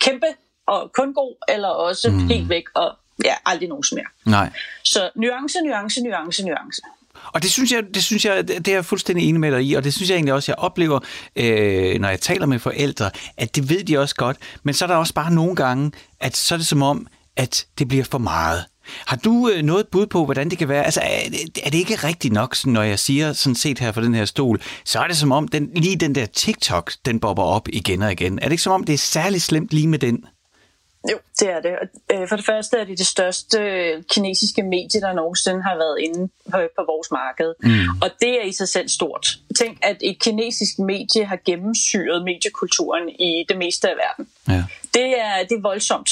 kæmpe 0.00 0.26
og 0.66 0.92
kun 0.92 1.14
god, 1.14 1.34
eller 1.48 1.68
også 1.68 2.10
mm. 2.10 2.28
helt 2.28 2.48
væk 2.48 2.64
og 2.74 2.96
ja, 3.24 3.34
aldrig 3.46 3.68
nogen 3.68 3.84
mere. 3.92 4.04
Nej. 4.26 4.50
Så 4.84 5.10
nuance, 5.14 5.58
nuance, 5.64 6.02
nuance, 6.02 6.46
nuance. 6.46 6.82
Og 7.32 7.42
det 7.42 7.50
synes 7.50 7.72
jeg, 7.72 7.84
det 7.94 8.04
synes 8.04 8.24
jeg, 8.24 8.48
det 8.48 8.68
er 8.68 8.72
jeg 8.72 8.84
fuldstændig 8.84 9.28
enig 9.28 9.40
med 9.40 9.52
dig 9.52 9.62
i, 9.62 9.74
og 9.74 9.84
det 9.84 9.94
synes 9.94 10.10
jeg 10.10 10.16
egentlig 10.16 10.34
også, 10.34 10.52
jeg 10.52 10.58
oplever, 10.58 11.00
øh, 11.36 12.00
når 12.00 12.08
jeg 12.08 12.20
taler 12.20 12.46
med 12.46 12.58
forældre, 12.58 13.10
at 13.36 13.56
det 13.56 13.70
ved 13.70 13.84
de 13.84 13.98
også 13.98 14.14
godt, 14.14 14.36
men 14.62 14.74
så 14.74 14.84
er 14.84 14.86
der 14.86 14.96
også 14.96 15.14
bare 15.14 15.32
nogle 15.32 15.56
gange, 15.56 15.92
at 16.20 16.36
så 16.36 16.54
er 16.54 16.56
det 16.56 16.66
som 16.66 16.82
om, 16.82 17.06
at 17.36 17.66
det 17.78 17.88
bliver 17.88 18.04
for 18.04 18.18
meget. 18.18 18.64
Har 19.06 19.16
du 19.16 19.50
øh, 19.54 19.62
noget 19.62 19.86
bud 19.92 20.06
på, 20.06 20.24
hvordan 20.24 20.50
det 20.50 20.58
kan 20.58 20.68
være? 20.68 20.84
Altså, 20.84 21.00
er, 21.00 21.20
er 21.62 21.70
det 21.70 21.78
ikke 21.78 21.94
rigtigt 21.94 22.34
nok, 22.34 22.56
når 22.66 22.82
jeg 22.82 22.98
siger 22.98 23.32
sådan 23.32 23.54
set 23.54 23.78
her 23.78 23.92
for 23.92 24.00
den 24.00 24.14
her 24.14 24.24
stol, 24.24 24.60
så 24.84 24.98
er 24.98 25.06
det 25.06 25.16
som 25.16 25.32
om, 25.32 25.48
den, 25.48 25.70
lige 25.74 25.96
den 25.96 26.14
der 26.14 26.26
TikTok, 26.26 26.92
den 27.04 27.20
bobber 27.20 27.42
op 27.42 27.68
igen 27.72 28.02
og 28.02 28.12
igen. 28.12 28.38
Er 28.38 28.42
det 28.42 28.52
ikke 28.52 28.62
som 28.62 28.72
om, 28.72 28.84
det 28.84 28.92
er 28.92 28.98
særligt 28.98 29.42
slemt 29.42 29.72
lige 29.72 29.88
med 29.88 29.98
den? 29.98 30.24
Jo, 31.12 31.18
det 31.40 31.50
er 31.50 31.60
det. 31.60 31.70
Øh, 32.12 32.28
for 32.28 32.36
det 32.36 32.44
første 32.44 32.76
er 32.78 32.84
det 32.84 32.98
det 32.98 33.06
største 33.06 33.58
kinesiske 34.10 34.62
medie, 34.62 35.00
der 35.00 35.12
nogensinde 35.12 35.62
har 35.62 35.76
været 35.76 35.98
inde 36.00 36.28
på, 36.50 36.58
på 36.76 36.84
vores 36.92 37.10
marked. 37.10 37.54
Mm. 37.62 38.02
Og 38.02 38.10
det 38.20 38.40
er 38.40 38.44
i 38.44 38.52
sig 38.52 38.68
selv 38.68 38.88
stort. 38.88 39.38
Tænk, 39.58 39.78
at 39.82 39.96
et 40.00 40.18
kinesisk 40.18 40.78
medie 40.78 41.24
har 41.24 41.38
gennemsyret 41.44 42.24
mediekulturen 42.24 43.08
i 43.08 43.44
det 43.48 43.56
meste 43.58 43.90
af 43.90 43.94
verden. 43.96 44.28
Ja. 44.48 44.64
Det, 44.94 45.20
er, 45.20 45.34
det 45.48 45.56
er 45.56 45.62
voldsomt. 45.62 46.10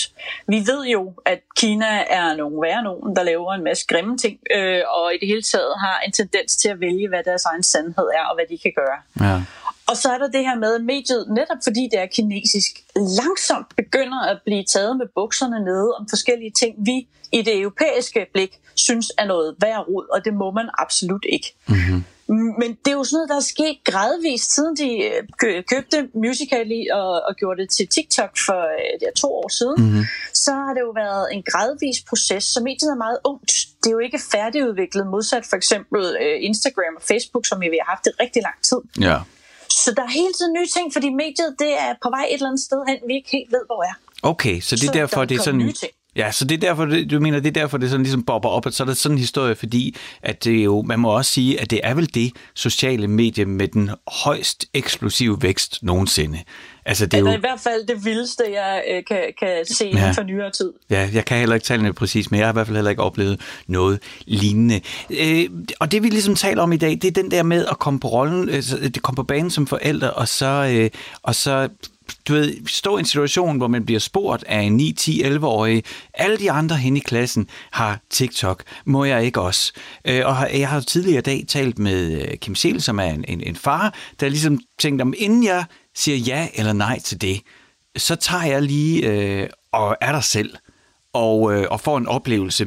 Vi 0.48 0.56
ved 0.56 0.86
jo, 0.86 1.12
at 1.24 1.40
Kina 1.56 2.04
er 2.10 2.36
nogle 2.36 2.62
værre 2.62 2.82
nogen, 2.82 3.16
der 3.16 3.22
laver 3.22 3.52
en 3.52 3.64
masse 3.64 3.86
grimme 3.86 4.18
ting, 4.18 4.38
øh, 4.56 4.82
og 4.96 5.14
i 5.14 5.18
det 5.18 5.28
hele 5.28 5.42
taget 5.42 5.74
har 5.80 6.00
en 6.06 6.12
tendens 6.12 6.56
til 6.56 6.68
at 6.68 6.80
vælge, 6.80 7.08
hvad 7.08 7.22
deres 7.24 7.44
egen 7.44 7.62
sandhed 7.62 8.08
er, 8.18 8.24
og 8.30 8.34
hvad 8.36 8.44
de 8.50 8.58
kan 8.58 8.72
gøre. 8.76 9.28
Ja. 9.28 9.40
Og 9.88 9.96
så 9.96 10.08
er 10.08 10.18
der 10.18 10.28
det 10.28 10.40
her 10.40 10.56
med, 10.58 10.74
at 10.74 10.84
mediet, 10.84 11.26
netop 11.28 11.60
fordi 11.64 11.88
det 11.92 11.98
er 12.00 12.06
kinesisk, 12.06 12.84
langsomt 12.96 13.76
begynder 13.76 14.20
at 14.20 14.38
blive 14.44 14.64
taget 14.64 14.96
med 14.96 15.06
bukserne 15.14 15.64
nede 15.64 15.94
om 15.98 16.08
forskellige 16.08 16.50
ting, 16.50 16.74
vi 16.78 17.08
i 17.32 17.42
det 17.42 17.60
europæiske 17.60 18.26
blik 18.32 18.60
synes 18.74 19.12
er 19.18 19.26
noget 19.26 19.54
værd 19.60 19.88
rod, 19.88 20.06
og 20.12 20.24
det 20.24 20.34
må 20.34 20.50
man 20.50 20.68
absolut 20.78 21.24
ikke. 21.28 21.54
Mm-hmm. 21.68 22.04
Men 22.60 22.70
det 22.84 22.90
er 22.90 22.98
jo 23.00 23.04
sådan 23.04 23.16
noget, 23.16 23.28
der 23.28 23.36
er 23.36 23.40
sket 23.54 23.78
gradvist, 23.84 24.54
siden 24.54 24.76
de 24.76 24.90
øh, 25.04 25.64
købte 25.72 26.08
Musical.ly 26.14 26.80
og, 26.92 27.10
og 27.28 27.36
gjorde 27.36 27.62
det 27.62 27.70
til 27.70 27.88
TikTok 27.88 28.32
for 28.46 28.60
øh, 28.78 29.00
det 29.00 29.06
er 29.12 29.16
to 29.16 29.28
år 29.42 29.48
siden. 29.48 29.78
Mm-hmm. 29.84 30.04
Så 30.34 30.52
har 30.52 30.74
det 30.74 30.80
jo 30.80 30.92
været 31.04 31.34
en 31.34 31.42
gradvis 31.42 31.98
proces, 32.08 32.44
så 32.44 32.60
mediet 32.62 32.90
er 32.90 33.00
meget 33.06 33.18
ungt. 33.24 33.52
Det 33.82 33.88
er 33.88 33.92
jo 33.98 33.98
ikke 33.98 34.20
færdigudviklet, 34.32 35.06
modsat 35.06 35.44
for 35.50 35.56
eksempel 35.56 36.16
øh, 36.20 36.36
Instagram 36.48 36.94
og 36.96 37.02
Facebook, 37.02 37.46
som 37.46 37.60
vi 37.60 37.78
har 37.82 37.90
haft 37.92 38.04
det 38.04 38.12
rigtig 38.20 38.42
lang 38.42 38.58
tid. 38.62 38.80
Ja. 39.08 39.18
Så 39.84 39.92
der 39.96 40.02
er 40.02 40.10
hele 40.20 40.32
tiden 40.38 40.52
nye 40.52 40.66
ting, 40.76 40.92
fordi 40.92 41.08
mediet 41.08 41.50
det 41.58 41.72
er 41.80 41.94
på 42.02 42.08
vej 42.10 42.24
et 42.30 42.34
eller 42.34 42.46
andet 42.46 42.60
sted 42.60 42.78
hen, 42.88 42.98
vi 43.08 43.14
ikke 43.14 43.30
helt 43.32 43.52
ved, 43.52 43.62
hvor 43.66 43.82
er. 43.82 43.94
Okay, 44.22 44.60
så 44.60 44.76
det 44.76 44.82
er 44.82 44.86
så 44.86 44.92
derfor, 44.92 45.24
det 45.24 45.36
er 45.38 45.42
sådan... 45.42 45.60
Nye 45.60 45.72
ting. 45.72 45.92
Ja, 46.16 46.32
så 46.32 46.44
det 46.44 46.54
er 46.54 46.58
derfor, 46.58 46.84
du 46.84 47.20
mener, 47.20 47.40
det 47.40 47.48
er 47.48 47.60
derfor, 47.60 47.78
det 47.78 47.90
sådan 47.90 48.02
ligesom 48.02 48.22
bobber 48.22 48.48
op, 48.48 48.66
at 48.66 48.74
så 48.74 48.82
er 48.82 48.86
der 48.86 48.94
sådan 48.94 49.14
en 49.14 49.18
historie, 49.18 49.54
fordi 49.54 49.96
at 50.22 50.44
det 50.44 50.64
jo, 50.64 50.82
man 50.82 50.98
må 51.00 51.16
også 51.16 51.32
sige, 51.32 51.60
at 51.60 51.70
det 51.70 51.80
er 51.82 51.94
vel 51.94 52.14
det 52.14 52.32
sociale 52.54 53.08
medie 53.08 53.44
med 53.44 53.68
den 53.68 53.90
højst 54.08 54.66
eksplosive 54.74 55.42
vækst 55.42 55.78
nogensinde. 55.82 56.38
Altså, 56.86 57.06
det 57.06 57.14
er, 57.14 57.20
jo... 57.20 57.32
i 57.32 57.40
hvert 57.40 57.60
fald 57.60 57.86
det 57.86 58.04
vildeste, 58.04 58.42
jeg 58.52 58.84
øh, 58.90 59.04
kan, 59.04 59.32
kan 59.38 59.64
se 59.64 59.90
ja. 59.94 60.10
for 60.10 60.22
nyere 60.22 60.50
tid. 60.50 60.72
Ja, 60.90 61.08
jeg 61.12 61.24
kan 61.24 61.38
heller 61.38 61.54
ikke 61.54 61.64
tale 61.64 61.84
det 61.84 61.94
præcis, 61.94 62.30
men 62.30 62.40
jeg 62.40 62.46
har 62.46 62.52
i 62.52 62.56
hvert 62.56 62.66
fald 62.66 62.76
heller 62.76 62.90
ikke 62.90 63.02
oplevet 63.02 63.40
noget 63.66 64.02
lignende. 64.26 64.80
Øh, 65.10 65.50
og 65.80 65.92
det 65.92 66.02
vi 66.02 66.08
ligesom 66.08 66.34
taler 66.34 66.62
om 66.62 66.72
i 66.72 66.76
dag, 66.76 66.90
det 66.90 67.04
er 67.04 67.22
den 67.22 67.30
der 67.30 67.42
med 67.42 67.66
at 67.70 67.78
komme 67.78 68.00
på 68.00 68.08
rollen, 68.08 68.48
øh, 68.48 68.62
det 68.62 69.02
komme 69.02 69.16
på 69.16 69.22
banen 69.22 69.50
som 69.50 69.66
forældre, 69.66 70.10
og 70.10 70.28
så, 70.28 70.70
øh, 70.74 70.90
og 71.22 71.34
så 71.34 71.68
du 72.28 72.32
ved, 72.32 72.66
stå 72.66 72.96
i 72.96 73.00
en 73.00 73.06
situation, 73.06 73.56
hvor 73.56 73.68
man 73.68 73.84
bliver 73.84 74.00
spurgt 74.00 74.44
af 74.44 74.60
en 74.60 74.76
9, 74.76 74.92
10, 74.92 75.22
11-årig, 75.22 75.84
alle 76.14 76.36
de 76.36 76.50
andre 76.50 76.76
hen 76.76 76.96
i 76.96 77.00
klassen 77.00 77.48
har 77.70 78.00
TikTok, 78.10 78.62
må 78.84 79.04
jeg 79.04 79.24
ikke 79.24 79.40
også? 79.40 79.72
Øh, 80.04 80.22
og 80.26 80.58
jeg 80.58 80.68
har 80.68 80.80
tidligere 80.80 81.18
i 81.18 81.22
dag 81.22 81.44
talt 81.48 81.78
med 81.78 82.22
øh, 82.22 82.36
Kim 82.38 82.54
Sel, 82.54 82.82
som 82.82 82.98
er 82.98 83.04
en, 83.04 83.24
en, 83.28 83.40
en 83.40 83.56
far, 83.56 83.94
der 84.20 84.28
ligesom 84.28 84.60
tænkte, 84.78 85.02
om 85.02 85.14
inden 85.16 85.44
jeg 85.44 85.64
siger 85.94 86.18
ja 86.18 86.48
eller 86.54 86.72
nej 86.72 86.98
til 86.98 87.20
det, 87.20 87.40
så 87.96 88.16
tager 88.16 88.44
jeg 88.44 88.62
lige 88.62 89.06
øh, 89.06 89.48
og 89.72 89.96
er 90.00 90.12
der 90.12 90.20
selv 90.20 90.54
og, 91.16 91.54
øh, 91.54 91.66
og 91.70 91.80
får 91.80 91.98
en 91.98 92.06
oplevelse. 92.06 92.66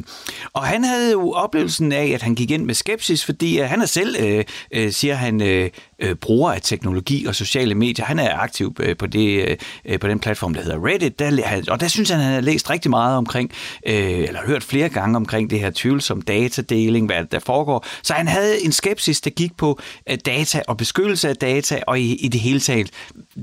Og 0.53 0.63
han 0.63 0.83
havde 0.83 1.11
jo 1.11 1.31
oplevelsen 1.31 1.91
af, 1.91 2.07
at 2.07 2.21
han 2.21 2.35
gik 2.35 2.51
ind 2.51 2.65
med 2.65 2.73
skepsis, 2.73 3.25
fordi 3.25 3.59
øh, 3.59 3.69
han 3.69 3.81
er 3.81 3.85
selv, 3.85 4.15
øh, 4.19 4.43
øh, 4.71 4.91
siger 4.91 5.15
han, 5.15 5.41
øh, 5.41 5.69
øh 5.99 6.15
bruger 6.15 6.51
af 6.51 6.61
teknologi 6.61 7.25
og 7.25 7.35
sociale 7.35 7.75
medier. 7.75 8.05
Han 8.05 8.19
er 8.19 8.37
aktiv 8.37 8.75
øh, 8.79 8.97
på, 8.97 9.07
det, 9.07 9.57
øh, 9.85 9.99
på 9.99 10.07
den 10.07 10.19
platform, 10.19 10.53
der 10.53 10.61
hedder 10.61 10.85
Reddit, 10.85 11.19
der, 11.19 11.61
og 11.67 11.79
der 11.79 11.87
synes 11.87 12.09
han, 12.09 12.19
han 12.19 12.33
har 12.33 12.41
læst 12.41 12.69
rigtig 12.69 12.89
meget 12.89 13.17
omkring, 13.17 13.51
øh, 13.85 14.19
eller 14.19 14.39
hørt 14.45 14.63
flere 14.63 14.89
gange 14.89 15.15
omkring 15.15 15.49
det 15.49 15.59
her 15.59 15.71
tvivlsom 15.75 16.21
datadeling, 16.21 17.05
hvad 17.05 17.25
der 17.31 17.39
foregår. 17.39 17.85
Så 18.03 18.13
han 18.13 18.27
havde 18.27 18.65
en 18.65 18.71
skepsis, 18.71 19.21
der 19.21 19.29
gik 19.29 19.57
på 19.57 19.79
øh, 20.09 20.17
data 20.25 20.61
og 20.67 20.77
beskyttelse 20.77 21.29
af 21.29 21.35
data, 21.35 21.79
og 21.87 21.99
i, 21.99 22.15
i 22.15 22.27
det 22.27 22.41
hele 22.41 22.59
taget 22.59 22.89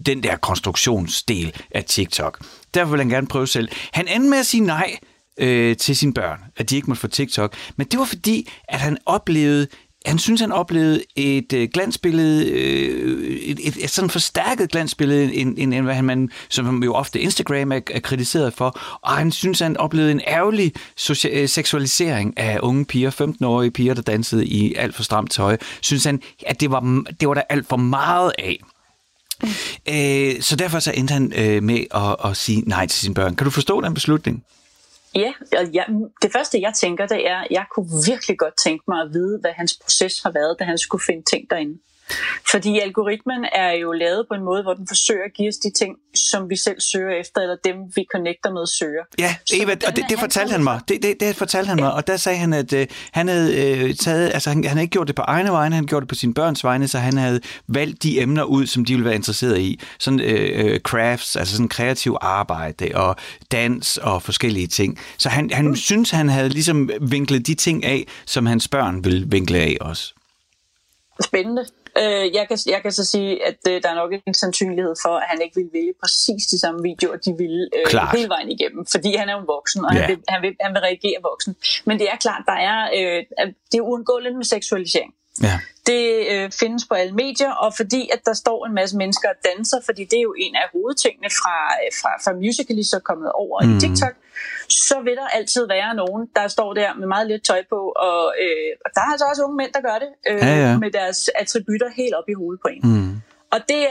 den 0.07 0.23
der 0.23 0.37
konstruktionsdel 0.37 1.53
af 1.71 1.85
TikTok. 1.85 2.45
Derfor 2.77 2.91
vil 2.91 3.01
han 3.01 3.09
gerne 3.09 3.27
prøve 3.27 3.47
selv. 3.47 3.69
Han 3.93 4.09
endte 4.09 4.31
med 4.31 4.39
at 4.39 4.47
sige 4.47 4.61
nej 4.61 4.97
øh, 5.41 5.77
til 5.77 5.97
sine 5.97 6.15
børn, 6.15 6.39
at 6.57 6.71
de 6.71 6.77
ikke 6.77 6.91
måtte 6.91 7.01
få 7.01 7.09
TikTok. 7.09 7.55
Men 7.77 7.87
det 7.87 7.99
var 7.99 8.05
fordi, 8.05 8.49
at 8.69 8.81
han 8.81 8.99
oplevede 9.07 9.67
han 10.07 10.19
synes, 10.19 10.41
han 10.41 10.53
oplevede 10.53 11.03
et 11.17 11.53
øh, 11.53 11.69
glansbillede, 11.75 12.51
øh, 12.51 13.37
et, 13.37 13.61
et, 13.63 13.77
et 13.85 13.91
sådan 13.91 14.11
forstærket 14.11 14.71
glansbillede, 14.71 15.35
end, 15.35 15.55
end, 15.59 15.75
end 15.75 15.85
hvad 15.85 16.03
man, 16.03 16.31
som 16.49 16.83
jo 16.83 16.95
ofte 16.95 17.21
Instagram 17.21 17.73
er, 17.73 17.81
er 17.91 18.01
kritiseret 18.01 18.55
for. 18.55 18.79
Og 19.03 19.13
han 19.13 19.33
synes, 19.33 19.61
han 19.61 19.77
oplevede 19.77 20.11
en 20.13 20.21
ærgerlig 20.27 20.73
social, 20.97 21.43
øh, 21.43 21.49
seksualisering 21.49 22.39
af 22.39 22.59
unge 22.63 22.85
piger, 22.85 23.11
15-årige 23.11 23.71
piger, 23.71 23.95
der 23.95 24.03
dansede 24.03 24.47
i 24.47 24.75
alt 24.75 24.95
for 24.95 25.03
stramt 25.03 25.31
tøj. 25.31 25.57
Synes 25.81 26.05
han, 26.05 26.23
at 26.47 26.61
det 26.61 26.71
var, 26.71 27.05
det 27.21 27.29
var 27.29 27.35
der 27.35 27.43
alt 27.49 27.69
for 27.69 27.77
meget 27.77 28.33
af. 28.39 28.61
Øh, 29.89 30.43
så 30.43 30.57
derfor 30.57 30.79
så 30.79 30.93
endte 30.93 31.13
han 31.13 31.33
øh, 31.37 31.63
med 31.63 31.81
at, 31.95 32.31
at 32.31 32.37
sige 32.37 32.61
nej 32.67 32.87
til 32.87 33.01
sine 33.01 33.15
børn. 33.15 33.37
Kan 33.37 33.45
du 33.45 33.51
forstå 33.51 33.81
den 33.81 33.95
beslutning? 33.95 34.45
Ja, 35.15 35.33
og 35.59 35.67
ja, 35.73 35.83
det 36.23 36.33
første 36.33 36.61
jeg 36.61 36.73
tænker, 36.75 37.07
det 37.07 37.29
er, 37.29 37.39
at 37.39 37.47
jeg 37.51 37.65
kunne 37.75 37.89
virkelig 38.07 38.39
godt 38.39 38.57
tænke 38.57 38.85
mig 38.89 39.01
at 39.03 39.09
vide, 39.13 39.39
hvad 39.41 39.51
hans 39.57 39.79
proces 39.83 40.23
har 40.23 40.31
været, 40.31 40.57
da 40.59 40.65
han 40.65 40.79
skulle 40.79 41.05
finde 41.07 41.23
ting 41.31 41.51
derinde. 41.51 41.79
Fordi 42.51 42.79
algoritmen 42.79 43.45
er 43.53 43.71
jo 43.73 43.93
lavet 43.93 44.25
på 44.29 44.35
en 44.35 44.45
måde, 44.45 44.63
hvor 44.63 44.75
den 44.75 44.89
forsøger 44.89 45.25
at 45.25 45.33
give 45.35 45.49
os 45.49 45.57
de 45.57 45.71
ting, 45.71 45.97
som 46.15 46.51
vi 46.51 46.57
selv 46.57 46.81
søger 46.81 47.21
efter, 47.21 47.41
eller 47.41 47.57
dem, 47.65 47.77
vi 47.95 48.07
connecter 48.13 48.51
med, 48.53 48.67
søger. 48.67 49.05
Ja, 49.19 49.37
Eva, 49.53 49.73
og 49.73 49.97
det, 49.97 50.05
det 50.09 50.19
fortalte 50.19 50.53
han 50.53 50.65
mig. 50.65 50.81
Det, 50.89 51.03
det, 51.03 51.21
det 51.21 51.37
fortalte 51.37 51.69
han 51.69 51.79
ja. 51.79 51.85
mig, 51.85 51.93
og 51.93 52.07
der 52.07 52.17
sagde 52.17 52.39
han, 52.39 52.53
at 52.53 52.73
øh, 52.73 52.87
han 53.13 53.29
havde 53.29 53.57
øh, 53.57 53.95
taget, 53.95 54.31
altså 54.35 54.51
han, 54.51 54.65
han 54.65 54.71
havde 54.71 54.83
ikke 54.83 54.93
gjort 54.93 55.07
det 55.07 55.17
på 55.17 55.23
egne 55.23 55.53
vegne, 55.53 55.75
han 55.77 55.87
gjorde 55.87 56.01
det 56.05 56.09
på 56.09 56.15
sine 56.15 56.35
børns 56.35 56.65
vegne, 56.65 56.89
så 56.89 56.99
han 56.99 57.17
havde 57.17 57.41
valgt 57.69 58.03
de 58.03 58.21
emner 58.21 58.43
ud, 58.43 58.67
som 58.67 58.85
de 58.85 58.93
ville 58.93 59.05
være 59.05 59.15
interesseret 59.15 59.59
i. 59.59 59.81
Sådan 59.99 60.21
øh, 60.21 60.65
øh, 60.65 60.81
crafts, 60.81 61.37
altså 61.37 61.55
sådan 61.55 61.69
kreativ 61.69 62.17
arbejde, 62.21 62.91
og 62.95 63.17
dans 63.53 63.97
og 63.97 64.23
forskellige 64.23 64.67
ting. 64.67 64.99
Så 65.19 65.29
han, 65.29 65.51
han 65.53 65.69
mm. 65.69 65.77
synes, 65.77 66.11
han 66.11 66.29
havde 66.29 66.49
ligesom 66.49 66.91
vinklet 67.01 67.47
de 67.47 67.55
ting 67.55 67.85
af, 67.85 68.07
som 68.27 68.47
hans 68.47 68.69
børn 68.69 69.05
ville 69.05 69.27
vinkle 69.31 69.59
af 69.59 69.77
også. 69.81 70.15
Spændende. 71.25 71.67
Øh, 72.01 72.35
jeg, 72.35 72.45
kan, 72.49 72.59
jeg 72.67 72.83
kan 72.83 72.93
så 72.93 73.05
sige, 73.05 73.47
at 73.47 73.59
øh, 73.69 73.83
der 73.83 73.89
er 73.89 73.95
nok 73.95 74.13
en 74.27 74.35
sandsynlighed 74.35 74.95
for, 75.03 75.15
at 75.17 75.27
han 75.29 75.39
ikke 75.45 75.57
vil 75.61 75.69
vælge 75.73 75.95
præcis 76.03 76.47
de 76.47 76.59
samme 76.59 76.83
videoer, 76.83 77.17
de 77.17 77.33
vil 77.39 77.69
øh, 77.77 78.09
hele 78.15 78.29
vejen 78.29 78.51
igennem, 78.51 78.87
fordi 78.87 79.17
han 79.17 79.29
er 79.29 79.33
jo 79.33 79.45
voksen, 79.47 79.85
og 79.85 79.95
ja. 79.95 80.01
han, 80.01 80.09
vil, 80.11 80.19
han, 80.29 80.43
vil, 80.43 80.57
han 80.61 80.73
vil 80.75 80.81
reagere 80.81 81.19
voksen. 81.23 81.57
Men 81.85 81.99
det 81.99 82.07
er 82.13 82.17
klart, 82.17 82.43
der 82.47 82.59
er, 82.73 82.79
øh, 82.97 83.21
det 83.71 83.79
er 83.79 83.83
uundgåeligt 83.91 84.37
med 84.37 84.45
seksualisering. 84.45 85.13
Ja. 85.43 85.59
Det 85.87 86.03
øh, 86.33 86.51
findes 86.61 86.85
på 86.89 86.95
alle 86.95 87.15
medier, 87.15 87.53
og 87.53 87.71
fordi 87.77 88.11
at 88.13 88.21
der 88.25 88.33
står 88.33 88.67
en 88.67 88.75
masse 88.75 88.97
mennesker 88.97 89.29
og 89.29 89.39
danser, 89.51 89.79
fordi 89.85 90.05
det 90.05 90.19
er 90.19 90.27
jo 90.31 90.35
en 90.39 90.55
af 90.55 90.67
hovedtingene 90.73 91.31
fra, 91.31 91.57
øh, 91.81 91.91
fra, 92.01 92.11
fra 92.25 92.33
Musical.ly, 92.33 92.83
så 92.83 92.99
kommet 92.99 93.33
over 93.33 93.63
mm. 93.63 93.77
i 93.77 93.81
TikTok, 93.81 94.15
så 94.71 95.01
vil 95.01 95.17
der 95.17 95.27
altid 95.27 95.67
være 95.67 95.95
nogen, 95.95 96.29
der 96.37 96.49
står 96.49 96.75
der 96.75 96.95
med 96.95 97.07
meget 97.07 97.27
lidt 97.27 97.45
tøj 97.45 97.63
på, 97.69 97.93
og, 97.97 98.35
øh, 98.43 98.71
og 98.85 98.91
der 98.95 99.01
er 99.01 99.11
altså 99.13 99.27
også 99.31 99.43
unge 99.43 99.57
mænd, 99.57 99.73
der 99.73 99.81
gør 99.81 99.99
det, 100.05 100.11
øh, 100.31 100.39
ja, 100.39 100.71
ja. 100.71 100.79
med 100.79 100.91
deres 100.91 101.31
attributter 101.43 101.89
helt 101.97 102.15
op 102.15 102.29
i 102.29 102.33
hovedet 102.33 102.61
på 102.65 102.69
en. 102.69 102.81
Mm. 102.85 103.23
Og 103.53 103.61
det, 103.69 103.87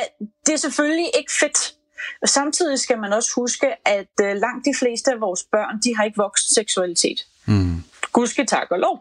det 0.46 0.54
er 0.54 0.58
selvfølgelig 0.58 1.10
ikke 1.18 1.32
fedt. 1.40 1.74
Og 2.22 2.30
samtidig 2.30 2.80
skal 2.80 3.00
man 3.00 3.14
også 3.14 3.32
huske, 3.36 3.68
at 3.86 4.14
øh, 4.22 4.36
langt 4.36 4.66
de 4.66 4.74
fleste 4.80 5.12
af 5.12 5.22
vores 5.22 5.44
børn, 5.52 5.80
de 5.84 5.96
har 5.96 6.04
ikke 6.04 6.18
voksen 6.18 6.50
seksualitet. 6.56 7.20
Mm. 7.46 7.84
Gudske 8.14 8.46
tak 8.46 8.68
og 8.72 8.80
lov. 8.80 9.00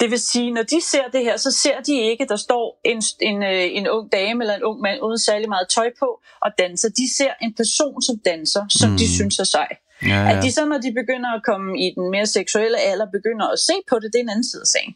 Det 0.00 0.10
vil 0.10 0.20
sige, 0.20 0.50
når 0.50 0.62
de 0.62 0.80
ser 0.80 1.08
det 1.12 1.20
her, 1.20 1.36
så 1.36 1.50
ser 1.50 1.80
de 1.80 2.00
ikke, 2.00 2.26
der 2.28 2.36
står 2.36 2.80
en, 2.84 3.02
en, 3.20 3.42
øh, 3.42 3.76
en 3.78 3.88
ung 3.88 4.12
dame 4.12 4.44
eller 4.44 4.54
en 4.54 4.62
ung 4.62 4.80
mand 4.80 5.02
uden 5.02 5.18
særlig 5.18 5.48
meget 5.48 5.68
tøj 5.68 5.90
på 5.98 6.20
og 6.40 6.50
danser. 6.58 6.88
De 6.88 7.16
ser 7.16 7.32
en 7.42 7.54
person, 7.54 8.02
som 8.02 8.18
danser, 8.24 8.64
som 8.70 8.90
mm. 8.90 8.96
de 8.96 9.14
synes 9.14 9.38
er 9.38 9.44
sej. 9.44 9.68
Ja, 10.02 10.08
ja. 10.08 10.36
At 10.36 10.42
de 10.42 10.52
så, 10.52 10.66
når 10.66 10.78
de 10.78 10.92
begynder 10.92 11.30
at 11.36 11.42
komme 11.44 11.80
i 11.80 11.94
den 11.96 12.10
mere 12.10 12.26
seksuelle 12.26 12.78
alder, 12.78 13.06
begynder 13.12 13.46
at 13.46 13.58
se 13.58 13.72
på 13.90 13.94
det, 13.98 14.12
det 14.12 14.18
er 14.18 14.22
en 14.22 14.28
anden 14.28 14.44
side 14.44 14.62
af 14.62 14.66
sagen. 14.66 14.94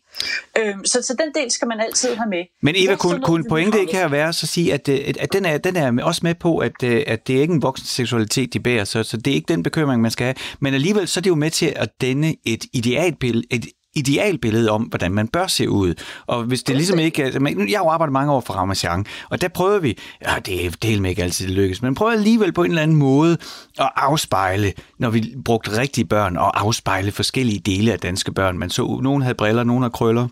Øhm, 0.59 0.85
så, 0.85 1.03
så 1.03 1.15
den 1.23 1.43
del 1.43 1.51
skal 1.51 1.69
man 1.69 1.81
altid 1.81 2.15
have 2.15 2.29
med. 2.29 2.45
Men 2.63 2.75
Eva, 2.77 2.95
kunne, 2.95 3.21
kunne 3.23 3.45
pointe 3.49 3.81
ikke 3.81 3.93
her 3.93 4.09
være 4.09 4.33
så 4.33 4.47
sige, 4.47 4.75
at, 4.75 4.89
at, 4.89 5.17
at 5.17 5.33
den, 5.33 5.45
er, 5.45 5.59
den 5.59 5.77
er 5.77 6.05
også 6.05 6.21
med 6.25 6.35
på, 6.35 6.59
at, 6.59 6.83
at 6.83 7.29
det 7.29 7.37
er 7.37 7.41
ikke 7.41 7.55
en 7.55 7.63
voksen 7.63 7.87
seksualitet, 7.87 8.55
de 8.55 8.61
bærer, 8.61 8.85
så, 8.85 9.03
så 9.03 9.17
det 9.17 9.31
er 9.31 9.35
ikke 9.35 9.49
den 9.49 9.63
bekymring, 9.63 10.03
man 10.03 10.11
skal 10.11 10.25
have. 10.25 10.35
Men 10.61 10.75
alligevel 10.75 11.09
så 11.09 11.21
er 11.21 11.23
det 11.23 11.31
jo 11.31 11.35
med 11.35 11.51
til 11.51 11.73
at 11.77 11.89
denne 12.01 12.35
et 12.45 12.65
idealbillede, 12.73 13.47
et 13.51 13.67
idealbillede 13.99 14.71
om, 14.71 14.83
hvordan 14.83 15.13
man 15.13 15.29
bør 15.29 15.47
se 15.47 15.71
ud. 15.71 15.95
Og 16.27 16.43
hvis 16.43 16.63
det 16.63 16.77
ligesom 16.77 16.99
ikke... 16.99 17.23
Jeg 17.23 17.79
har 17.79 17.85
jo 17.85 17.91
arbejdet 17.91 18.13
mange 18.13 18.33
år 18.33 18.41
for 18.41 18.55
Ramachan, 18.55 19.07
og 19.31 19.41
der 19.41 19.49
prøvede 19.49 19.83
vi... 19.83 19.99
Ja, 20.27 20.35
det 20.47 20.67
er 20.67 20.71
del 20.71 21.03
med 21.03 21.11
ikke 21.11 21.23
altid 21.23 21.49
lykkes, 21.49 21.83
men 21.83 21.95
prøvede 21.95 22.17
alligevel 22.17 22.53
på 22.53 22.65
en 22.65 22.71
eller 22.71 22.83
anden 22.83 22.97
måde 22.97 23.39
at 23.79 23.91
afspejle, 23.97 24.73
når 24.99 25.11
vi 25.11 25.35
brugte 25.45 25.79
rigtige 25.79 26.05
børn, 26.05 26.37
og 26.37 26.61
afspejle 26.61 27.13
forskellige 27.13 27.59
dele 27.59 27.93
af 27.93 27.99
danske 27.99 28.33
børn. 28.33 28.59
Man 28.59 28.71
så, 28.71 29.01
nogen 29.03 29.23
havde 29.23 29.35
briller, 29.35 29.65
nogen 29.65 29.83
havde 29.83 29.93
krøller, 29.93 30.29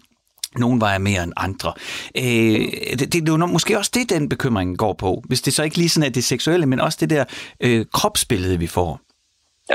nogen 0.58 0.80
vejer 0.80 0.98
mere 0.98 1.22
end 1.22 1.32
andre. 1.36 1.72
Øh, 2.16 2.24
det, 2.24 3.00
det, 3.00 3.12
det 3.12 3.28
er 3.28 3.32
jo 3.32 3.46
måske 3.46 3.78
også 3.78 3.90
det, 3.94 4.10
den 4.10 4.28
bekymring 4.28 4.78
går 4.78 4.92
på. 4.92 5.22
Hvis 5.24 5.42
det 5.42 5.52
så 5.52 5.62
ikke 5.62 5.76
lige 5.76 5.88
sådan 5.88 6.08
er 6.08 6.12
det 6.12 6.24
seksuelle, 6.24 6.66
men 6.66 6.80
også 6.80 6.98
det 7.00 7.10
der 7.10 7.24
øh, 7.60 7.86
kropsbillede, 7.92 8.58
vi 8.58 8.66
får. 8.66 9.00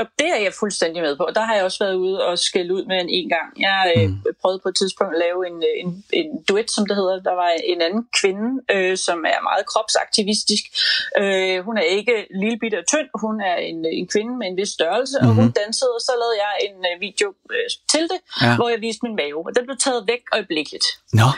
Og 0.00 0.06
det 0.18 0.28
er 0.36 0.40
jeg 0.46 0.52
fuldstændig 0.60 1.02
med 1.02 1.16
på. 1.16 1.28
Der 1.34 1.40
har 1.40 1.54
jeg 1.54 1.64
også 1.64 1.84
været 1.84 1.94
ude 1.94 2.26
og 2.26 2.38
skælde 2.38 2.74
ud 2.74 2.84
med 2.84 3.00
en 3.00 3.08
en 3.08 3.28
gang. 3.28 3.48
Jeg 3.58 3.92
øh, 3.96 4.08
mm. 4.08 4.16
prøvede 4.40 4.60
på 4.62 4.68
et 4.68 4.76
tidspunkt 4.76 5.12
at 5.14 5.20
lave 5.26 5.38
en, 5.50 5.56
øh, 5.68 5.74
en, 5.82 6.04
en 6.12 6.42
duet, 6.48 6.70
som 6.70 6.86
det 6.86 6.96
hedder. 6.96 7.22
Der 7.30 7.34
var 7.42 7.50
en 7.72 7.80
anden 7.86 8.04
kvinde, 8.20 8.48
øh, 8.74 8.96
som 9.06 9.18
er 9.34 9.40
meget 9.48 9.64
kropsaktivistisk. 9.72 10.64
Øh, 11.20 11.64
hun 11.66 11.76
er 11.78 11.86
ikke 11.96 12.14
lille 12.42 12.58
bitte 12.58 12.78
og 12.82 12.86
tynd. 12.92 13.08
Hun 13.24 13.40
er 13.40 13.56
en, 13.70 13.78
en 14.00 14.06
kvinde 14.14 14.32
med 14.40 14.46
en 14.46 14.56
vis 14.56 14.68
størrelse, 14.68 15.16
mm-hmm. 15.18 15.30
og 15.30 15.34
hun 15.34 15.44
mhm. 15.44 15.58
dansede, 15.60 15.92
og 15.98 16.02
så 16.08 16.12
lavede 16.22 16.38
jeg 16.44 16.52
en 16.66 16.76
øh, 16.90 16.94
video 17.06 17.28
øh, 17.54 17.68
til 17.92 18.04
det, 18.12 18.20
ja. 18.42 18.56
hvor 18.58 18.68
jeg 18.72 18.80
viste 18.86 19.02
min 19.06 19.16
mave. 19.22 19.40
Og 19.48 19.52
den 19.56 19.64
blev 19.68 19.78
taget 19.86 20.02
væk 20.12 20.22
øjeblikkeligt. 20.36 20.86
Nå. 21.20 21.28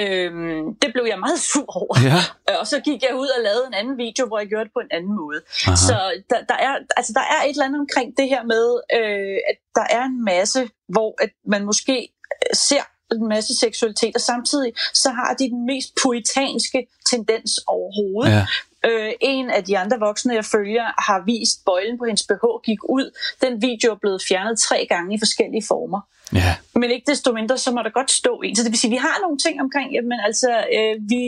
Øhm, 0.00 0.74
det 0.82 0.92
blev 0.94 1.04
jeg 1.08 1.18
meget 1.18 1.40
sur 1.40 1.76
over. 1.76 1.94
Ja. 2.10 2.20
Øh, 2.50 2.56
og 2.60 2.66
så 2.66 2.80
gik 2.80 3.02
jeg 3.02 3.14
ud 3.14 3.28
og 3.36 3.42
lavede 3.42 3.66
en 3.66 3.74
anden 3.74 3.96
video, 3.98 4.26
hvor 4.26 4.38
jeg 4.38 4.48
gjorde 4.48 4.64
det 4.64 4.72
på 4.72 4.80
en 4.80 4.92
anden 4.96 5.14
måde. 5.22 5.40
Aha. 5.66 5.76
Så 5.76 5.96
der, 6.30 6.40
der, 6.50 6.54
er, 6.54 6.74
altså, 6.96 7.12
der 7.12 7.24
er 7.34 7.40
et 7.44 7.50
eller 7.50 7.64
andet 7.64 7.80
omkring 7.80 8.16
det 8.16 8.28
her 8.28 8.42
med, 8.54 8.66
øh, 8.98 9.38
at 9.50 9.56
der 9.74 9.86
er 9.90 10.04
en 10.04 10.24
masse, 10.24 10.70
hvor 10.88 11.22
at 11.24 11.30
man 11.46 11.64
måske 11.64 11.96
øh, 12.02 12.54
ser 12.54 12.84
en 13.12 13.28
masse 13.28 13.58
seksualitet, 13.58 14.14
og 14.14 14.20
samtidig 14.20 14.72
så 14.94 15.10
har 15.10 15.34
de 15.38 15.50
den 15.50 15.66
mest 15.66 15.88
puritanske 16.02 16.86
tendens 17.06 17.50
overhovedet. 17.66 18.32
Ja. 18.32 18.46
Øh, 18.86 19.12
en 19.20 19.50
af 19.50 19.64
de 19.64 19.78
andre 19.78 19.98
voksne, 19.98 20.34
jeg 20.34 20.44
følger, 20.44 20.84
har 21.08 21.22
vist 21.26 21.64
bøjlen 21.64 21.98
på 21.98 22.04
hendes 22.04 22.22
BH 22.22 22.44
gik 22.64 22.78
ud. 22.84 23.06
Den 23.42 23.62
video 23.62 23.92
er 23.92 23.96
blevet 23.96 24.22
fjernet 24.28 24.58
tre 24.58 24.86
gange 24.88 25.14
i 25.14 25.18
forskellige 25.18 25.64
former. 25.68 26.00
Ja. 26.34 26.56
Men 26.74 26.90
ikke 26.90 27.10
desto 27.10 27.32
mindre, 27.32 27.58
så 27.58 27.70
må 27.70 27.82
der 27.82 27.90
godt 27.90 28.10
stå 28.10 28.40
en. 28.40 28.56
Så 28.56 28.62
det 28.62 28.70
vil 28.70 28.78
sige, 28.78 28.90
at 28.90 28.92
vi 28.92 28.96
har 28.96 29.16
nogle 29.22 29.38
ting 29.38 29.60
omkring, 29.60 29.88
men 29.92 30.18
altså, 30.24 30.50
øh, 30.76 30.94
vi, 31.08 31.22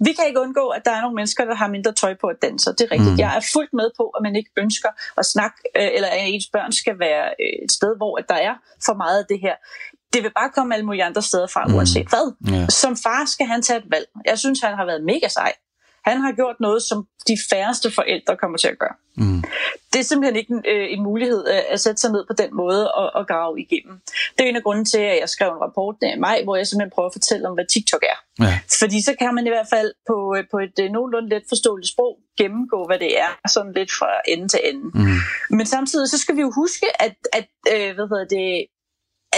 vi 0.00 0.12
kan 0.12 0.24
ikke 0.28 0.40
undgå, 0.40 0.68
at 0.68 0.82
der 0.84 0.90
er 0.90 1.00
nogle 1.00 1.14
mennesker, 1.14 1.44
der 1.44 1.54
har 1.54 1.68
mindre 1.68 1.92
tøj 1.92 2.14
på 2.20 2.26
at 2.26 2.36
danse. 2.42 2.70
Det 2.70 2.80
er 2.80 2.92
rigtigt. 2.92 3.12
Mm. 3.12 3.18
Jeg 3.18 3.36
er 3.36 3.44
fuldt 3.52 3.72
med 3.72 3.90
på, 3.96 4.04
at 4.16 4.22
man 4.22 4.36
ikke 4.36 4.50
ønsker 4.56 4.88
at 5.16 5.26
snakke, 5.26 5.56
øh, 5.76 5.88
eller 5.94 6.08
at 6.08 6.20
ens 6.28 6.46
børn 6.52 6.72
skal 6.72 6.98
være 6.98 7.24
øh, 7.40 7.64
et 7.64 7.72
sted, 7.72 7.96
hvor 7.96 8.18
at 8.18 8.24
der 8.28 8.34
er 8.48 8.54
for 8.86 8.94
meget 8.94 9.18
af 9.18 9.24
det 9.28 9.40
her. 9.40 9.54
Det 10.12 10.22
vil 10.22 10.32
bare 10.40 10.50
komme 10.54 10.74
alle 10.74 10.86
mulige 10.86 11.04
andre 11.04 11.22
steder 11.22 11.46
fra, 11.46 11.64
mm. 11.64 11.74
uanset 11.74 12.08
hvad. 12.08 12.26
Yeah. 12.52 12.68
Som 12.70 12.96
far 12.96 13.24
skal 13.26 13.46
han 13.46 13.62
tage 13.62 13.78
et 13.78 13.90
valg. 13.90 14.06
Jeg 14.26 14.38
synes, 14.38 14.60
han 14.60 14.74
har 14.74 14.84
været 14.84 15.04
mega 15.04 15.28
sej. 15.28 15.52
Han 16.04 16.20
har 16.20 16.32
gjort 16.32 16.56
noget, 16.60 16.82
som 16.82 17.06
de 17.28 17.36
færreste 17.50 17.90
forældre 17.90 18.36
kommer 18.36 18.58
til 18.58 18.68
at 18.68 18.78
gøre. 18.78 18.96
Mm. 19.16 19.42
Det 19.92 19.98
er 19.98 20.04
simpelthen 20.04 20.36
ikke 20.36 20.52
en, 20.52 20.62
øh, 20.72 20.86
en 20.94 21.02
mulighed 21.02 21.40
øh, 21.52 21.62
at 21.74 21.80
sætte 21.80 22.00
sig 22.00 22.12
ned 22.12 22.24
på 22.26 22.34
den 22.42 22.50
måde 22.56 22.92
og, 22.92 23.06
og 23.14 23.26
grave 23.26 23.60
igennem. 23.60 24.00
Det 24.34 24.44
er 24.44 24.48
en 24.48 24.56
af 24.56 24.62
grunden 24.62 24.84
til, 24.84 24.98
at 24.98 25.18
jeg 25.20 25.28
skrev 25.28 25.48
en 25.52 25.64
rapport 25.66 25.96
i 26.02 26.18
maj, 26.18 26.38
hvor 26.44 26.56
jeg 26.56 26.66
simpelthen 26.66 26.94
prøver 26.94 27.08
at 27.08 27.14
fortælle 27.18 27.48
om, 27.48 27.54
hvad 27.54 27.66
TikTok 27.72 28.02
er. 28.12 28.18
Ja. 28.44 28.58
Fordi 28.80 29.02
så 29.02 29.12
kan 29.18 29.34
man 29.34 29.46
i 29.46 29.50
hvert 29.54 29.70
fald 29.74 29.90
på, 30.08 30.16
øh, 30.36 30.44
på 30.50 30.58
et 30.66 30.76
øh, 30.84 30.90
nogenlunde 30.90 31.28
let 31.28 31.44
forståeligt 31.48 31.92
sprog 31.92 32.14
gennemgå, 32.40 32.86
hvad 32.86 32.98
det 32.98 33.18
er, 33.18 33.30
sådan 33.54 33.72
lidt 33.72 33.92
fra 33.98 34.10
ende 34.32 34.48
til 34.48 34.60
ende. 34.70 34.84
Mm. 34.94 35.18
Men 35.56 35.66
samtidig 35.66 36.08
så 36.08 36.18
skal 36.18 36.36
vi 36.36 36.40
jo 36.40 36.50
huske, 36.62 36.86
at, 37.06 37.16
at, 37.38 37.48
øh, 37.74 37.94
hvad 37.94 38.06
hedder 38.12 38.28
det, 38.36 38.66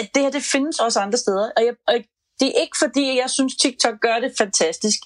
at 0.01 0.07
det 0.14 0.23
her 0.23 0.31
det 0.31 0.43
findes 0.43 0.79
også 0.79 1.01
andre 1.01 1.19
steder. 1.19 1.51
Og, 1.57 1.64
jeg, 1.64 1.75
og 1.89 1.95
det 2.41 2.49
er 2.49 2.61
ikke 2.61 2.79
fordi, 2.85 3.05
jeg 3.23 3.31
synes, 3.31 3.57
TikTok 3.57 4.01
gør 4.01 4.17
det 4.25 4.33
fantastisk 4.39 5.01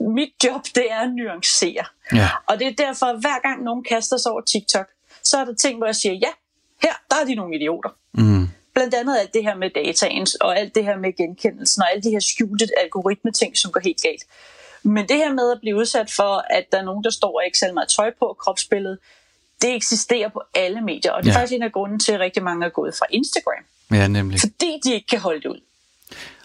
mit 0.00 0.30
job, 0.44 0.64
det 0.74 0.86
er 0.90 0.98
at 0.98 1.12
nuancere. 1.12 1.84
Ja. 2.12 2.28
Og 2.46 2.58
det 2.58 2.66
er 2.66 2.72
derfor, 2.86 3.06
at 3.06 3.20
hver 3.20 3.42
gang 3.42 3.62
nogen 3.62 3.84
kaster 3.84 4.16
sig 4.16 4.32
over 4.32 4.40
TikTok, 4.40 4.86
så 5.22 5.38
er 5.38 5.44
der 5.44 5.54
ting, 5.54 5.78
hvor 5.78 5.86
jeg 5.86 5.96
siger, 5.96 6.12
ja, 6.12 6.28
her, 6.82 6.92
der 7.10 7.16
er 7.16 7.24
de 7.24 7.34
nogle 7.34 7.56
idioter. 7.56 7.90
Mm. 8.12 8.48
Blandt 8.74 8.94
andet 8.94 9.18
alt 9.18 9.34
det 9.34 9.42
her 9.42 9.54
med 9.54 9.70
dataen, 9.70 10.26
og 10.40 10.58
alt 10.58 10.74
det 10.74 10.84
her 10.84 10.96
med 10.96 11.16
genkendelsen, 11.16 11.82
og 11.82 11.90
alle 11.90 12.02
de 12.02 12.10
her 12.10 12.20
skjulte 12.20 12.68
algoritme-ting, 12.82 13.56
som 13.56 13.72
går 13.72 13.80
helt 13.80 14.02
galt. 14.02 14.24
Men 14.82 15.08
det 15.08 15.16
her 15.16 15.32
med 15.32 15.52
at 15.52 15.60
blive 15.60 15.76
udsat 15.76 16.10
for, 16.10 16.44
at 16.50 16.64
der 16.72 16.78
er 16.78 16.84
nogen, 16.84 17.04
der 17.04 17.10
står 17.10 17.36
og 17.36 17.44
ikke 17.46 17.58
særlig 17.58 17.74
meget 17.74 17.88
tøj 17.88 18.12
på 18.18 18.36
kropsbilledet, 18.40 18.98
det 19.62 19.74
eksisterer 19.74 20.28
på 20.28 20.42
alle 20.54 20.80
medier. 20.80 21.12
Og 21.12 21.22
det 21.22 21.28
er 21.28 21.32
ja. 21.32 21.38
faktisk 21.38 21.56
en 21.56 21.62
af 21.62 21.72
grunden 21.72 21.98
til, 21.98 22.12
at 22.12 22.20
rigtig 22.20 22.42
mange 22.42 22.66
er 22.66 22.70
gået 22.70 22.94
fra 22.98 23.06
Instagram. 23.10 23.64
Ja, 23.92 24.08
nemlig. 24.08 24.40
Fordi 24.40 24.80
de 24.84 24.94
ikke 24.94 25.06
kan 25.06 25.18
holde 25.18 25.40
det 25.40 25.48
ud. 25.48 25.60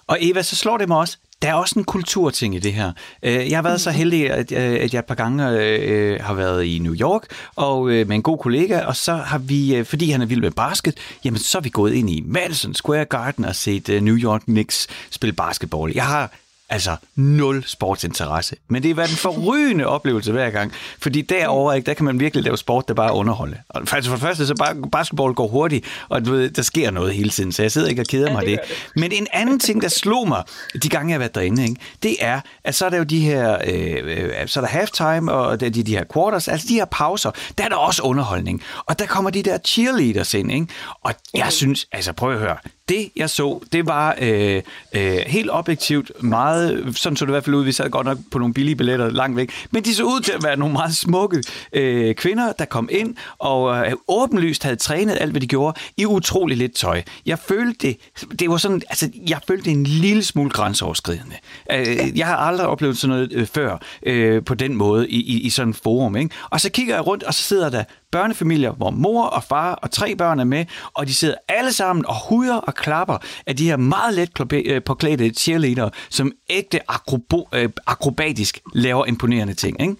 Og 0.10 0.18
Eva, 0.22 0.42
så 0.44 0.56
slår 0.56 0.78
det 0.78 0.88
mig 0.88 0.98
også, 0.98 1.18
der 1.42 1.50
er 1.50 1.54
også 1.54 1.80
en 1.80 1.86
kulturting 1.86 2.56
i 2.56 2.60
det 2.60 2.74
her. 2.74 2.92
Øh, 3.24 3.50
jeg 3.50 3.58
har 3.58 3.64
været 3.64 3.82
så 3.82 3.92
heldig, 3.92 4.32
at 4.32 4.52
øh, 4.52 4.94
jeg 4.94 5.00
et 5.00 5.06
par 5.06 5.16
gange 5.16 5.50
øh, 5.50 6.20
har 6.22 6.34
været 6.34 6.64
i 6.64 6.80
New 6.80 6.96
York 6.96 7.24
og 7.56 7.86
med 7.86 8.12
en 8.12 8.22
god 8.22 8.38
kollega, 8.38 8.80
og 8.80 8.96
så 8.96 9.14
har 9.14 9.38
vi, 9.38 9.84
fordi 9.86 10.12
han 10.12 10.22
er 10.22 10.26
vild 10.26 10.42
med 10.42 10.52
basket, 10.52 10.98
jamen 11.24 11.40
så 11.40 11.58
er 11.58 11.62
vi 11.62 11.70
gået 11.70 11.94
ind 11.94 12.10
i 12.10 12.24
Madison 12.26 12.74
Square 12.74 13.06
Garden 13.06 13.46
og 13.46 13.56
set 13.56 14.04
New 14.04 14.18
York 14.18 14.42
Knicks 14.42 14.88
spille 15.10 15.34
basketball. 15.34 15.92
Jeg 15.96 16.06
har 16.06 16.32
altså 16.70 16.96
nul 17.16 17.64
sportsinteresse. 17.68 18.56
Men 18.68 18.84
det 18.84 18.90
har 18.90 18.96
været 18.96 19.10
en 19.10 19.18
forrygende 19.18 19.86
oplevelse 19.86 20.32
hver 20.32 20.50
gang, 20.50 20.74
fordi 21.00 21.22
derovre, 21.22 21.76
ikke, 21.76 21.86
der 21.86 21.94
kan 21.94 22.06
man 22.06 22.20
virkelig 22.20 22.44
lave 22.44 22.58
sport, 22.58 22.88
der 22.88 22.94
bare 22.94 23.14
underholde. 23.14 23.58
Og 23.70 23.88
faktisk 23.88 24.10
for 24.10 24.16
det 24.16 24.24
første, 24.24 24.48
så 24.48 24.56
bare, 24.56 24.76
basketball 24.92 25.34
går 25.34 25.48
hurtigt, 25.48 25.86
og 26.10 26.26
du 26.26 26.32
ved, 26.32 26.50
der 26.50 26.62
sker 26.62 26.92
noget 26.92 27.14
hele 27.14 27.30
tiden, 27.30 27.52
så 27.52 27.62
jeg 27.62 27.72
sidder 27.72 27.88
ikke 27.88 28.02
og 28.02 28.06
keder 28.06 28.28
ja, 28.28 28.34
mig 28.34 28.46
det. 28.46 28.60
det. 28.68 28.92
Men 28.96 29.12
en 29.12 29.28
anden 29.34 29.60
ting, 29.60 29.82
der 29.82 29.88
slog 29.88 30.28
mig, 30.28 30.44
de 30.84 30.90
gange 30.90 31.10
jeg 31.10 31.16
har 31.16 31.20
været 31.20 31.36
derinde, 31.36 31.64
ikke, 31.64 31.82
det 32.04 32.16
er, 32.20 32.42
at 32.64 32.76
så 32.76 32.86
er 32.86 32.90
der 32.90 32.98
jo 32.98 33.04
de 33.04 33.20
her, 33.20 33.58
øh, 33.68 34.48
så 34.48 34.60
er 34.60 34.62
der 34.62 34.72
halftime, 34.72 35.32
og 35.32 35.54
er 35.54 35.56
de, 35.56 35.84
de 35.84 35.98
her 35.98 36.04
quarters, 36.14 36.48
altså 36.48 36.68
de 36.68 36.74
her 36.74 36.86
pauser, 36.86 37.32
der 37.58 37.64
er 37.64 37.70
der 37.70 37.76
også 37.76 38.02
underholdning. 38.02 38.64
Og 38.86 39.00
der 39.00 39.06
kommer 39.06 39.30
de 39.30 39.44
der 39.44 39.58
cheerleaders 39.66 40.34
ind, 40.34 40.52
ikke? 40.52 40.68
Og 41.02 41.14
jeg 41.34 41.52
synes, 41.52 41.88
altså 41.92 42.14
prøv 42.14 42.34
at 42.34 42.40
høre, 42.40 42.58
det, 42.90 43.10
jeg 43.16 43.30
så, 43.30 43.60
det 43.72 43.86
var 43.86 44.16
øh, 44.22 44.62
øh, 44.94 45.18
helt 45.28 45.50
objektivt 45.52 46.12
meget, 46.24 46.59
sådan 46.96 47.16
så 47.16 47.26
det 47.26 47.30
i 47.30 47.32
hvert 47.32 47.44
fald 47.44 47.56
ud, 47.56 47.64
vi 47.64 47.72
sad 47.72 47.90
godt 47.90 48.06
nok 48.06 48.18
på 48.32 48.40
nogle 48.40 48.54
billige 48.54 48.76
billetter 48.76 49.10
langt 49.10 49.38
væk, 49.38 49.52
men 49.72 49.84
de 49.84 49.96
så 49.96 50.04
ud 50.04 50.22
til 50.22 50.32
at 50.32 50.44
være 50.44 50.58
nogle 50.58 50.74
meget 50.74 50.96
smukke 50.96 51.44
øh, 51.74 52.16
kvinder, 52.16 52.52
der 52.52 52.66
kom 52.66 52.90
ind 52.92 53.16
og 53.40 53.88
øh, 53.88 53.94
åbenlyst 54.08 54.64
havde 54.64 54.76
trænet 54.76 55.18
alt, 55.20 55.32
hvad 55.32 55.42
de 55.42 55.48
gjorde, 55.48 55.80
i 55.98 56.06
utrolig 56.06 56.58
lidt 56.58 56.76
tøj. 56.76 57.02
Jeg 57.26 57.40
følte 57.40 57.88
det, 57.88 57.98
det 58.40 58.50
var 58.50 58.58
sådan, 58.58 58.82
altså, 58.90 59.10
jeg 59.30 59.40
følte 59.48 59.66
det 59.66 59.72
en 59.72 59.84
lille 59.84 60.24
smule 60.24 60.50
grænseoverskridende. 60.50 61.36
Øh, 61.72 62.18
jeg 62.18 62.28
har 62.28 62.36
aldrig 62.36 62.68
oplevet 62.68 62.98
sådan 62.98 63.16
noget 63.16 63.34
øh, 63.34 63.48
før 63.48 63.78
øh, 64.06 64.44
på 64.44 64.54
den 64.54 64.76
måde 64.76 65.10
i, 65.10 65.22
i, 65.22 65.40
i 65.40 65.50
sådan 65.50 65.68
en 65.68 65.74
forum, 65.74 66.16
ikke? 66.16 66.36
Og 66.50 66.62
så 66.62 66.72
kigger 66.72 66.96
jeg 66.96 67.08
rundt, 67.08 67.24
og 67.24 67.34
så 67.34 67.44
sidder 67.44 67.70
der 67.70 67.84
børnefamilier, 68.12 68.72
hvor 68.72 68.90
mor 68.90 69.26
og 69.26 69.44
far 69.44 69.74
og 69.74 69.92
tre 69.92 70.16
børn 70.16 70.40
er 70.40 70.44
med, 70.44 70.66
og 70.94 71.08
de 71.08 71.14
sidder 71.14 71.36
alle 71.48 71.74
sammen 71.74 72.06
og 72.06 72.16
huder 72.30 72.56
og 72.56 72.76
klapper 72.76 73.18
af 73.46 73.56
de 73.56 73.66
her 73.66 73.78
meget 73.78 74.14
let 74.14 74.54
øh, 74.54 74.84
påklædte 74.84 75.30
cheerleader, 75.30 75.90
som 76.10 76.32
ægte 76.50 76.92
akrobo, 76.92 77.50
øh, 77.54 77.70
akrobatisk 77.88 78.60
laver 78.74 79.06
imponerende 79.06 79.54
ting. 79.54 79.82
Ikke? 79.82 79.96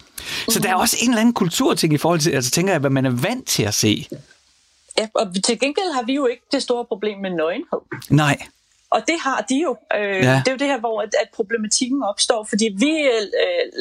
Så 0.48 0.60
der 0.60 0.68
er 0.70 0.74
også 0.74 0.96
en 1.02 1.08
eller 1.08 1.20
anden 1.20 1.34
kulturting 1.34 1.94
i 1.94 1.98
forhold 1.98 2.20
til, 2.20 2.30
altså 2.30 2.50
tænker 2.50 2.72
jeg, 2.72 2.80
hvad 2.80 2.90
man 2.90 3.06
er 3.06 3.10
vant 3.10 3.46
til 3.46 3.62
at 3.62 3.74
se. 3.74 4.06
Ja, 4.98 5.08
og 5.14 5.34
til 5.44 5.60
gengæld 5.60 5.94
har 5.94 6.02
vi 6.02 6.14
jo 6.14 6.26
ikke 6.26 6.42
det 6.52 6.62
store 6.62 6.84
problem 6.84 7.18
med 7.18 7.30
nøgenhed. 7.30 7.80
Nej. 8.10 8.38
Og 8.90 9.00
det 9.10 9.18
har 9.26 9.40
de 9.50 9.56
jo. 9.66 9.72
Øh, 9.96 10.24
ja. 10.28 10.36
Det 10.42 10.48
er 10.48 10.54
jo 10.56 10.62
det 10.64 10.70
her, 10.72 10.80
hvor 10.84 10.96
at, 11.02 11.12
at 11.22 11.28
problematikken 11.38 12.02
opstår, 12.02 12.40
fordi 12.52 12.66
vi 12.84 12.92
øh, 13.14 13.22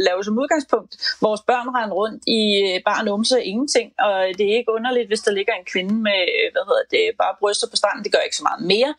laver 0.07 0.21
som 0.21 0.39
udgangspunkt, 0.43 0.91
vores 1.21 1.41
børn 1.49 1.67
render 1.77 1.95
rundt 2.01 2.23
i 2.39 2.41
øh, 2.65 2.75
bare 2.89 3.05
numse 3.05 3.43
ingenting, 3.43 3.87
og 3.99 4.15
det 4.37 4.45
er 4.51 4.55
ikke 4.59 4.71
underligt, 4.77 5.07
hvis 5.07 5.21
der 5.27 5.31
ligger 5.31 5.53
en 5.53 5.65
kvinde 5.73 5.95
med, 6.07 6.21
øh, 6.37 6.47
hvad 6.53 6.63
hedder 6.69 6.85
det, 6.95 7.03
bare 7.21 7.33
bryster 7.39 7.67
på 7.69 7.75
stranden, 7.75 8.03
det 8.03 8.11
gør 8.11 8.23
ikke 8.27 8.39
så 8.41 8.45
meget 8.49 8.63
mere. 8.73 8.91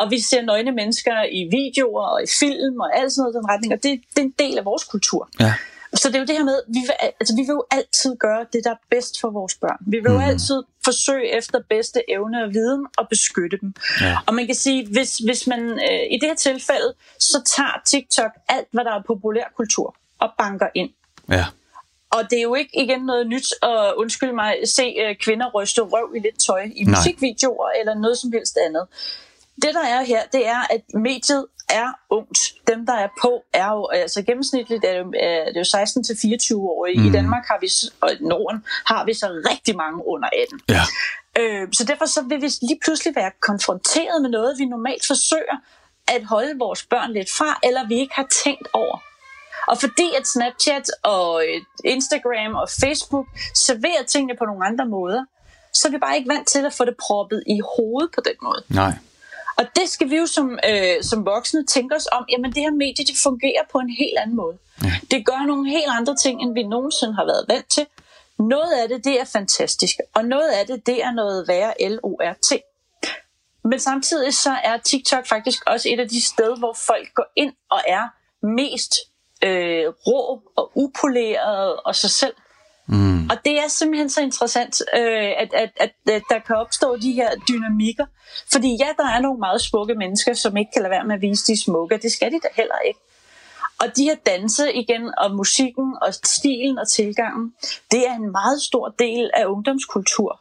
Og 0.00 0.04
vi 0.10 0.18
ser 0.20 0.42
nøgne 0.42 0.72
mennesker 0.72 1.16
i 1.38 1.40
videoer 1.56 2.06
og 2.14 2.22
i 2.22 2.30
film 2.40 2.76
og 2.84 2.88
alt 2.98 3.12
sådan 3.12 3.22
noget 3.22 3.34
den 3.38 3.50
retning, 3.52 3.70
og 3.76 3.80
det, 3.82 3.92
det 4.14 4.20
er 4.22 4.28
en 4.32 4.36
del 4.44 4.58
af 4.58 4.64
vores 4.64 4.84
kultur. 4.84 5.28
Ja. 5.40 5.54
Så 5.94 6.08
det 6.08 6.14
er 6.14 6.18
jo 6.18 6.26
det 6.26 6.36
her 6.36 6.44
med, 6.44 6.62
vi 6.68 6.78
vil, 6.78 6.94
altså, 7.20 7.34
vi 7.36 7.40
vil 7.40 7.48
jo 7.48 7.64
altid 7.70 8.16
gøre 8.16 8.46
det, 8.52 8.60
der 8.64 8.70
er 8.70 8.80
bedst 8.90 9.20
for 9.20 9.30
vores 9.30 9.54
børn. 9.54 9.78
Vi 9.80 9.96
vil 9.96 10.10
jo 10.10 10.18
mm. 10.18 10.24
altid 10.24 10.62
forsøge 10.84 11.36
efter 11.38 11.58
bedste 11.68 12.10
evne 12.10 12.44
og 12.44 12.50
viden 12.52 12.86
at 12.98 13.06
beskytte 13.08 13.58
dem. 13.60 13.74
Ja. 14.00 14.18
Og 14.26 14.34
man 14.34 14.46
kan 14.46 14.54
sige, 14.54 14.88
hvis, 14.88 15.18
hvis 15.18 15.46
man 15.46 15.60
øh, 15.60 16.04
i 16.10 16.18
det 16.20 16.28
her 16.28 16.34
tilfælde, 16.34 16.94
så 17.18 17.42
tager 17.56 17.82
TikTok 17.86 18.32
alt, 18.48 18.68
hvad 18.72 18.84
der 18.84 18.92
er 18.92 19.02
populær 19.06 19.44
kultur 19.56 19.96
og 20.18 20.30
banker 20.38 20.68
ind. 20.74 20.90
Ja. 21.28 21.44
Og 22.10 22.30
det 22.30 22.38
er 22.38 22.42
jo 22.42 22.54
ikke 22.54 22.82
igen 22.82 23.00
noget 23.00 23.26
nyt 23.26 23.52
at 23.62 23.94
undskyld 23.96 24.32
mig, 24.32 24.54
se 24.64 24.94
øh, 25.02 25.16
kvinder 25.16 25.50
ryste 25.54 25.82
røv 25.82 26.12
i 26.16 26.18
lidt 26.18 26.38
tøj 26.40 26.62
i 26.74 26.84
Nej. 26.84 26.98
musikvideoer 26.98 27.70
eller 27.80 27.94
noget 27.94 28.18
som 28.18 28.32
helst 28.32 28.58
andet. 28.66 28.86
Det 29.62 29.74
der 29.74 29.84
er 29.84 30.02
her, 30.02 30.22
det 30.32 30.46
er, 30.46 30.60
at 30.70 30.80
mediet 30.94 31.46
er 31.70 31.88
ungt. 32.10 32.38
Dem, 32.66 32.86
der 32.86 32.92
er 32.92 33.08
på, 33.22 33.44
er 33.52 33.68
jo, 33.72 33.86
altså 33.86 34.22
gennemsnitligt 34.22 34.84
er 34.84 35.02
det, 35.02 35.14
er 35.20 35.52
det 35.52 35.58
jo 35.58 35.64
16 35.64 36.04
til 36.04 36.16
24 36.22 36.60
år. 36.60 36.86
Mm. 36.96 37.06
I 37.06 37.10
Danmark 37.12 37.46
har 37.46 37.58
vi, 37.60 37.68
og 38.00 38.12
i 38.12 38.16
Norden 38.20 38.64
har 38.86 39.04
vi 39.04 39.14
så 39.14 39.26
rigtig 39.50 39.76
mange 39.76 40.06
under 40.06 40.28
18. 40.42 40.60
Ja. 40.68 40.82
Øh, 41.38 41.68
så 41.72 41.84
derfor 41.84 42.06
så 42.06 42.22
vil 42.22 42.42
vi 42.42 42.50
lige 42.62 42.80
pludselig 42.84 43.16
være 43.16 43.30
konfronteret 43.42 44.22
med 44.22 44.30
noget, 44.30 44.58
vi 44.58 44.64
normalt 44.64 45.06
forsøger 45.06 45.56
at 46.08 46.24
holde 46.24 46.58
vores 46.58 46.86
børn 46.86 47.12
lidt 47.12 47.30
fra, 47.38 47.60
eller 47.62 47.88
vi 47.88 47.94
ikke 47.98 48.14
har 48.14 48.26
tænkt 48.44 48.68
over. 48.72 48.98
Og 49.68 49.78
fordi 49.80 50.08
at 50.18 50.26
Snapchat 50.26 50.90
og 51.02 51.42
øh, 51.48 51.60
Instagram 51.84 52.54
og 52.54 52.68
Facebook 52.80 53.26
serverer 53.54 54.04
tingene 54.08 54.34
på 54.38 54.44
nogle 54.44 54.66
andre 54.66 54.86
måder, 54.86 55.24
så 55.74 55.88
er 55.88 55.92
vi 55.92 55.98
bare 55.98 56.16
ikke 56.16 56.28
vant 56.28 56.48
til 56.48 56.66
at 56.66 56.72
få 56.72 56.84
det 56.84 56.96
proppet 56.96 57.42
i 57.46 57.60
hovedet 57.76 58.10
på 58.14 58.20
den 58.24 58.36
måde. 58.42 58.62
Nej. 58.68 58.92
Og 59.58 59.64
det 59.76 59.88
skal 59.88 60.10
vi 60.10 60.16
jo 60.16 60.26
som, 60.26 60.58
øh, 60.68 61.02
som 61.02 61.26
voksne 61.26 61.66
tænke 61.66 61.96
os 61.96 62.08
om, 62.12 62.24
jamen 62.28 62.52
det 62.52 62.62
her 62.62 62.70
medie, 62.70 63.04
det 63.04 63.16
fungerer 63.22 63.62
på 63.72 63.78
en 63.78 63.90
helt 63.90 64.18
anden 64.18 64.36
måde. 64.36 64.58
Ja. 64.84 64.92
Det 65.10 65.26
gør 65.26 65.46
nogle 65.46 65.70
helt 65.70 65.90
andre 65.98 66.16
ting, 66.16 66.42
end 66.42 66.54
vi 66.54 66.62
nogensinde 66.62 67.14
har 67.14 67.24
været 67.24 67.44
vant 67.48 67.70
til. 67.70 67.86
Noget 68.38 68.72
af 68.82 68.88
det, 68.88 69.04
det 69.04 69.20
er 69.20 69.24
fantastisk, 69.24 69.94
og 70.14 70.24
noget 70.24 70.48
af 70.48 70.66
det, 70.66 70.86
det 70.86 71.02
er 71.04 71.12
noget 71.12 71.48
værre 71.48 71.88
L-O-R-T. 71.90 72.52
Men 73.64 73.80
samtidig 73.80 74.34
så 74.34 74.50
er 74.64 74.76
TikTok 74.76 75.26
faktisk 75.26 75.62
også 75.66 75.88
et 75.88 76.00
af 76.00 76.08
de 76.08 76.22
steder, 76.22 76.56
hvor 76.56 76.72
folk 76.72 77.14
går 77.14 77.26
ind 77.36 77.52
og 77.70 77.80
er 77.86 78.08
mest 78.46 78.94
øh, 79.44 79.84
rå 80.06 80.42
og 80.56 80.72
upoleret 80.74 81.76
og 81.76 81.94
sig 81.94 82.10
selv. 82.10 82.34
Mm. 82.88 83.30
Og 83.30 83.36
det 83.44 83.58
er 83.58 83.68
simpelthen 83.68 84.10
så 84.10 84.20
interessant, 84.20 84.82
øh, 84.96 85.32
at, 85.38 85.54
at, 85.54 85.70
at, 85.76 85.92
at 86.08 86.22
der 86.30 86.38
kan 86.46 86.56
opstå 86.56 86.96
de 86.96 87.12
her 87.12 87.30
dynamikker. 87.48 88.06
Fordi 88.52 88.76
ja, 88.80 88.88
der 88.96 89.08
er 89.08 89.20
nogle 89.20 89.38
meget 89.38 89.60
smukke 89.60 89.94
mennesker, 89.94 90.34
som 90.34 90.56
ikke 90.56 90.70
kan 90.72 90.82
lade 90.82 90.90
være 90.90 91.04
med 91.04 91.14
at 91.14 91.22
vise 91.22 91.52
de 91.52 91.62
smukke. 91.62 91.98
Det 92.02 92.12
skal 92.12 92.32
de 92.32 92.40
da 92.42 92.48
heller 92.56 92.78
ikke. 92.86 93.00
Og 93.80 93.96
de 93.96 94.04
her 94.04 94.14
danse 94.26 94.72
igen, 94.72 95.12
og 95.18 95.34
musikken, 95.34 95.94
og 96.02 96.14
stilen 96.14 96.78
og 96.78 96.88
tilgangen, 96.88 97.54
det 97.90 98.08
er 98.08 98.14
en 98.14 98.32
meget 98.32 98.62
stor 98.62 98.88
del 98.98 99.30
af 99.34 99.46
ungdomskultur. 99.46 100.40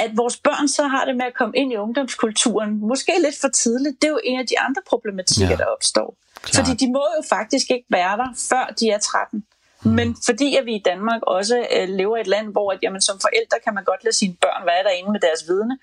At 0.00 0.10
vores 0.16 0.36
børn 0.36 0.68
så 0.68 0.82
har 0.88 1.04
det 1.04 1.16
med 1.16 1.26
at 1.26 1.34
komme 1.34 1.56
ind 1.56 1.72
i 1.72 1.76
ungdomskulturen, 1.76 2.80
måske 2.88 3.12
lidt 3.24 3.40
for 3.40 3.48
tidligt, 3.48 4.02
det 4.02 4.08
er 4.08 4.12
jo 4.12 4.20
en 4.24 4.38
af 4.40 4.46
de 4.46 4.60
andre 4.60 4.82
problematikker, 4.88 5.50
ja. 5.50 5.56
der 5.56 5.64
opstår. 5.64 6.14
Klar. 6.42 6.64
Fordi 6.64 6.86
de 6.86 6.92
må 6.92 7.04
jo 7.16 7.22
faktisk 7.28 7.70
ikke 7.70 7.86
være 7.90 8.16
der, 8.16 8.28
før 8.48 8.74
de 8.80 8.90
er 8.90 8.98
13. 8.98 9.44
Men 9.82 10.16
fordi 10.24 10.56
at 10.56 10.64
vi 10.66 10.74
i 10.74 10.82
Danmark 10.84 11.22
også 11.22 11.66
øh, 11.76 11.88
lever 11.88 12.16
i 12.16 12.20
et 12.20 12.26
land, 12.26 12.52
hvor 12.52 12.72
at, 12.72 12.78
jamen, 12.82 13.00
som 13.00 13.20
forældre 13.20 13.58
kan 13.64 13.74
man 13.74 13.84
godt 13.84 14.04
lade 14.04 14.16
sine 14.16 14.34
børn 14.40 14.66
være 14.66 14.82
derinde 14.84 15.12
med 15.12 15.20
deres 15.20 15.48
vidne, 15.48 15.78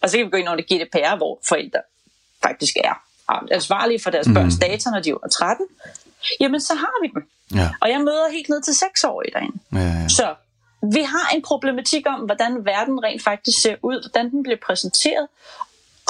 og 0.00 0.10
så 0.10 0.16
kan 0.16 0.26
vi 0.26 0.30
gå 0.30 0.36
ind 0.36 0.48
under 0.48 0.64
GDPR, 0.64 1.16
hvor 1.16 1.38
forældre 1.48 1.80
faktisk 2.42 2.76
er 2.84 2.94
ansvarlige 3.50 4.00
for 4.00 4.10
deres 4.10 4.28
mm. 4.28 4.34
børns 4.34 4.58
data, 4.58 4.90
når 4.90 5.00
de 5.00 5.10
er 5.10 5.28
13, 5.32 5.66
jamen 6.40 6.60
så 6.60 6.74
har 6.74 7.02
vi 7.02 7.10
dem. 7.14 7.28
Ja. 7.54 7.70
Og 7.80 7.90
jeg 7.90 8.00
møder 8.00 8.30
helt 8.32 8.48
ned 8.48 8.62
til 8.62 8.74
6 8.74 9.04
år 9.04 9.22
i 9.22 9.30
derinde. 9.34 9.58
Ja, 9.72 9.78
ja. 9.78 10.08
Så 10.08 10.34
vi 10.82 11.02
har 11.02 11.34
en 11.34 11.42
problematik 11.42 12.06
om, 12.06 12.20
hvordan 12.20 12.64
verden 12.64 13.02
rent 13.02 13.22
faktisk 13.22 13.62
ser 13.62 13.76
ud, 13.82 14.10
hvordan 14.10 14.30
den 14.30 14.42
bliver 14.42 14.58
præsenteret, 14.66 15.26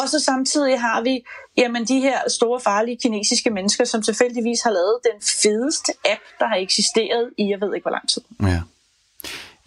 og 0.02 0.08
så 0.08 0.20
samtidig 0.20 0.80
har 0.80 1.02
vi 1.02 1.24
jamen, 1.56 1.84
de 1.84 2.00
her 2.00 2.18
store 2.28 2.60
farlige 2.60 2.98
kinesiske 3.02 3.50
mennesker, 3.50 3.84
som 3.84 4.02
tilfældigvis 4.02 4.62
har 4.62 4.70
lavet 4.70 4.98
den 5.04 5.22
fedeste 5.42 5.92
app, 6.04 6.22
der 6.38 6.46
har 6.46 6.56
eksisteret 6.56 7.30
i 7.38 7.48
jeg 7.50 7.60
ved 7.60 7.74
ikke 7.74 7.84
hvor 7.84 7.90
lang 7.90 8.08
tid. 8.08 8.22
Ja. 8.42 8.60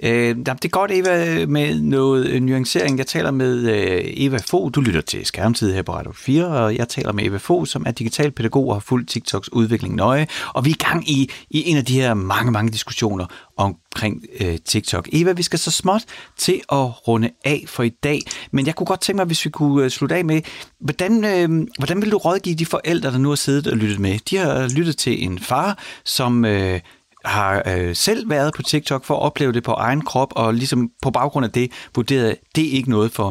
Øh, 0.04 0.36
det 0.36 0.66
er 0.66 0.68
godt, 0.68 0.92
Eva, 0.92 1.46
med 1.46 1.80
noget 1.80 2.28
øh, 2.28 2.42
nuancering. 2.42 2.98
Jeg 2.98 3.08
taler 3.08 3.32
med 3.32 3.58
øh, 3.58 4.02
Eva 4.06 4.38
Fo. 4.38 4.70
Du 4.70 4.82
lytter 4.82 5.02
til 5.02 5.26
Skærmtid 5.26 5.74
her 5.74 5.82
på 5.82 5.94
Radio 5.94 6.12
4, 6.16 6.48
og 6.48 6.76
jeg 6.76 6.90
taler 6.90 7.12
med 7.12 7.26
Eva 7.26 7.38
Fo, 7.38 7.66
som 7.66 7.84
er 7.86 7.92
digital 7.92 8.32
pædagog 8.32 8.68
og 8.68 8.76
har 8.76 8.80
fulgt 8.80 9.10
TikToks 9.10 9.52
udvikling 9.52 9.96
nøje. 9.96 10.28
Og 10.54 10.66
vi 10.66 10.70
er 10.70 10.74
i 10.74 10.84
gang 10.84 11.10
i, 11.10 11.32
i 11.50 11.70
en 11.70 11.78
af 11.78 11.86
de 11.86 11.94
her 12.02 12.14
mange, 12.14 12.52
mange 12.52 12.72
diskussioner 12.72 13.26
omkring 13.58 14.24
øh, 14.40 14.58
TikTok. 14.66 15.10
Eva, 15.12 15.32
vi 15.32 15.44
skal 15.44 15.60
så 15.60 15.72
småt 15.72 16.04
til 16.38 16.62
at 16.72 17.08
runde 17.08 17.30
af 17.46 17.64
for 17.68 17.84
i 17.84 17.90
dag, 17.90 18.22
men 18.52 18.66
jeg 18.66 18.76
kunne 18.76 18.88
godt 18.88 19.02
tænke 19.02 19.18
mig, 19.18 19.26
hvis 19.26 19.46
vi 19.46 19.50
kunne 19.50 19.84
øh, 19.84 19.90
slutte 19.90 20.16
af 20.16 20.26
med, 20.26 20.42
hvordan, 20.80 21.26
øh, 21.26 21.68
hvordan 21.78 22.02
vil 22.02 22.12
du 22.12 22.18
rådgive 22.18 22.56
de 22.56 22.66
forældre, 22.66 23.12
der 23.12 23.18
nu 23.18 23.30
har 23.30 23.36
siddet 23.36 23.68
og 23.68 23.78
lyttet 23.78 24.00
med? 24.00 24.20
De 24.30 24.38
har 24.38 24.68
lyttet 24.68 24.98
til 24.98 25.24
en 25.24 25.40
far, 25.40 25.78
som... 26.04 26.46
Øh, 26.46 26.80
har 27.26 27.64
øh, 27.66 27.96
selv 27.96 28.30
været 28.30 28.54
på 28.54 28.62
TikTok 28.62 29.06
for 29.06 29.16
at 29.16 29.22
opleve 29.22 29.52
det 29.52 29.64
på 29.64 29.72
egen 29.72 30.02
krop, 30.02 30.34
og 30.36 30.54
ligesom 30.54 30.92
på 31.02 31.12
baggrund 31.12 31.46
af 31.46 31.52
det 31.52 31.72
vurderet, 31.96 32.36
det 32.56 32.68
er 32.68 32.72
ikke 32.72 32.90
noget 32.90 33.12
for, 33.12 33.30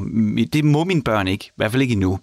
det 0.53 0.65
må 0.65 0.85
mine 0.85 1.03
børn 1.03 1.29
ikke, 1.29 1.45
i 1.45 1.53
hvert 1.57 1.71
fald 1.71 1.83
ikke 1.83 1.93
endnu. 1.93 2.19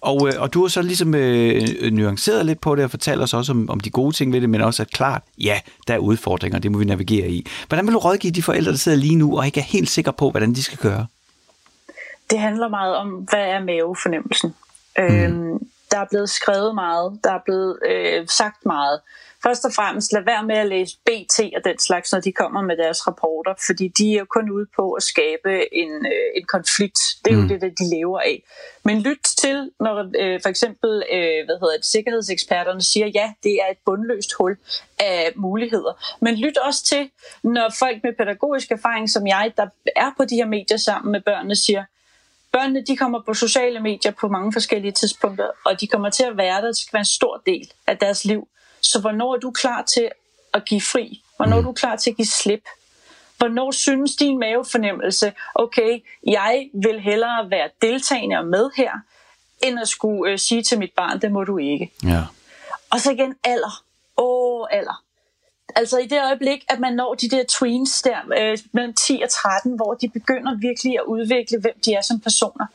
Og, 0.00 0.28
øh, 0.28 0.34
og 0.42 0.54
du 0.54 0.60
har 0.60 0.68
så 0.68 0.82
ligesom 0.82 1.14
øh, 1.14 1.62
nuanceret 1.92 2.46
lidt 2.46 2.60
på 2.60 2.74
det 2.74 2.84
og 2.84 2.90
fortalt 2.90 3.22
os 3.22 3.34
også 3.34 3.52
om, 3.52 3.70
om 3.70 3.80
de 3.80 3.90
gode 3.90 4.16
ting 4.16 4.32
ved 4.32 4.40
det, 4.40 4.50
men 4.50 4.60
også 4.60 4.82
at 4.82 4.90
klart, 4.90 5.22
ja, 5.38 5.60
der 5.88 5.94
er 5.94 5.98
udfordringer, 5.98 6.58
det 6.58 6.72
må 6.72 6.78
vi 6.78 6.84
navigere 6.84 7.28
i. 7.28 7.46
Hvordan 7.68 7.86
vil 7.86 7.94
du 7.94 7.98
rådgive 7.98 8.32
de 8.32 8.42
forældre, 8.42 8.70
der 8.70 8.76
sidder 8.76 8.98
lige 8.98 9.16
nu 9.16 9.38
og 9.38 9.46
ikke 9.46 9.60
er 9.60 9.64
helt 9.64 9.90
sikre 9.90 10.12
på, 10.12 10.30
hvordan 10.30 10.54
de 10.54 10.62
skal 10.62 10.78
gøre? 10.78 11.06
Det 12.30 12.38
handler 12.38 12.68
meget 12.68 12.96
om, 12.96 13.08
hvad 13.08 13.46
er 13.46 13.60
mavefornemmelsen? 13.64 14.54
Mm. 14.98 15.04
Øhm, 15.04 15.58
der 15.90 15.98
er 15.98 16.04
blevet 16.10 16.30
skrevet 16.30 16.74
meget, 16.74 17.18
der 17.24 17.32
er 17.32 17.38
blevet 17.44 17.78
øh, 17.90 18.28
sagt 18.28 18.66
meget 18.66 19.00
først 19.48 19.64
og 19.64 19.72
fremmest 19.72 20.12
lad 20.12 20.24
være 20.32 20.44
med 20.50 20.58
at 20.64 20.68
læse 20.68 20.96
BT 21.06 21.38
og 21.56 21.64
den 21.64 21.78
slags, 21.78 22.12
når 22.12 22.20
de 22.20 22.32
kommer 22.32 22.62
med 22.62 22.76
deres 22.76 23.06
rapporter, 23.06 23.54
fordi 23.66 23.88
de 23.98 24.14
er 24.14 24.18
jo 24.18 24.26
kun 24.36 24.50
ude 24.50 24.66
på 24.76 24.92
at 24.92 25.02
skabe 25.02 25.74
en, 25.82 25.92
øh, 26.14 26.28
en 26.38 26.46
konflikt. 26.56 27.00
Det 27.24 27.30
er 27.32 27.36
jo 27.36 27.42
mm. 27.42 27.48
det, 27.48 27.78
de 27.80 27.86
lever 27.96 28.20
af. 28.20 28.42
Men 28.84 29.00
lyt 29.00 29.24
til, 29.38 29.70
når 29.80 29.94
øh, 30.22 30.40
for 30.42 30.48
eksempel 30.48 30.90
øh, 31.12 31.40
hvad 31.46 31.56
hedder 31.62 31.76
det, 31.76 31.86
sikkerhedseksperterne 31.86 32.82
siger, 32.82 33.06
ja, 33.06 33.32
det 33.42 33.54
er 33.62 33.68
et 33.70 33.80
bundløst 33.86 34.32
hul 34.38 34.56
af 34.98 35.32
muligheder. 35.36 35.92
Men 36.20 36.34
lyt 36.34 36.58
også 36.58 36.84
til, 36.84 37.10
når 37.42 37.74
folk 37.78 37.98
med 38.04 38.12
pædagogisk 38.18 38.70
erfaring 38.70 39.10
som 39.10 39.26
jeg, 39.26 39.52
der 39.56 39.66
er 39.96 40.10
på 40.16 40.24
de 40.24 40.36
her 40.36 40.46
medier 40.46 40.76
sammen 40.76 41.12
med 41.12 41.20
børnene, 41.20 41.56
siger, 41.56 41.84
børnene 42.52 42.84
de 42.88 42.96
kommer 42.96 43.20
på 43.26 43.34
sociale 43.34 43.80
medier 43.80 44.12
på 44.20 44.28
mange 44.28 44.52
forskellige 44.52 44.92
tidspunkter, 44.92 45.48
og 45.66 45.80
de 45.80 45.86
kommer 45.86 46.10
til 46.10 46.24
at 46.24 46.36
være 46.36 46.60
der, 46.62 46.66
det 46.66 46.76
skal 46.76 46.92
være 46.92 47.00
en 47.08 47.16
stor 47.18 47.42
del 47.46 47.72
af 47.86 47.98
deres 47.98 48.24
liv. 48.24 48.48
Så 48.80 49.00
hvornår 49.00 49.34
er 49.34 49.38
du 49.38 49.50
klar 49.50 49.82
til 49.82 50.10
at 50.54 50.64
give 50.64 50.80
fri? 50.80 51.22
Hvornår 51.36 51.56
er 51.56 51.60
mm. 51.60 51.66
du 51.66 51.72
klar 51.72 51.96
til 51.96 52.10
at 52.10 52.16
give 52.16 52.26
slip? 52.26 52.62
Hvornår 53.38 53.70
synes 53.70 54.16
din 54.16 54.38
mavefornemmelse, 54.38 55.32
okay, 55.54 56.00
jeg 56.26 56.68
vil 56.74 57.00
hellere 57.00 57.50
være 57.50 57.68
deltagende 57.82 58.36
og 58.36 58.46
med 58.46 58.70
her, 58.76 58.92
end 59.62 59.80
at 59.80 59.88
skulle 59.88 60.32
øh, 60.32 60.38
sige 60.38 60.62
til 60.62 60.78
mit 60.78 60.92
barn, 60.96 61.20
det 61.20 61.32
må 61.32 61.44
du 61.44 61.58
ikke. 61.58 61.92
Ja. 62.04 62.22
Og 62.90 63.00
så 63.00 63.10
igen 63.10 63.34
alder. 63.44 63.84
Åh, 64.16 64.66
alder. 64.70 65.02
Altså 65.76 65.98
i 65.98 66.06
det 66.06 66.22
øjeblik, 66.22 66.64
at 66.68 66.80
man 66.80 66.92
når 66.92 67.14
de 67.14 67.28
der 67.28 67.44
tweens 67.48 68.02
der 68.02 68.16
øh, 68.38 68.58
mellem 68.72 68.94
10 68.94 69.20
og 69.24 69.30
13, 69.30 69.76
hvor 69.76 69.94
de 69.94 70.08
begynder 70.08 70.56
virkelig 70.56 70.94
at 70.94 71.04
udvikle, 71.06 71.60
hvem 71.60 71.80
de 71.84 71.94
er 71.94 72.02
som 72.02 72.20
personer. 72.20 72.66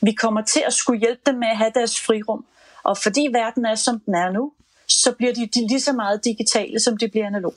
Vi 0.00 0.12
kommer 0.12 0.42
til 0.42 0.62
at 0.66 0.72
skulle 0.72 1.00
hjælpe 1.00 1.20
dem 1.26 1.34
med 1.34 1.48
at 1.48 1.56
have 1.56 1.72
deres 1.74 2.00
frirum. 2.00 2.44
Og 2.82 2.98
fordi 2.98 3.28
verden 3.32 3.64
er, 3.64 3.74
som 3.74 4.00
den 4.00 4.14
er 4.14 4.30
nu, 4.30 4.52
så 4.92 5.12
bliver 5.12 5.32
de, 5.32 5.48
lige 5.68 5.80
så 5.80 5.92
meget 5.92 6.24
digitale, 6.24 6.80
som 6.80 6.96
de 6.96 7.08
bliver 7.08 7.26
analog. 7.26 7.54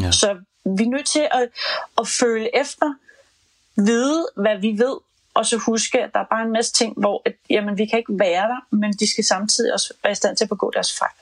Ja. 0.00 0.10
Så 0.10 0.36
vi 0.64 0.82
er 0.82 0.88
nødt 0.88 1.06
til 1.06 1.28
at, 1.30 1.48
at 1.98 2.08
føle 2.08 2.56
efter, 2.60 2.94
vide, 3.76 4.26
hvad 4.36 4.58
vi 4.58 4.78
ved, 4.78 4.96
og 5.34 5.46
så 5.46 5.56
huske, 5.56 6.00
at 6.00 6.10
der 6.14 6.20
er 6.20 6.26
bare 6.30 6.44
en 6.46 6.52
masse 6.52 6.72
ting, 6.72 6.94
hvor 6.96 7.22
at, 7.24 7.34
jamen, 7.50 7.78
vi 7.78 7.86
kan 7.86 7.98
ikke 7.98 8.18
være 8.18 8.48
der, 8.48 8.76
men 8.76 8.92
de 8.92 9.10
skal 9.10 9.24
samtidig 9.24 9.72
også 9.72 9.94
være 10.02 10.12
i 10.12 10.14
stand 10.14 10.36
til 10.36 10.44
at 10.44 10.48
begå 10.48 10.70
deres 10.74 10.98
fejl. 10.98 11.12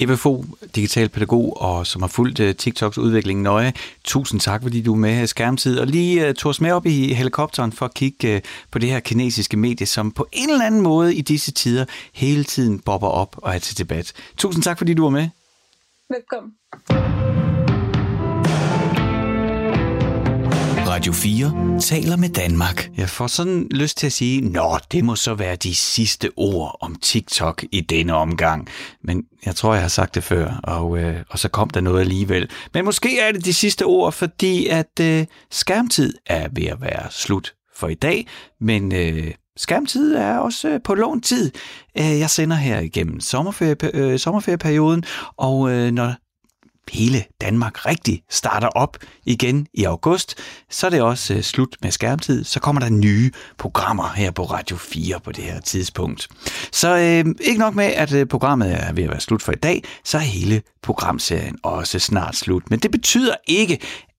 Ebbe 0.00 0.16
Fogh, 0.16 0.44
digital 0.74 1.08
pædagog, 1.08 1.60
og 1.60 1.86
som 1.86 2.02
har 2.02 2.08
fulgt 2.08 2.40
øh, 2.40 2.54
TikToks 2.54 2.98
udvikling 2.98 3.42
nøje. 3.42 3.72
Tusind 4.04 4.40
tak, 4.40 4.62
fordi 4.62 4.82
du 4.82 4.92
er 4.92 4.96
med 4.96 5.14
her 5.14 5.22
i 5.22 5.26
skærmtid. 5.26 5.78
Og 5.78 5.86
lige 5.86 6.28
uh, 6.28 6.34
tog 6.34 6.50
os 6.50 6.60
med 6.60 6.72
op 6.72 6.86
i 6.86 7.14
helikopteren 7.14 7.72
for 7.72 7.84
at 7.84 7.94
kigge 7.94 8.36
uh, 8.36 8.40
på 8.70 8.78
det 8.78 8.88
her 8.90 9.00
kinesiske 9.00 9.56
medie, 9.56 9.86
som 9.86 10.10
på 10.10 10.26
en 10.32 10.50
eller 10.50 10.66
anden 10.66 10.80
måde 10.80 11.14
i 11.14 11.20
disse 11.20 11.52
tider 11.52 11.84
hele 12.12 12.44
tiden 12.44 12.78
bobber 12.78 13.08
op 13.08 13.36
og 13.38 13.54
er 13.54 13.58
til 13.58 13.78
debat. 13.78 14.12
Tusind 14.36 14.62
tak, 14.62 14.78
fordi 14.78 14.94
du 14.94 15.02
var 15.02 15.10
med. 15.10 15.28
Velkommen. 16.10 17.23
Radio 20.94 21.12
4 21.12 21.80
taler 21.80 22.16
med 22.16 22.28
Danmark. 22.28 22.90
Jeg 22.96 23.08
får 23.08 23.26
sådan 23.26 23.68
lyst 23.70 23.96
til 23.96 24.06
at 24.06 24.12
sige, 24.12 24.40
nå, 24.40 24.78
det 24.92 25.04
må 25.04 25.16
så 25.16 25.34
være 25.34 25.56
de 25.56 25.74
sidste 25.74 26.30
ord 26.36 26.78
om 26.80 26.94
TikTok 26.94 27.64
i 27.72 27.80
denne 27.80 28.14
omgang. 28.14 28.68
Men 29.02 29.24
jeg 29.46 29.56
tror, 29.56 29.72
jeg 29.72 29.82
har 29.82 29.88
sagt 29.88 30.14
det 30.14 30.24
før, 30.24 30.60
og, 30.64 30.98
øh, 30.98 31.16
og 31.30 31.38
så 31.38 31.48
kom 31.48 31.70
der 31.70 31.80
noget 31.80 32.00
alligevel. 32.00 32.50
Men 32.74 32.84
måske 32.84 33.20
er 33.20 33.32
det 33.32 33.44
de 33.44 33.54
sidste 33.54 33.82
ord, 33.82 34.12
fordi 34.12 34.66
at 34.66 35.00
øh, 35.00 35.26
skærmtid 35.50 36.14
er 36.26 36.48
ved 36.52 36.66
at 36.66 36.80
være 36.80 37.10
slut 37.10 37.54
for 37.76 37.88
i 37.88 37.94
dag. 37.94 38.26
Men 38.60 38.94
øh, 38.94 39.34
skærmtid 39.56 40.14
er 40.14 40.38
også 40.38 40.68
øh, 40.68 40.80
på 40.84 40.94
lån 40.94 41.20
tid. 41.20 41.52
Øh, 41.98 42.18
jeg 42.18 42.30
sender 42.30 42.56
her 42.56 42.80
igennem 42.80 43.20
sommerferie, 43.20 43.76
øh, 43.94 44.18
sommerferieperioden, 44.18 45.04
og 45.36 45.70
øh, 45.70 45.90
når 45.90 46.14
hele 46.92 47.24
Danmark 47.40 47.86
rigtig 47.86 48.22
starter 48.30 48.68
op 48.68 48.96
igen 49.24 49.66
i 49.74 49.84
august, 49.84 50.34
så 50.70 50.86
er 50.86 50.90
det 50.90 51.02
også 51.02 51.34
øh, 51.34 51.42
slut 51.42 51.76
med 51.82 51.90
skærmtid. 51.90 52.44
Så 52.44 52.60
kommer 52.60 52.80
der 52.80 52.90
nye 52.90 53.30
programmer 53.58 54.12
her 54.16 54.30
på 54.30 54.42
Radio 54.44 54.76
4 54.76 55.20
på 55.20 55.32
det 55.32 55.44
her 55.44 55.60
tidspunkt. 55.60 56.28
Så 56.72 56.96
øh, 56.96 57.34
ikke 57.40 57.58
nok 57.58 57.74
med, 57.74 57.84
at 57.84 58.12
øh, 58.12 58.26
programmet 58.26 58.72
er 58.72 58.92
ved 58.92 59.04
at 59.04 59.10
være 59.10 59.20
slut 59.20 59.42
for 59.42 59.52
i 59.52 59.56
dag, 59.62 59.84
så 60.04 60.16
er 60.16 60.22
hele 60.22 60.62
programserien 60.82 61.58
også 61.62 61.98
snart 61.98 62.36
slut. 62.36 62.70
Men 62.70 62.78
det 62.78 62.90
betyder 62.90 63.34
ikke, 63.46 63.78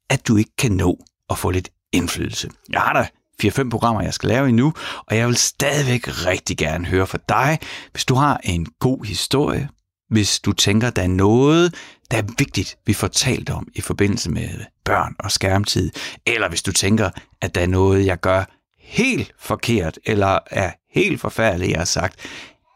at 0.09 0.27
du 0.27 0.37
ikke 0.37 0.55
kan 0.57 0.71
nå 0.71 0.99
at 1.29 1.37
få 1.37 1.49
lidt 1.49 1.69
indflydelse. 1.93 2.49
Jeg 2.69 2.81
har 2.81 2.93
da 2.93 3.07
4-5 3.43 3.69
programmer, 3.69 4.01
jeg 4.01 4.13
skal 4.13 4.29
lave 4.29 4.49
endnu, 4.49 4.73
og 5.07 5.17
jeg 5.17 5.27
vil 5.27 5.35
stadigvæk 5.35 6.07
rigtig 6.07 6.57
gerne 6.57 6.85
høre 6.85 7.07
fra 7.07 7.17
dig, 7.29 7.59
hvis 7.91 8.05
du 8.05 8.15
har 8.15 8.39
en 8.43 8.67
god 8.79 9.05
historie, 9.05 9.69
hvis 10.09 10.39
du 10.39 10.53
tænker, 10.53 10.89
der 10.89 11.01
er 11.01 11.07
noget, 11.07 11.75
der 12.11 12.17
er 12.17 12.23
vigtigt, 12.37 12.77
vi 12.85 12.93
får 12.93 13.07
talt 13.07 13.49
om 13.49 13.67
i 13.75 13.81
forbindelse 13.81 14.31
med 14.31 14.49
børn 14.85 15.15
og 15.19 15.31
skærmtid, 15.31 15.91
eller 16.25 16.49
hvis 16.49 16.63
du 16.63 16.71
tænker, 16.71 17.09
at 17.41 17.55
der 17.55 17.61
er 17.61 17.67
noget, 17.67 18.05
jeg 18.05 18.19
gør 18.19 18.43
helt 18.79 19.31
forkert, 19.39 19.99
eller 20.05 20.39
er 20.51 20.71
helt 20.93 21.21
forfærdeligt, 21.21 21.71
jeg 21.71 21.79
har 21.79 21.85
sagt, 21.85 22.19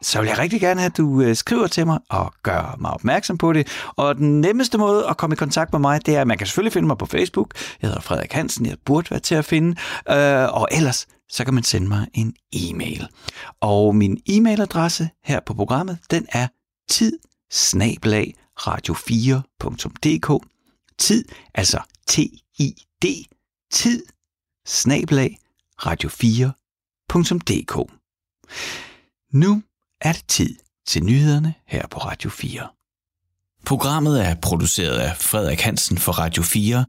så 0.02 0.20
vil 0.20 0.28
jeg 0.28 0.38
rigtig 0.38 0.62
gerne 0.62 0.80
have, 0.80 0.90
at 0.90 0.98
du 0.98 1.22
øh, 1.22 1.36
skriver 1.36 1.68
til 1.68 1.86
mig 1.86 2.00
og 2.10 2.34
gør 2.44 2.76
mig 2.80 2.92
opmærksom 2.92 3.38
på 3.38 3.54
det. 3.54 3.68
Og 3.96 4.16
den 4.16 4.42
nemmeste 4.42 4.78
måde 4.78 5.08
at 5.10 5.18
komme 5.18 5.34
i 5.34 5.36
kontakt 5.36 5.74
med 5.74 5.80
mig, 5.80 6.06
det 6.06 6.16
er, 6.16 6.22
at 6.22 6.28
man 6.28 6.38
kan 6.38 6.48
selvfølgelig 6.48 6.74
finde 6.74 6.88
mig 6.88 6.98
på 6.98 7.06
Facebook. 7.06 7.54
Jeg 7.82 7.88
hedder 7.88 8.02
Frederik 8.02 8.34
Hansen, 8.34 8.66
jeg 8.66 8.78
burde 8.86 9.12
være 9.12 9.20
til 9.20 9.36
at 9.36 9.46
finde. 9.46 9.70
Øh, 10.10 10.54
og 10.54 10.68
ellers, 10.72 11.08
så 11.30 11.46
kan 11.46 11.54
man 11.54 11.64
sende 11.64 11.88
mig 11.88 12.08
en 12.14 12.34
e-mail. 12.54 13.08
Og 13.62 13.96
min 13.96 14.18
e-mailadresse 14.30 15.08
her 15.24 15.40
på 15.46 15.54
programmet, 15.54 15.98
den 16.12 16.26
er 16.30 16.48
tid 16.90 17.20
snablag 17.52 18.34
radio4.dk 18.60 20.46
Tid, 20.98 21.26
altså 21.54 21.80
T-I-D, 22.08 23.06
tid, 23.72 24.04
snablag, 24.68 25.40
radio4.dk. 25.82 27.92
Nu 29.34 29.64
er 30.02 30.14
det 30.14 30.28
tid 30.28 30.56
til 30.88 31.04
nyhederne 31.04 31.54
her 31.68 31.88
på 31.88 32.00
Radio 32.00 32.30
4. 32.30 32.68
Programmet 33.66 34.26
er 34.26 34.36
produceret 34.36 34.98
af 34.98 35.18
Frederik 35.18 35.62
Hansen 35.62 35.98
for 35.98 36.12
Radio 36.12 36.44
4 36.44 36.86